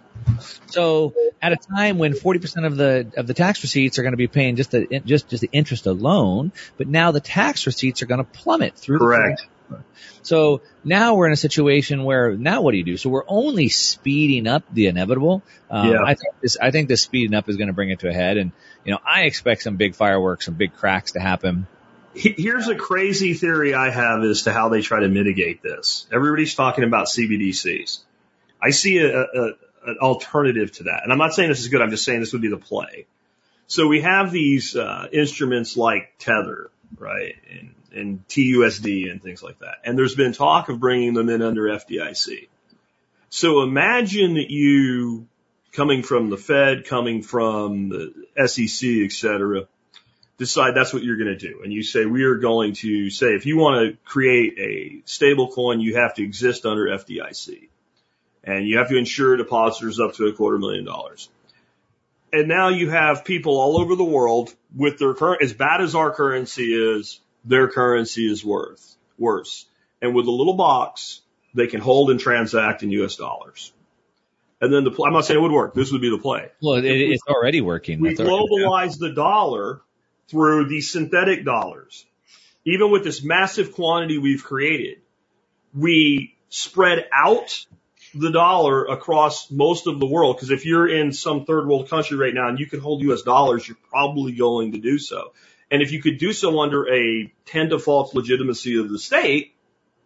[0.66, 4.16] So at a time when 40% of the, of the tax receipts are going to
[4.16, 8.06] be paying just the, just, just the interest alone, but now the tax receipts are
[8.06, 9.00] going to plummet through.
[9.00, 9.48] Correct.
[10.22, 12.96] So now we're in a situation where now what do you do?
[12.96, 15.42] So we're only speeding up the inevitable.
[15.68, 16.02] Um, Yeah.
[16.04, 18.12] I think this, I think this speeding up is going to bring it to a
[18.12, 18.36] head.
[18.36, 18.52] And,
[18.84, 21.66] you know, I expect some big fireworks, some big cracks to happen.
[22.14, 26.06] Here's a crazy theory I have as to how they try to mitigate this.
[26.12, 28.02] Everybody's talking about CBDCs.
[28.60, 29.52] I see a, a,
[29.86, 31.02] an alternative to that.
[31.02, 31.80] And I'm not saying this is good.
[31.80, 33.06] I'm just saying this would be the play.
[33.66, 39.58] So we have these uh, instruments like Tether, right, and, and TUSD and things like
[39.58, 39.76] that.
[39.84, 42.48] And there's been talk of bringing them in under FDIC.
[43.30, 45.26] So imagine that you
[45.72, 48.12] coming from the Fed, coming from the
[48.46, 49.66] SEC, et cetera,
[50.38, 51.60] decide that's what you're going to do.
[51.62, 55.52] And you say, we are going to say, if you want to create a stable
[55.52, 57.68] coin, you have to exist under FDIC.
[58.48, 61.28] And you have to insure depositors up to a quarter million dollars.
[62.32, 65.94] And now you have people all over the world with their current, as bad as
[65.94, 69.66] our currency is, their currency is worth worse.
[70.00, 71.20] And with a little box,
[71.54, 73.72] they can hold and transact in US dollars.
[74.60, 75.74] And then the, pl- I'm not saying it would work.
[75.74, 76.50] This would be the play.
[76.62, 78.00] Well, it, it's already working.
[78.00, 79.82] We globalize the dollar
[80.28, 82.06] through these synthetic dollars.
[82.64, 84.98] Even with this massive quantity we've created,
[85.74, 87.66] we spread out
[88.20, 90.36] the dollar across most of the world.
[90.36, 93.22] Because if you're in some third world country right now and you can hold US
[93.22, 95.32] dollars, you're probably going to do so.
[95.70, 99.54] And if you could do so under a 10 default legitimacy of the state,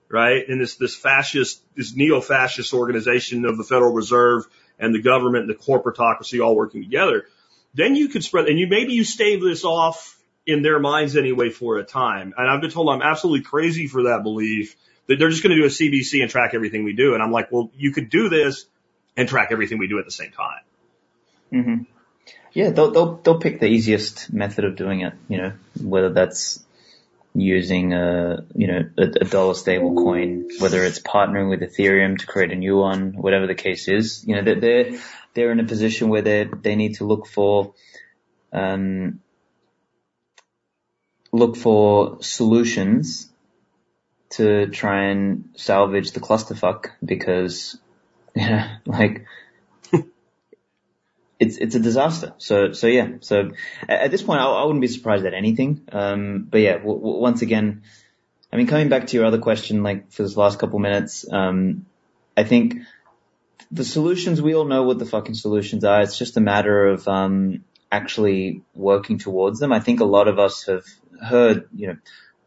[0.08, 4.46] right, and this, this fascist, this neo-fascist organization of the Federal Reserve
[4.78, 7.26] and the government and the corporatocracy all working together,
[7.74, 11.50] then you could spread, and you maybe you stave this off in their minds anyway
[11.50, 12.34] for a time.
[12.36, 14.76] And I've been told I'm absolutely crazy for that belief
[15.06, 17.14] they're just going to do a CBDC and track everything we do.
[17.14, 18.66] And I'm like, well, you could do this
[19.16, 20.60] and track everything we do at the same time.
[21.50, 21.82] hmm
[22.52, 25.52] Yeah, they'll, they'll, they'll pick the easiest method of doing it, you know,
[25.82, 26.64] whether that's
[27.34, 32.26] using a, you know, a, a dollar stable coin, whether it's partnering with Ethereum to
[32.26, 35.00] create a new one, whatever the case is, you know, they're, they're,
[35.34, 37.72] they're in a position where they, they need to look for,
[38.52, 39.20] um,
[41.32, 43.31] look for solutions
[44.32, 47.78] to try and salvage the clusterfuck because,
[48.34, 49.26] you know, like,
[51.38, 52.34] it's it's a disaster.
[52.38, 53.08] So so yeah.
[53.20, 53.50] So
[53.82, 55.82] at, at this point, I, I wouldn't be surprised at anything.
[55.92, 57.82] Um, but yeah, w- w- once again,
[58.52, 61.86] I mean, coming back to your other question, like for this last couple minutes, um,
[62.36, 62.76] I think
[63.70, 66.02] the solutions we all know what the fucking solutions are.
[66.02, 69.72] It's just a matter of um, actually working towards them.
[69.72, 70.84] I think a lot of us have
[71.22, 71.96] heard, you know,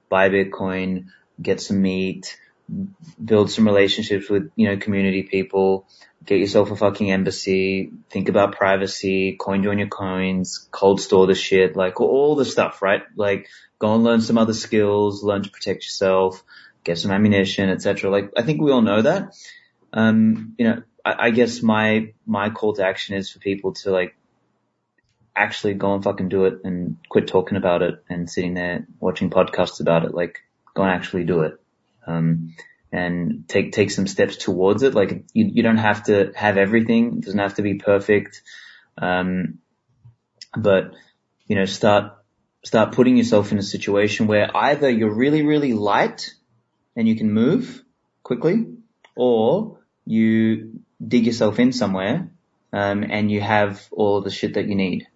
[0.09, 1.07] buy Bitcoin,
[1.41, 2.39] get some meat,
[3.23, 5.85] build some relationships with you know community people
[6.25, 11.35] get yourself a fucking embassy, think about privacy, coin join your coins, cold store the
[11.35, 13.03] shit, like all the stuff, right?
[13.15, 13.47] Like
[13.79, 16.43] go and learn some other skills, learn to protect yourself,
[16.83, 18.09] get some ammunition, etc.
[18.09, 19.35] Like I think we all know that.
[19.93, 23.91] Um, you know, I, I guess my my call to action is for people to
[23.91, 24.15] like
[25.35, 29.29] actually go and fucking do it and quit talking about it and sitting there watching
[29.29, 30.13] podcasts about it.
[30.13, 30.41] Like
[30.75, 31.59] go and actually do it.
[32.05, 32.53] Um,
[32.91, 34.93] and take, take some steps towards it.
[34.93, 37.17] Like you, you don't have to have everything.
[37.17, 38.43] It doesn't have to be perfect.
[38.97, 39.59] Um,
[40.55, 40.93] but
[41.47, 42.13] you know, start,
[42.63, 46.33] start putting yourself in a situation where either you're really, really light
[46.95, 47.83] and you can move
[48.23, 48.67] quickly
[49.15, 52.29] or you dig yourself in somewhere,
[52.71, 55.07] um, and you have all the shit that you need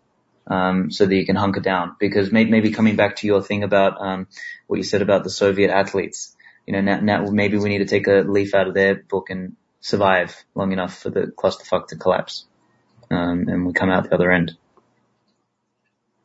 [0.50, 1.96] um, so that you can hunker down.
[2.00, 4.28] Because maybe, maybe coming back to your thing about um,
[4.68, 6.36] what you said about the Soviet athletes,
[6.66, 9.30] you know, now, now maybe we need to take a leaf out of their book
[9.30, 12.46] and survive long enough for the clusterfuck to collapse,
[13.10, 14.58] um, and we come out the other end.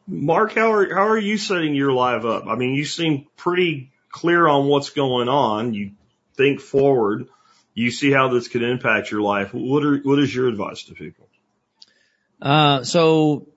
[0.06, 2.46] Mark, how are how are you setting your live up?
[2.46, 5.72] I mean, you seem pretty clear on what's going on.
[5.72, 5.92] You
[6.36, 7.28] think forward.
[7.72, 9.55] You see how this could impact your life.
[9.55, 11.26] What are what is your advice to people?
[12.40, 13.48] Uh, so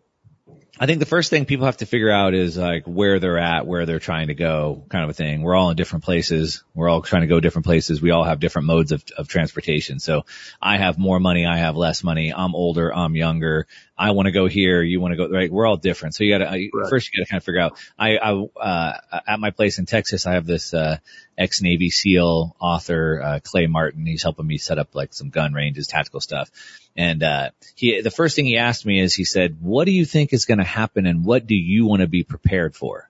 [0.80, 3.66] I think the first thing people have to figure out is like where they're at,
[3.66, 5.42] where they're trying to go, kind of a thing.
[5.42, 6.64] We're all in different places.
[6.76, 8.02] We're all trying to go different places.
[8.02, 10.00] We all have different modes of, of transportation.
[10.00, 10.26] So
[10.62, 11.48] I have more money.
[11.48, 12.32] I have less money.
[12.32, 12.94] I'm older.
[12.94, 13.66] I'm younger.
[13.98, 14.84] I want to go here.
[14.84, 15.52] You want to go, right?
[15.52, 16.14] We're all different.
[16.14, 16.70] So you gotta, right.
[16.90, 20.28] first you gotta kind of figure out, I, I, uh, at my place in Texas,
[20.28, 20.98] I have this, uh,
[21.38, 24.06] ex Navy SEAL author, uh, Clay Martin.
[24.06, 26.52] He's helping me set up like some gun ranges, tactical stuff.
[26.98, 30.04] And, uh, he, the first thing he asked me is he said, what do you
[30.04, 33.07] think is going to happen and what do you want to be prepared for?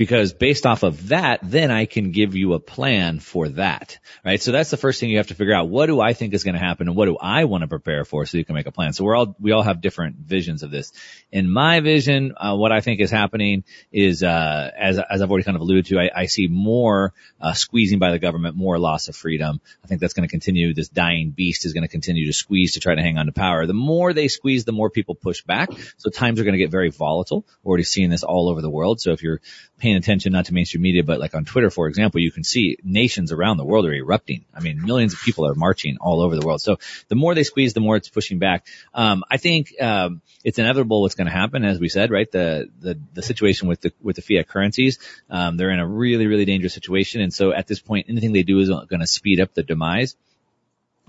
[0.00, 4.40] Because based off of that, then I can give you a plan for that, right?
[4.40, 5.68] So that's the first thing you have to figure out.
[5.68, 8.06] What do I think is going to happen and what do I want to prepare
[8.06, 8.94] for so you can make a plan?
[8.94, 10.92] So we're all, we all have different visions of this.
[11.30, 15.44] In my vision, uh, what I think is happening is, uh, as, as I've already
[15.44, 19.08] kind of alluded to, I, I see more, uh, squeezing by the government, more loss
[19.08, 19.60] of freedom.
[19.84, 20.72] I think that's going to continue.
[20.72, 23.32] This dying beast is going to continue to squeeze to try to hang on to
[23.32, 23.66] power.
[23.66, 25.68] The more they squeeze, the more people push back.
[25.98, 27.44] So times are going to get very volatile.
[27.62, 29.02] We're already seeing this all over the world.
[29.02, 29.42] So if you're
[29.76, 32.76] paying attention not to mainstream media, but like on Twitter, for example, you can see
[32.82, 34.44] nations around the world are erupting.
[34.54, 36.60] I mean, millions of people are marching all over the world.
[36.60, 38.66] So the more they squeeze, the more it's pushing back.
[38.94, 42.30] Um, I think um, it's inevitable what's going to happen, as we said, right?
[42.30, 44.98] The the the situation with the with the fiat currencies,
[45.28, 48.42] um, they're in a really really dangerous situation, and so at this point, anything they
[48.42, 50.16] do is going to speed up the demise.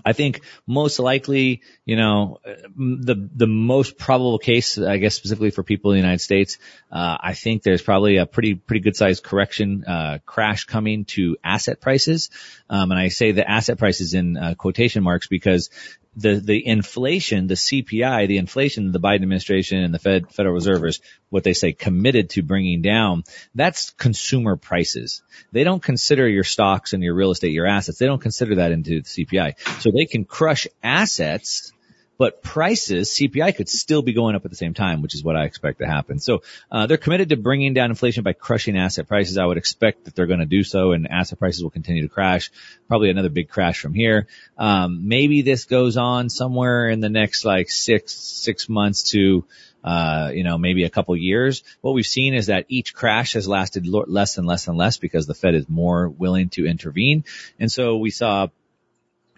[0.04, 2.38] I think most likely, you know,
[2.76, 6.58] the the most probable case, I guess specifically for people in the United States,
[6.90, 11.36] uh, I think there's probably a pretty pretty good sized correction uh, crash coming to
[11.42, 12.30] asset prices,
[12.68, 15.70] um, and I say the asset prices in uh, quotation marks because
[16.14, 20.84] the the inflation, the CPI, the inflation the Biden administration and the Fed Federal Reserve
[20.84, 23.24] is what they say committed to bringing down.
[23.54, 25.22] That's consumer prices.
[25.52, 27.98] They don't consider your stocks and your real estate, your assets.
[27.98, 29.80] They don't consider that into the CPI.
[29.80, 31.72] So they can crush assets
[32.18, 35.36] but prices, CPI could still be going up at the same time, which is what
[35.36, 36.18] I expect to happen.
[36.18, 39.38] So uh, they're committed to bringing down inflation by crushing asset prices.
[39.38, 42.08] I would expect that they're going to do so, and asset prices will continue to
[42.08, 42.50] crash.
[42.88, 44.26] Probably another big crash from here.
[44.58, 49.44] Um, maybe this goes on somewhere in the next like six six months to
[49.84, 51.64] uh, you know, maybe a couple years.
[51.80, 55.26] What we've seen is that each crash has lasted less and less and less because
[55.26, 57.24] the Fed is more willing to intervene.
[57.58, 58.48] And so we saw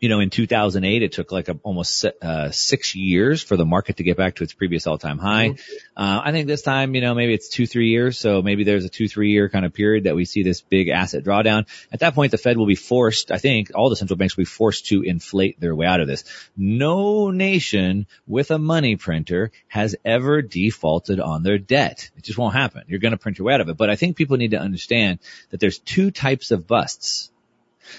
[0.01, 3.99] you know, in 2008, it took like a, almost uh, six years for the market
[3.99, 5.51] to get back to its previous all-time high.
[5.51, 6.03] Mm-hmm.
[6.03, 8.19] Uh, I think this time, you know, maybe it's two, three years.
[8.19, 10.89] So maybe there's a two, three year kind of period that we see this big
[10.89, 11.67] asset drawdown.
[11.93, 14.43] At that point, the Fed will be forced, I think all the central banks will
[14.43, 16.25] be forced to inflate their way out of this.
[16.57, 22.11] No nation with a money printer has ever defaulted on their debt.
[22.17, 22.85] It just won't happen.
[22.89, 23.77] You're going to print your way out of it.
[23.77, 27.31] But I think people need to understand that there's two types of busts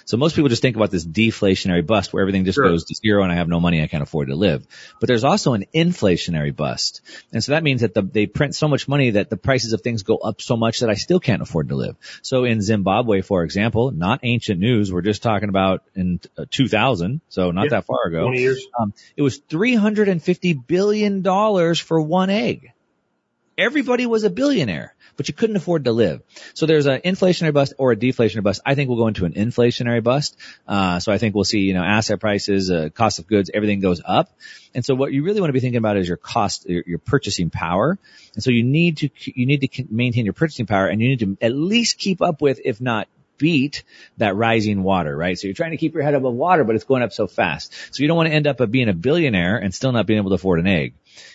[0.06, 2.66] so most people just think about this deflationary bust where everything just sure.
[2.66, 4.66] goes to zero and I have no money, I can't afford to live.
[4.99, 7.02] But there's also an inflationary bust.
[7.32, 9.82] And so that means that the, they print so much money that the prices of
[9.82, 11.95] things go up so much that I still can't afford to live.
[12.22, 17.22] So in Zimbabwe, for example, not ancient news, we're just talking about in uh, 2000,
[17.30, 18.24] so not yeah, that far ago.
[18.24, 18.66] 20 years.
[18.80, 21.24] Um, it was $350 billion
[21.76, 22.72] for one egg.
[23.57, 26.22] Everybody was a billionaire but you couldn't afford to live.
[26.54, 28.62] So there's an inflationary bust or a deflationary bust.
[28.66, 30.38] I think we'll go into an inflationary bust.
[30.68, 33.80] Uh, so I think we'll see, you know, asset prices, uh, cost of goods, everything
[33.80, 34.30] goes up.
[34.74, 37.00] And so what you really want to be thinking about is your cost, your, your
[37.00, 37.98] purchasing power.
[38.34, 41.20] And so you need to, you need to maintain your purchasing power and you need
[41.20, 43.84] to at least keep up with, if not beat
[44.18, 45.38] that rising water, right?
[45.38, 47.74] So you're trying to keep your head above water, but it's going up so fast.
[47.94, 50.30] So you don't want to end up being a billionaire and still not being able
[50.30, 50.94] to afford an egg.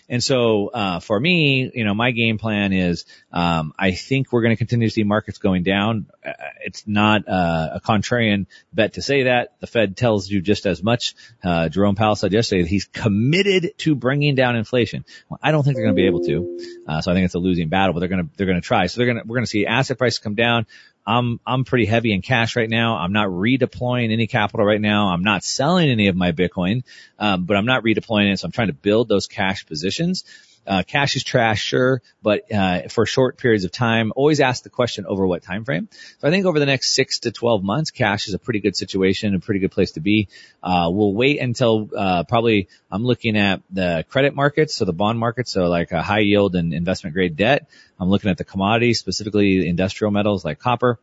[0.09, 4.43] And so, uh, for me, you know, my game plan is, um, I think we're
[4.43, 6.07] going to continue to see markets going down.
[6.24, 6.32] Uh,
[6.65, 9.55] it's not uh, a contrarian bet to say that.
[9.61, 11.15] The Fed tells you just as much.
[11.43, 15.05] Uh, Jerome Powell said yesterday that he's committed to bringing down inflation.
[15.28, 16.85] Well, I don't think they're going to be able to.
[16.86, 18.66] Uh, so I think it's a losing battle, but they're going to they're going to
[18.66, 18.86] try.
[18.86, 20.66] So they're going to we're going to see asset prices come down.
[21.06, 22.97] I'm I'm pretty heavy in cash right now.
[22.97, 25.09] I'm not redeploying any capital right now.
[25.09, 26.85] I'm not selling any of my Bitcoin,
[27.18, 28.39] um, but I'm not redeploying it.
[28.39, 30.24] So I'm trying to build those cash positions.
[30.66, 34.70] Uh, cash is trash, sure, but uh, for short periods of time, always ask the
[34.70, 35.88] question over what time frame.
[36.18, 38.76] So I think over the next six to twelve months, cash is a pretty good
[38.76, 40.28] situation, a pretty good place to be.
[40.62, 45.18] Uh, we'll wait until uh, probably I'm looking at the credit markets, so the bond
[45.18, 47.68] markets, so like a high yield and investment grade debt.
[47.98, 50.98] I'm looking at the commodities, specifically industrial metals like copper.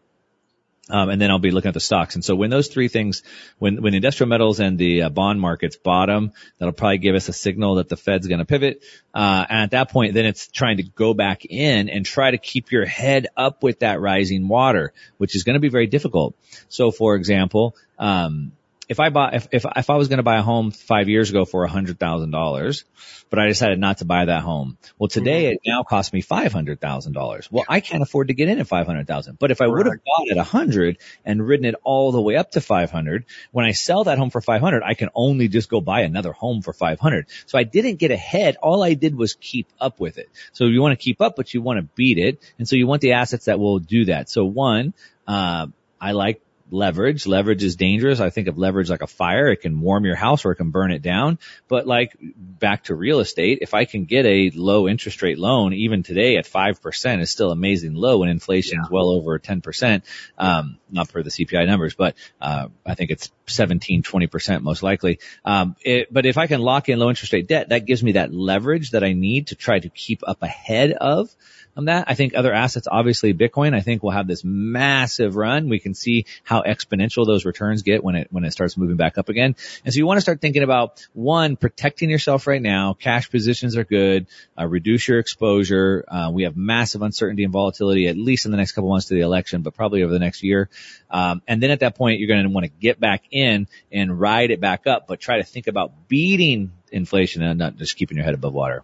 [0.89, 2.15] Um, and then I'll be looking at the stocks.
[2.15, 3.23] And so when those three things,
[3.59, 7.34] when, when industrial metals and the uh, bond markets bottom, that'll probably give us a
[7.34, 8.84] signal that the Fed's going to pivot.
[9.14, 12.38] Uh, and at that point, then it's trying to go back in and try to
[12.38, 16.35] keep your head up with that rising water, which is going to be very difficult.
[16.69, 18.53] So for example, um,
[18.89, 21.30] if I bought, if, if, if I was going to buy a home five years
[21.30, 22.85] ago for a hundred thousand dollars,
[23.30, 24.77] but I decided not to buy that home.
[24.97, 25.53] Well, today mm-hmm.
[25.53, 27.51] it now costs me five hundred thousand dollars.
[27.51, 29.39] Well, I can't afford to get in at five hundred thousand.
[29.39, 32.38] But if I would have bought at a hundred and ridden it all the way
[32.38, 35.49] up to five hundred, when I sell that home for five hundred, I can only
[35.49, 37.27] just go buy another home for five hundred.
[37.45, 38.55] So I didn't get ahead.
[38.61, 40.30] All I did was keep up with it.
[40.53, 42.88] So you want to keep up, but you want to beat it, and so you
[42.88, 44.30] want the assets that will do that.
[44.30, 44.93] So one,
[45.27, 45.68] uh,
[45.99, 47.26] I like leverage.
[47.27, 48.19] Leverage is dangerous.
[48.19, 49.48] I think of leverage like a fire.
[49.48, 51.39] It can warm your house or it can burn it down.
[51.68, 55.73] But like back to real estate, if I can get a low interest rate loan,
[55.73, 60.03] even today at 5% is still amazing low when inflation is well over 10%.
[60.38, 65.19] Um, not for the CPI numbers, but, uh, I think it's 17, 20% most likely.
[65.44, 68.14] Um, it, but if I can lock in low interest rate debt, that gives me
[68.14, 71.34] that leverage that I need to try to keep up ahead of
[71.77, 72.06] on that.
[72.10, 75.69] I think other assets, obviously Bitcoin, I think will have this massive run.
[75.69, 79.17] We can see how exponential those returns get when it, when it starts moving back
[79.17, 79.55] up again.
[79.84, 82.93] And so you want to start thinking about one, protecting yourself right now.
[82.93, 84.27] Cash positions are good.
[84.57, 86.05] Uh, reduce your exposure.
[86.07, 89.13] Uh, we have massive uncertainty and volatility, at least in the next couple months to
[89.13, 90.69] the election, but probably over the next year.
[91.09, 94.19] Um, and then at that point, you're going to want to get back in and
[94.19, 98.17] ride it back up, but try to think about beating inflation and not just keeping
[98.17, 98.84] your head above water.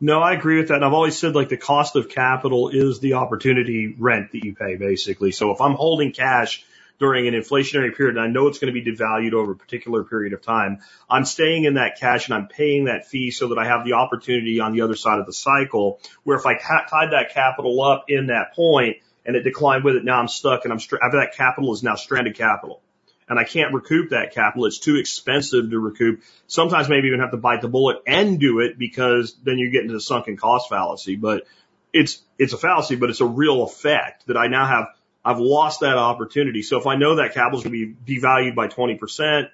[0.00, 0.74] No, I agree with that.
[0.74, 4.54] And I've always said like the cost of capital is the opportunity rent that you
[4.54, 5.32] pay basically.
[5.32, 6.64] So if I'm holding cash
[6.98, 10.04] during an inflationary period and I know it's going to be devalued over a particular
[10.04, 10.78] period of time,
[11.10, 13.94] I'm staying in that cash and I'm paying that fee so that I have the
[13.94, 17.82] opportunity on the other side of the cycle where if I ca- tied that capital
[17.82, 20.96] up in that point and it declined with it, now I'm stuck and I'm, str-
[21.00, 22.80] that capital is now stranded capital
[23.28, 24.66] and I can't recoup that capital.
[24.66, 26.22] It's too expensive to recoup.
[26.46, 29.82] Sometimes maybe even have to bite the bullet and do it because then you get
[29.82, 31.16] into the sunken cost fallacy.
[31.16, 31.44] But
[31.92, 34.86] it's, it's a fallacy, but it's a real effect that I now have.
[35.24, 36.62] I've lost that opportunity.
[36.62, 39.48] So if I know that capital is going to be devalued by 20%,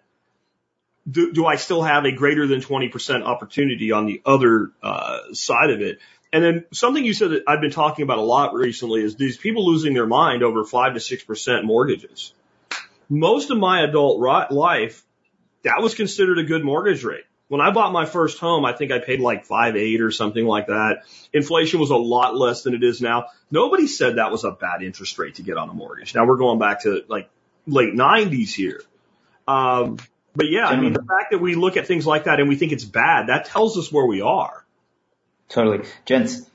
[1.10, 5.70] do, do I still have a greater than 20% opportunity on the other uh, side
[5.70, 5.98] of it?
[6.32, 9.36] And then something you said that I've been talking about a lot recently is these
[9.36, 12.32] people losing their mind over five to six percent mortgages
[13.10, 14.20] most of my adult
[14.50, 15.04] life,
[15.64, 17.24] that was considered a good mortgage rate.
[17.50, 20.46] When I bought my first home, I think I paid like five eight or something
[20.46, 21.02] like that.
[21.32, 23.26] Inflation was a lot less than it is now.
[23.50, 26.14] Nobody said that was a bad interest rate to get on a mortgage.
[26.14, 27.28] Now we're going back to like
[27.66, 28.82] late nineties here.
[29.48, 29.96] Um,
[30.36, 32.54] but yeah, I mean, the fact that we look at things like that and we
[32.54, 34.64] think it's bad, that tells us where we are.
[35.48, 35.88] Totally.
[36.04, 36.48] Gents,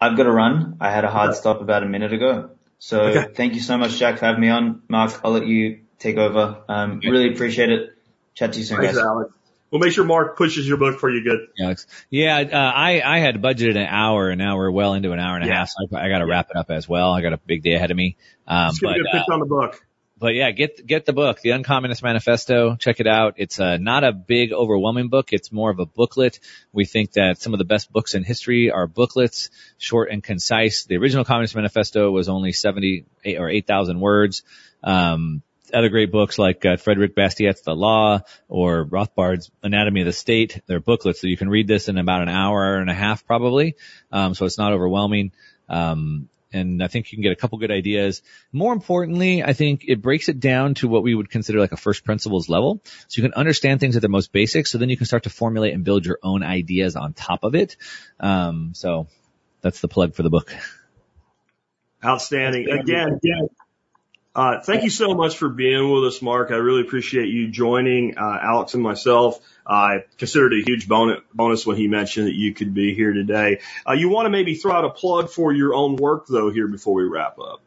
[0.00, 0.78] I've got to run.
[0.80, 2.50] I had a hard stop about a minute ago.
[2.80, 3.32] So okay.
[3.32, 4.82] thank you so much, Jack, for having me on.
[4.88, 6.64] Mark, I'll let you take over.
[6.68, 7.96] Um, really appreciate it.
[8.34, 9.04] Chat to you soon, Thanks, guys.
[9.04, 9.32] Aleks.
[9.70, 11.48] We'll make sure Mark pushes your book for you good.
[11.60, 11.86] Aleks.
[12.10, 15.36] Yeah, uh, I, I had budgeted an hour and now we're well into an hour
[15.36, 15.68] and a half.
[15.68, 16.32] So I, I got to yeah.
[16.32, 17.12] wrap it up as well.
[17.12, 18.16] I got a big day ahead of me.
[18.48, 19.80] Um, but, get a pitch uh, on the book.
[20.18, 22.76] But yeah, get, get the book, The Uncommunist Manifesto.
[22.76, 23.34] Check it out.
[23.38, 25.32] It's uh, not a big, overwhelming book.
[25.32, 26.40] It's more of a booklet.
[26.72, 29.48] We think that some of the best books in history are booklets,
[29.78, 30.84] short and concise.
[30.84, 33.06] The original Communist Manifesto was only 70
[33.38, 34.42] or 8,000 words.
[34.84, 35.42] Um,
[35.72, 40.60] other great books like uh, Frédéric Bastiat's The Law or Rothbard's Anatomy of the State.
[40.66, 43.76] They're booklets, so you can read this in about an hour and a half probably.
[44.12, 45.32] Um, so it's not overwhelming.
[45.68, 48.22] Um, and I think you can get a couple good ideas.
[48.52, 51.76] More importantly, I think it breaks it down to what we would consider like a
[51.76, 52.80] first principles level.
[52.84, 54.66] So you can understand things at their most basic.
[54.66, 57.54] So then you can start to formulate and build your own ideas on top of
[57.54, 57.76] it.
[58.18, 59.06] Um, so
[59.60, 60.52] that's the plug for the book.
[62.04, 62.68] Outstanding.
[62.68, 63.48] Again, again,
[64.32, 66.52] Uh, thank you so much for being with us, Mark.
[66.52, 69.40] I really appreciate you joining uh, Aleks and myself.
[69.66, 73.60] I considered it a huge bonus when he mentioned that you could be here today.
[73.86, 76.68] Uh, you want to maybe throw out a plug for your own work, though, here
[76.68, 77.60] before we wrap up.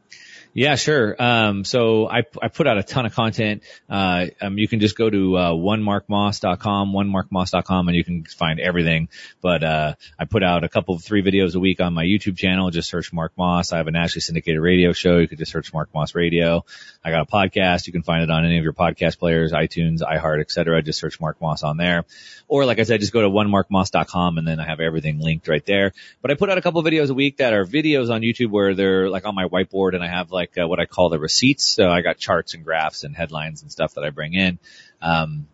[0.56, 1.16] Yeah, sure.
[1.20, 3.64] Um, so I, I put out a ton of content.
[3.90, 9.10] Uh, um, you can just go to, uh, onemarkmoss.com, onemarkmoss.com and you can find everything.
[9.42, 12.38] But, uh, I put out a couple of three videos a week on my YouTube
[12.38, 12.70] channel.
[12.70, 13.74] Just search Mark Moss.
[13.74, 15.18] I have a nationally syndicated radio show.
[15.18, 16.66] You could just search Mark Moss Radio.
[17.04, 17.88] I got a podcast.
[17.88, 20.84] You can find it on any of your podcast players, iTunes, iHeart, etc.
[20.84, 22.06] Just search Mark Moss on there.
[22.48, 25.66] Or like I said, just go to onemarkmoss.com and then I have everything linked right
[25.66, 25.94] there.
[26.22, 28.52] But I put out a couple of videos a week that are videos on YouTube
[28.52, 31.10] where they're like on my whiteboard and I have like like uh, what I call
[31.10, 31.66] the receipts.
[31.66, 34.60] So I got charts and graphs and headlines and stuff that I bring in.
[35.02, 35.48] Um,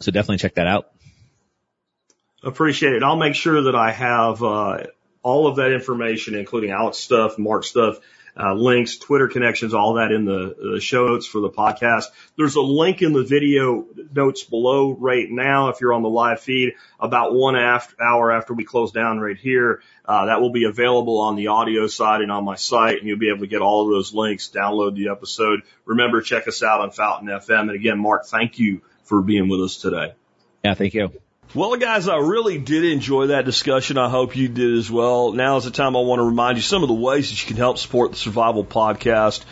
[0.00, 0.90] so definitely check that out.
[2.42, 3.02] Appreciate it.
[3.02, 4.84] I'll make sure that I have uh,
[5.22, 7.98] all of that information, including Aleks stuff, Mark stuff,
[8.38, 12.06] uh, links, Twitter connections, all that in the, the show notes for the podcast.
[12.36, 16.40] There's a link in the video notes below right now if you're on the live
[16.40, 19.82] feed about one after, hour after we close down right here.
[20.04, 23.18] Uh, that will be available on the audio side and on my site and you'll
[23.18, 25.60] be able to get all of those links, download the episode.
[25.84, 27.60] Remember, check us out on Fountain FM.
[27.60, 30.14] And again, Mark, thank you for being with us today.
[30.64, 31.23] Yeah, thank you.
[31.52, 33.98] Well, guys, I really did enjoy that discussion.
[33.98, 35.32] I hope you did as well.
[35.32, 37.46] Now is the time I want to remind you some of the ways that you
[37.48, 39.44] can help support the Survival Podcast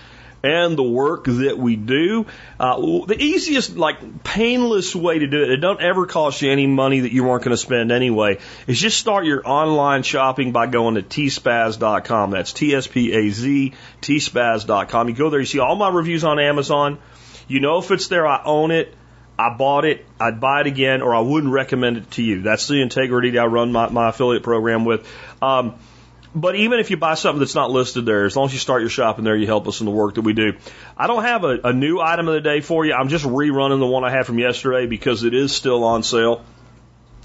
[0.42, 2.26] and the work that we do.
[2.58, 6.66] Uh, the easiest, like, painless way to do it, it don't ever cost you any
[6.66, 10.66] money that you weren't going to spend anyway, is just start your online shopping by
[10.66, 12.30] going to tspaz.com.
[12.30, 15.08] That's T-S-P-A-Z, tspaz.com.
[15.08, 16.98] You go there, you see all my reviews on Amazon.
[17.48, 18.94] You know if it's there, I own it.
[19.38, 22.42] I bought it, I'd buy it again, or I wouldn't recommend it to you.
[22.42, 25.08] That's the integrity that I run my, my affiliate program with.
[25.40, 25.74] Um,
[26.34, 28.80] but even if you buy something that's not listed there, as long as you start
[28.80, 30.54] your shopping there, you help us in the work that we do.
[30.96, 32.94] I don't have a, a new item of the day for you.
[32.94, 36.44] I'm just rerunning the one I had from yesterday because it is still on sale.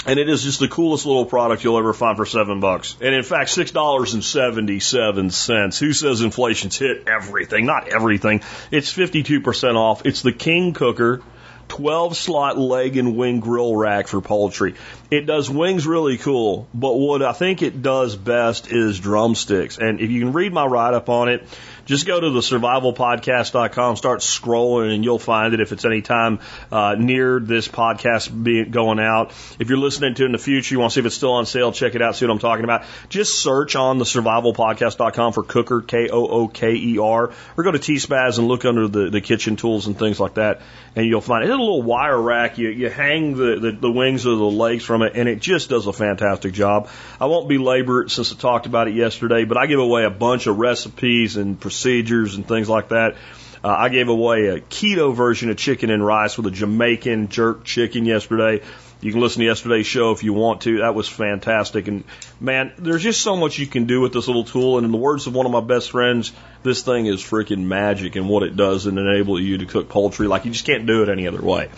[0.06, 2.96] And it is just the coolest little product you'll ever find for seven bucks.
[3.02, 5.80] And in fact, six dollars and seventy-seven cents.
[5.80, 7.66] Who says inflation's hit everything?
[7.66, 8.42] Not everything.
[8.72, 10.06] It's fifty-two percent off.
[10.06, 11.24] It's the King Kooker
[11.68, 14.76] 12 slot leg and wing grill rack for poultry.
[15.12, 19.78] It does wings really cool, but what I think it does best is drumsticks.
[19.78, 21.48] And if you can read my write up on it,
[21.88, 26.40] just go to the survivalpodcast.com, start scrolling, and you'll find it if it's any time
[26.70, 29.32] uh, near this podcast being going out.
[29.58, 31.32] If you're listening to it in the future, you want to see if it's still
[31.32, 32.84] on sale, check it out, see what I'm talking about.
[33.08, 37.72] Just search on the survivalpodcast.com for Kooker, K O O K E R, or go
[37.72, 40.62] to T Spaz and look under the, the kitchen tools and things like that,
[40.98, 41.48] and you'll find it.
[41.48, 42.58] It's a little wire rack.
[42.58, 45.70] You, you hang the, the, the wings or the legs from it, and it just
[45.70, 46.90] does a fantastic job.
[47.22, 50.10] I won't belabor it since I talked about it yesterday, but I give away a
[50.10, 53.16] bunch of recipes and procedures and things like that.
[53.64, 57.64] Uh, I gave away a keto version of chicken and rice with a Jamaican jerk
[57.64, 58.64] chicken yesterday.
[59.00, 60.80] You can listen to yesterday's show if you want to.
[60.80, 61.88] That was fantastic.
[61.88, 62.04] And
[62.40, 64.78] man, there's just so much you can do with this little tool.
[64.78, 66.32] And in the words of one of my best friends,
[66.68, 70.28] this thing is freaking magic and what it does and enable you to cook poultry
[70.28, 71.70] like you just can't do it any other way.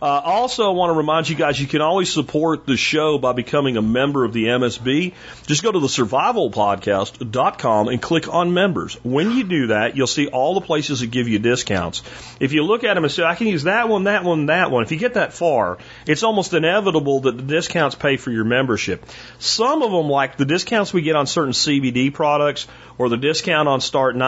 [0.00, 3.32] Uh, also, I want to remind you guys you can always support the show by
[3.32, 5.14] becoming a member of the MSB.
[5.46, 8.94] Just go to the survivalpodcast.com and click on members.
[9.02, 12.02] When you do that, you'll see all the places that give you discounts.
[12.38, 14.70] If you look at them and say, I can use that one, that one, that
[14.70, 18.44] one, if you get that far, it's almost inevitable that the discounts pay for your
[18.44, 19.04] membership.
[19.38, 22.66] Some of them, like the discounts we get on certain CBD products,
[22.98, 24.25] or the discount on Start 9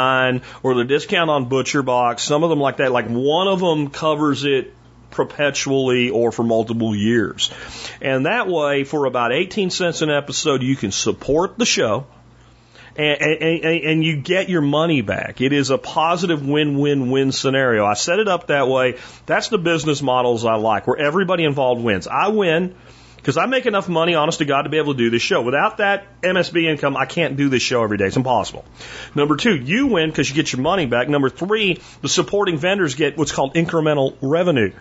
[0.62, 3.90] or the discount on Butcher Box, some of them like that, like one of them
[3.90, 4.74] covers it
[5.10, 7.50] perpetually or for multiple years.
[8.00, 12.06] And that way, for about 18 cents an episode, you can support the show.
[12.96, 15.40] And, and, and, you get your money back.
[15.40, 17.86] It is a positive win-win-win scenario.
[17.86, 18.96] I set it up that way.
[19.24, 22.08] That's the business models I like, where everybody involved wins.
[22.08, 22.74] I win
[23.18, 25.42] because I make enough money, honest to God, to be able to do this show.
[25.42, 28.06] Without that MSB income, I can't do this show every day.
[28.06, 28.64] It's impossible.
[29.14, 31.08] Number two, you win because you get your money back.
[31.08, 34.72] Number three, the supporting vendors get what's called incremental revenue.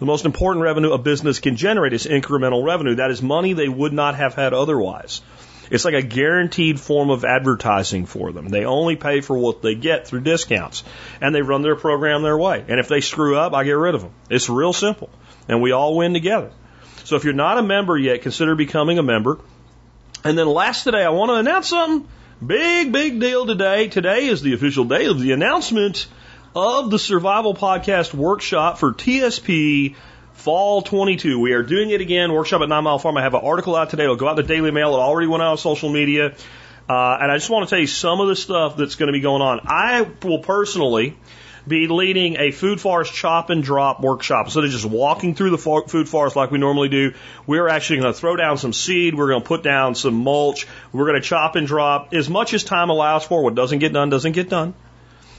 [0.00, 2.96] The most important revenue a business can generate is incremental revenue.
[2.96, 5.22] That is money they would not have had otherwise.
[5.70, 8.48] It's like a guaranteed form of advertising for them.
[8.48, 10.84] They only pay for what they get through discounts.
[11.20, 12.64] And they run their program their way.
[12.68, 14.12] And if they screw up, I get rid of them.
[14.28, 15.08] It's real simple.
[15.48, 16.50] And we all win together.
[17.04, 19.38] So if you're not a member yet, consider becoming a member.
[20.24, 22.08] And then last today, I want to announce something.
[22.44, 23.88] Big, big deal today.
[23.88, 26.06] Today is the official day of the announcement
[26.56, 29.96] of the Survival Podcast Workshop for TSP
[30.32, 31.38] Fall 22.
[31.38, 32.32] We are doing it again.
[32.32, 33.18] Workshop at Nine Mile Farm.
[33.18, 34.04] I have an article out today.
[34.04, 34.94] It'll go out the Daily Mail.
[34.94, 36.34] It already went out on social media.
[36.88, 39.12] Uh, and I just want to tell you some of the stuff that's going to
[39.12, 39.60] be going on.
[39.64, 41.16] I will personally
[41.66, 44.46] be leading a food forest chop and drop workshop.
[44.46, 47.14] Instead of just walking through the food forest like we normally do,
[47.46, 49.14] we're actually going to throw down some seed.
[49.14, 50.66] We're going to put down some mulch.
[50.92, 53.42] We're going to chop and drop as much as time allows for.
[53.42, 54.74] What doesn't get done doesn't get done.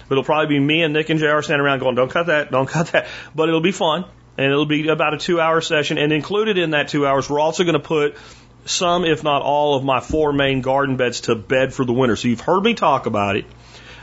[0.09, 2.67] It'll probably be me and Nick and JR standing around going, don't cut that, don't
[2.67, 3.07] cut that.
[3.33, 4.05] But it'll be fun.
[4.37, 5.97] And it'll be about a two hour session.
[5.97, 8.17] And included in that two hours, we're also going to put
[8.65, 12.15] some, if not all, of my four main garden beds to bed for the winter.
[12.15, 13.45] So you've heard me talk about it.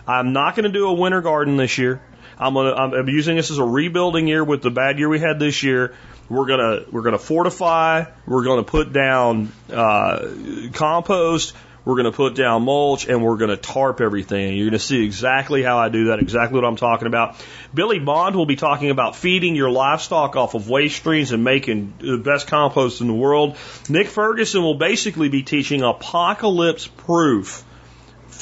[0.07, 2.03] I'm not going to do a winter garden this year.
[2.43, 5.39] I'm gonna I'm using this as a rebuilding year with the bad year we had
[5.39, 5.95] this year.
[6.29, 8.07] We're gonna we're gonna fortify.
[8.27, 10.29] We're gonna put down uh,
[10.73, 11.55] compost.
[11.85, 14.57] We're to put down mulch and we're to tarp everything.
[14.57, 17.45] You're to see exactly how I do that, exactly what I'm talking about.
[17.75, 21.95] Billy Bond will be talking about feeding your livestock off of waste streams and making
[21.99, 23.57] the best compost in the world.
[23.89, 27.65] Nick Ferguson will basically be teaching apocalypse proof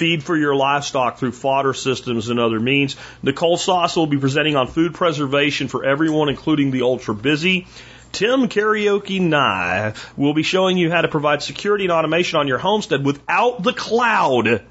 [0.01, 2.97] feed for your livestock through fodder systems and other means.
[3.23, 7.67] Nicole Sauce will be presenting on food preservation for everyone, including the ultra busy.
[8.11, 12.57] Tim Karaoke Nye will be showing you how to provide security and automation on your
[12.57, 14.63] homestead without the cloud.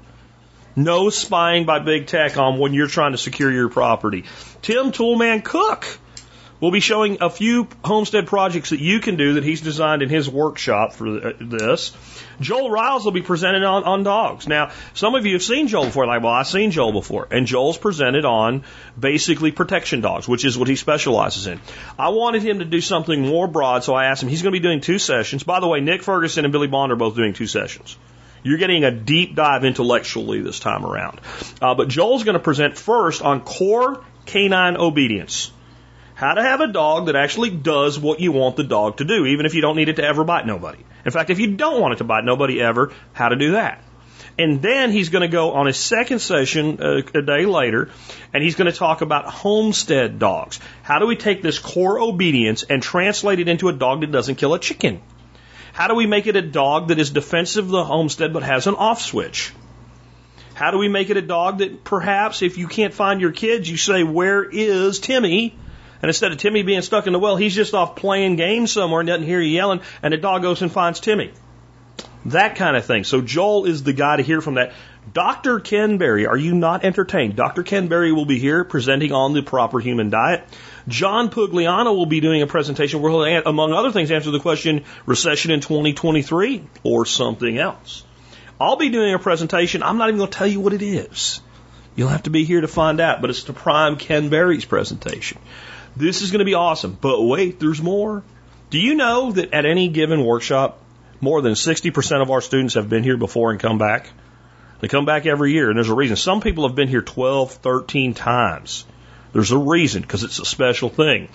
[0.74, 4.24] No spying by big tech on when you're trying to secure your property.
[4.62, 5.86] Tim Toolman Cook
[6.60, 10.08] will be showing a few homestead projects that you can do that he's designed in
[10.08, 11.96] his workshop for this.
[12.40, 14.46] Joel Riles will be presented on, on dogs.
[14.46, 17.28] Now, some of you have seen Joel before, like, well, I've seen Joel before.
[17.30, 18.64] And Joel's presented on
[18.98, 21.60] basically protection dogs, which is what he specializes in.
[21.98, 24.58] I wanted him to do something more broad, so I asked him, he's going to
[24.58, 25.42] be doing two sessions.
[25.42, 27.96] By the way, Nick Ferguson and Billy Bond are both doing two sessions.
[28.42, 31.20] You're getting a deep dive intellectually this time around.
[31.60, 35.52] Uh, but Joel's going to present first on core canine obedience.
[36.20, 39.24] How to have a dog that actually does what you want the dog to do,
[39.24, 40.84] even if you don't need it to ever bite nobody.
[41.06, 43.82] In fact, if you don't want it to bite nobody ever, how to do that.
[44.38, 47.88] And then he's going to go on his second session uh, a day later,
[48.34, 50.60] and he's going to talk about homestead dogs.
[50.82, 54.34] How do we take this core obedience and translate it into a dog that doesn't
[54.34, 55.00] kill a chicken?
[55.72, 58.66] How do we make it a dog that is defensive of the homestead but has
[58.66, 59.54] an off switch?
[60.52, 63.70] How do we make it a dog that perhaps if you can't find your kids,
[63.70, 65.56] you say, Where is Timmy?
[66.02, 69.00] And instead of Timmy being stuck in the well, he's just off playing games somewhere
[69.00, 71.32] and doesn't hear you yelling, and the dog goes and finds Timmy.
[72.26, 73.04] That kind of thing.
[73.04, 74.72] So Joel is the guy to hear from that.
[75.12, 75.60] Dr.
[75.60, 77.34] Ken Berry, are you not entertained?
[77.34, 77.62] Dr.
[77.62, 80.44] Ken Berry will be here presenting on the proper human diet.
[80.88, 84.84] John Pugliano will be doing a presentation where he'll, among other things, answer the question
[85.06, 88.04] recession in 2023 or something else.
[88.60, 89.82] I'll be doing a presentation.
[89.82, 91.40] I'm not even going to tell you what it is.
[91.96, 95.38] You'll have to be here to find out, but it's the prime Ken Berry's presentation.
[96.00, 96.96] This is going to be awesome.
[97.00, 98.22] But wait, there's more.
[98.70, 100.82] Do you know that at any given workshop,
[101.20, 104.08] more than 60% of our students have been here before and come back?
[104.80, 106.16] They come back every year, and there's a reason.
[106.16, 108.86] Some people have been here 12, 13 times.
[109.32, 111.28] There's a reason, because it's a special thing.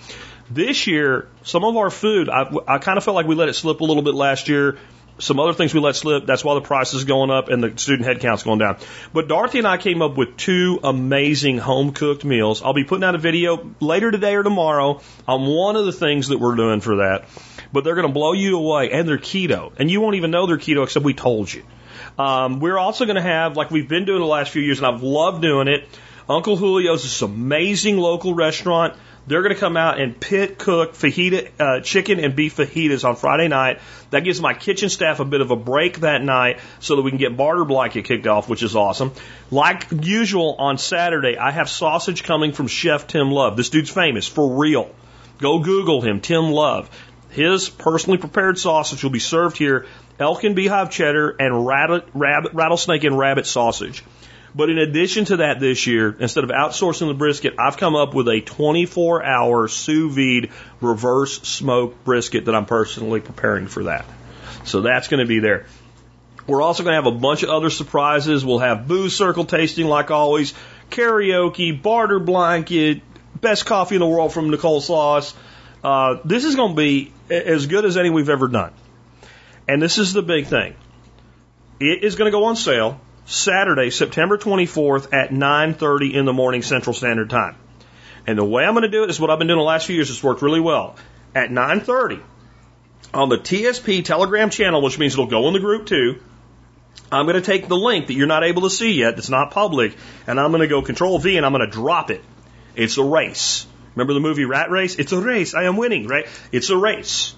[0.50, 3.54] This year, some of our food, I, I kind of felt like we let it
[3.54, 4.78] slip a little bit last year
[5.18, 6.26] some other things we let slip.
[6.26, 8.78] That's why the price is going up and the student headcount's going down.
[9.12, 12.62] But Dorothy and I came up with two amazing home cooked meals.
[12.62, 16.28] I'll be putting out a video later today or tomorrow on one of the things
[16.28, 17.28] that we're doing for that.
[17.72, 19.72] But they're going to blow you away and they're keto.
[19.78, 21.64] And you won't even know they're keto except we told you.
[22.18, 24.86] Um, we're also going to have, like we've been doing the last few years, and
[24.86, 25.88] I've loved doing it.
[26.28, 28.94] Uncle Julio's this amazing local restaurant.
[29.26, 33.16] They're going to come out and pit cook fajita, uh, chicken and beef fajitas on
[33.16, 33.80] Friday night.
[34.10, 37.10] That gives my kitchen staff a bit of a break that night so that we
[37.10, 39.12] can get barter blanket kicked off, which is awesome.
[39.50, 43.56] Like usual on Saturday, I have sausage coming from Chef Tim Love.
[43.56, 44.94] This dude's famous for real.
[45.38, 46.88] Go Google him, Tim Love.
[47.30, 49.86] His personally prepared sausage will be served here.
[50.18, 54.02] Elk and beehive cheddar and rabbit, rabbit, rattlesnake and rabbit sausage.
[54.56, 58.14] But in addition to that this year, instead of outsourcing the brisket, I've come up
[58.14, 60.50] with a 24 hour sous vide
[60.80, 64.06] reverse smoke brisket that I'm personally preparing for that.
[64.64, 65.66] So that's going to be there.
[66.46, 68.46] We're also going to have a bunch of other surprises.
[68.46, 70.54] We'll have booze circle tasting like always,
[70.90, 73.02] karaoke, barter blanket,
[73.38, 75.34] best coffee in the world from Nicole Sauce.
[75.84, 78.72] Uh, this is going to be as good as any we've ever done.
[79.68, 80.76] And this is the big thing.
[81.78, 86.62] It is going to go on sale Saturday, September 24th at 9:30 in the morning
[86.62, 87.56] Central Standard Time.
[88.26, 89.86] And the way I'm going to do it is what I've been doing the last
[89.86, 90.10] few years.
[90.10, 90.96] It's worked really well.
[91.34, 92.20] At 9:30
[93.12, 96.20] on the TSP Telegram channel, which means it'll go in the group too.
[97.10, 99.50] I'm going to take the link that you're not able to see yet, that's not
[99.50, 99.96] public,
[100.26, 102.22] and I'm going to go Control V and I'm going to drop it.
[102.74, 103.66] It's a race.
[103.94, 104.96] Remember the movie Rat Race?
[104.96, 105.54] It's a race.
[105.54, 106.26] I am winning, right?
[106.52, 107.34] It's a race.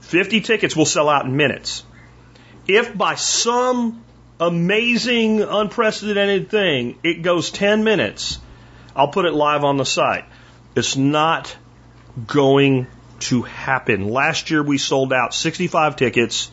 [0.00, 1.84] 50 tickets will sell out in minutes.
[2.66, 4.02] If by some
[4.40, 6.98] amazing, unprecedented thing.
[7.04, 8.38] It goes 10 minutes.
[8.96, 10.24] I'll put it live on the site.
[10.74, 11.54] It's not
[12.26, 12.86] going
[13.20, 14.08] to happen.
[14.08, 16.50] Last year we sold out 65 tickets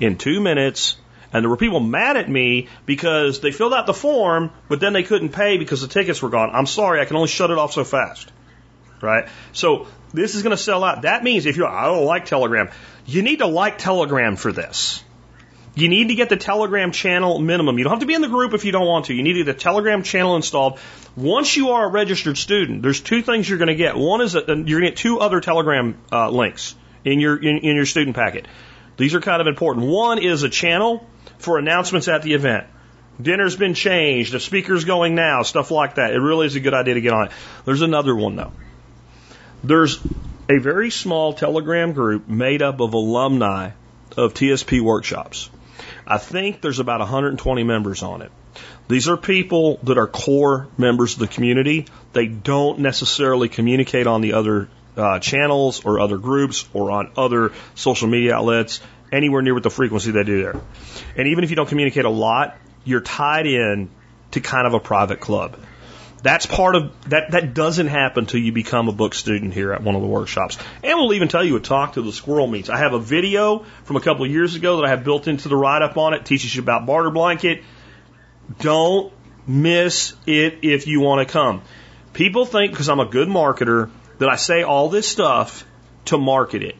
[0.00, 0.96] in two minutes
[1.32, 4.94] and there were people mad at me because they filled out the form, but then
[4.94, 6.50] they couldn't pay because the tickets were gone.
[6.52, 8.32] I'm sorry, I can only shut it off so fast.
[9.02, 9.28] Right?
[9.52, 11.02] So this is going to sell out.
[11.02, 12.70] That means if you're, I don't like Telegram,
[13.06, 15.04] you need to like Telegram for this.
[15.78, 17.78] You need to get the Telegram channel minimum.
[17.78, 19.14] You don't have to be in the group if you don't want to.
[19.14, 20.80] You need to get the Telegram channel installed.
[21.14, 23.96] Once you are a registered student, there's two things you're going to get.
[23.96, 26.74] One is that you're going to get two other Telegram uh, links
[27.04, 28.48] in your in, in your student packet.
[28.96, 29.86] These are kind of important.
[29.86, 31.06] One is a channel
[31.38, 32.66] for announcements at the event.
[33.22, 36.12] Dinner's been changed, the speaker's going now, stuff like that.
[36.12, 37.32] It really is a good idea to get on it.
[37.64, 38.52] There's another one though.
[39.62, 40.00] There's
[40.48, 43.70] a very small Telegram group made up of alumni
[44.16, 45.50] of TSP workshops.
[46.10, 48.32] I think there's about 120 members on it.
[48.88, 51.84] These are people that are core members of the community.
[52.14, 57.52] They don't necessarily communicate on the other uh, channels or other groups or on other
[57.74, 58.80] social media outlets
[59.12, 60.60] anywhere near with the frequency they do there.
[61.14, 63.90] And even if you don't communicate a lot, you're tied in
[64.30, 65.58] to kind of a private club.
[66.22, 67.30] That's part of that.
[67.30, 70.58] That doesn't happen until you become a book student here at one of the workshops.
[70.82, 72.70] And we'll even tell you what talk to the squirrel means.
[72.70, 75.48] I have a video from a couple of years ago that I have built into
[75.48, 76.24] the write up on it.
[76.24, 77.62] Teaches you about barter blanket.
[78.58, 79.12] Don't
[79.46, 81.62] miss it if you want to come.
[82.12, 85.64] People think because I'm a good marketer that I say all this stuff
[86.06, 86.76] to market it.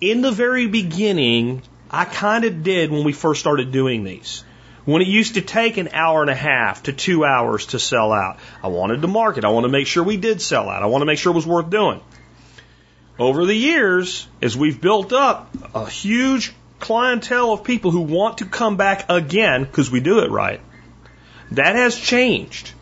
[0.00, 4.42] In the very beginning, I kind of did when we first started doing these.
[4.84, 8.12] When it used to take an hour and a half to two hours to sell
[8.12, 9.44] out, I wanted to market.
[9.44, 10.82] I wanted to make sure we did sell out.
[10.82, 12.00] I want to make sure it was worth doing.
[13.18, 18.44] Over the years, as we've built up a huge clientele of people who want to
[18.44, 20.60] come back again because we do it right,
[21.52, 22.72] that has changed.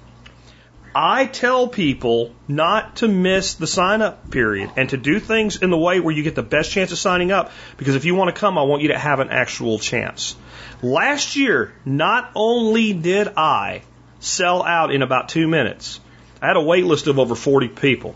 [0.94, 5.70] I tell people not to miss the sign up period and to do things in
[5.70, 8.34] the way where you get the best chance of signing up because if you want
[8.34, 10.34] to come, I want you to have an actual chance.
[10.82, 13.82] Last year, not only did I
[14.20, 16.00] sell out in about two minutes,
[16.40, 18.14] I had a wait list of over 40 people.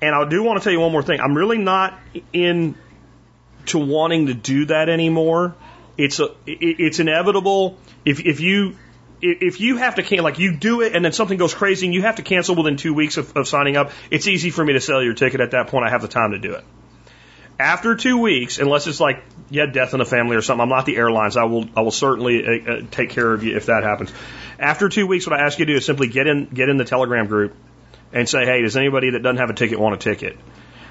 [0.00, 1.20] And I do want to tell you one more thing.
[1.20, 1.98] I'm really not
[2.32, 2.76] in
[3.66, 5.54] to wanting to do that anymore.
[5.98, 7.76] It's a, it's inevitable.
[8.04, 8.76] If, if you
[9.20, 11.94] if you have to cancel, like you do it and then something goes crazy and
[11.94, 14.74] you have to cancel within two weeks of, of signing up, it's easy for me
[14.74, 15.84] to sell your ticket at that point.
[15.84, 16.64] I have the time to do it.
[17.58, 20.68] After two weeks, unless it's like you had death in the family or something, I'm
[20.68, 21.36] not the airlines.
[21.36, 24.12] I will I will certainly uh, uh, take care of you if that happens.
[24.58, 26.76] After two weeks, what I ask you to do is simply get in get in
[26.76, 27.54] the Telegram group
[28.12, 30.38] and say, hey, does anybody that doesn't have a ticket want a ticket?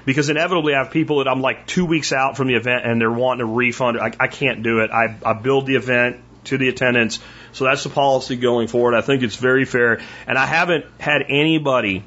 [0.04, 3.00] Because inevitably, I have people that I'm like two weeks out from the event and
[3.00, 3.98] they're wanting a refund.
[3.98, 4.90] I, I can't do it.
[4.90, 7.18] I, I build the event to the attendance.
[7.52, 8.94] So that's the policy going forward.
[8.94, 10.00] I think it's very fair.
[10.26, 12.04] And I haven't had anybody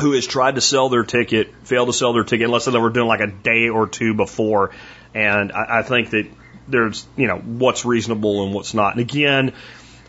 [0.00, 2.90] who has tried to sell their ticket failed to sell their ticket unless they were
[2.90, 4.72] doing like a day or two before.
[5.14, 6.26] And I, I think that
[6.68, 8.92] there's, you know, what's reasonable and what's not.
[8.92, 9.52] And again,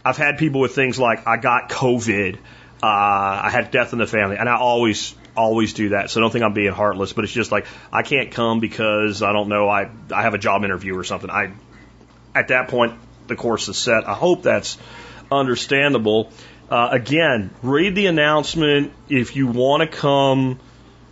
[0.03, 2.39] I've had people with things like I got COVID, uh,
[2.83, 6.09] I had death in the family, and I always always do that.
[6.09, 9.21] So I don't think I'm being heartless, but it's just like I can't come because
[9.21, 11.29] I don't know I I have a job interview or something.
[11.29, 11.53] I
[12.35, 12.93] at that point
[13.27, 14.07] the course is set.
[14.07, 14.77] I hope that's
[15.31, 16.31] understandable.
[16.69, 18.91] Uh, again, read the announcement.
[19.07, 20.59] If you want to come,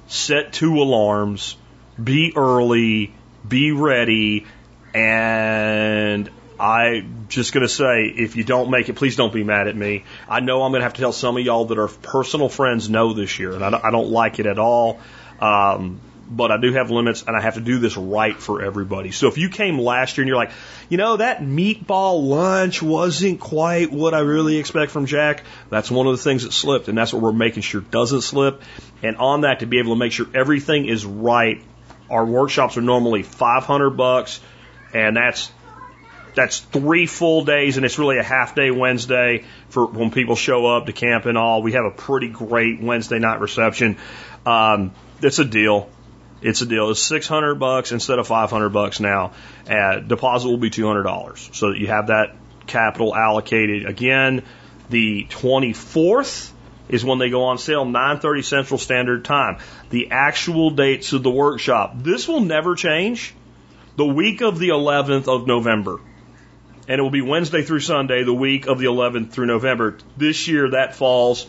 [0.07, 1.55] set two alarms,
[2.01, 3.13] be early,
[3.47, 4.47] be ready,
[4.93, 6.29] and
[6.59, 9.75] I'm just going to say, if you don't make it, please don't be mad at
[9.75, 10.03] me.
[10.27, 12.89] I know I'm going to have to tell some of y'all that are personal friends
[12.89, 14.99] no this year, and I don't, I don't like it at all.
[15.39, 19.11] Um, but I do have limits and I have to do this right for everybody.
[19.11, 20.51] So if you came last year and you're like,
[20.89, 26.07] you know, that meatball lunch wasn't quite what I really expect from Jack, that's one
[26.07, 28.61] of the things that slipped and that's what we're making sure doesn't slip.
[29.03, 31.61] And on that to be able to make sure everything is right,
[32.09, 34.41] our workshops are normally 500 bucks
[34.93, 35.51] and that's
[36.35, 40.65] that's three full days, and it's really a half day Wednesday for when people show
[40.65, 41.63] up to camp and all.
[41.63, 43.97] We have a pretty great Wednesday night reception.
[44.45, 44.91] Um,
[45.21, 45.89] it's a deal.
[46.45, 46.91] It's a deal.
[46.91, 49.31] It's 600 bucks instead of 500 bucks now.
[49.67, 52.35] Uh, deposit will be $200 so that you have that
[52.67, 53.87] capital allocated.
[53.87, 54.43] Again,
[54.91, 56.51] the 24th
[56.87, 59.57] is when they go on sale, 9:30 Central Standard Time.
[59.89, 61.95] The actual dates of the workshop.
[61.95, 63.33] This will never change.
[63.95, 65.99] The week of the 11th of November.
[66.87, 69.97] And it will be Wednesday through Sunday, the week of the 11th through November.
[70.15, 71.47] This year that falls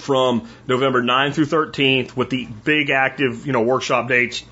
[0.00, 4.44] from November 9 through 13th with the big active, you know, workshop dates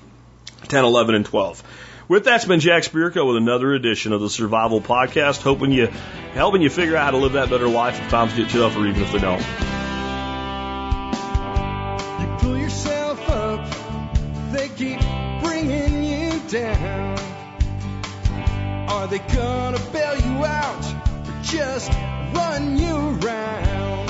[0.67, 1.63] 10, 11, and 12.
[2.07, 5.87] With that's been Jack Spirko with another edition of the Survival Podcast, hoping you,
[6.33, 8.87] helping you figure out how to live that better life if times get tough or
[8.87, 9.39] even if they don't.
[12.19, 13.63] You pull yourself up,
[14.51, 14.99] they keep
[15.43, 17.19] bringing you down.
[18.89, 20.83] Are they gonna bail you out
[21.27, 21.91] or just
[22.33, 24.09] run you around?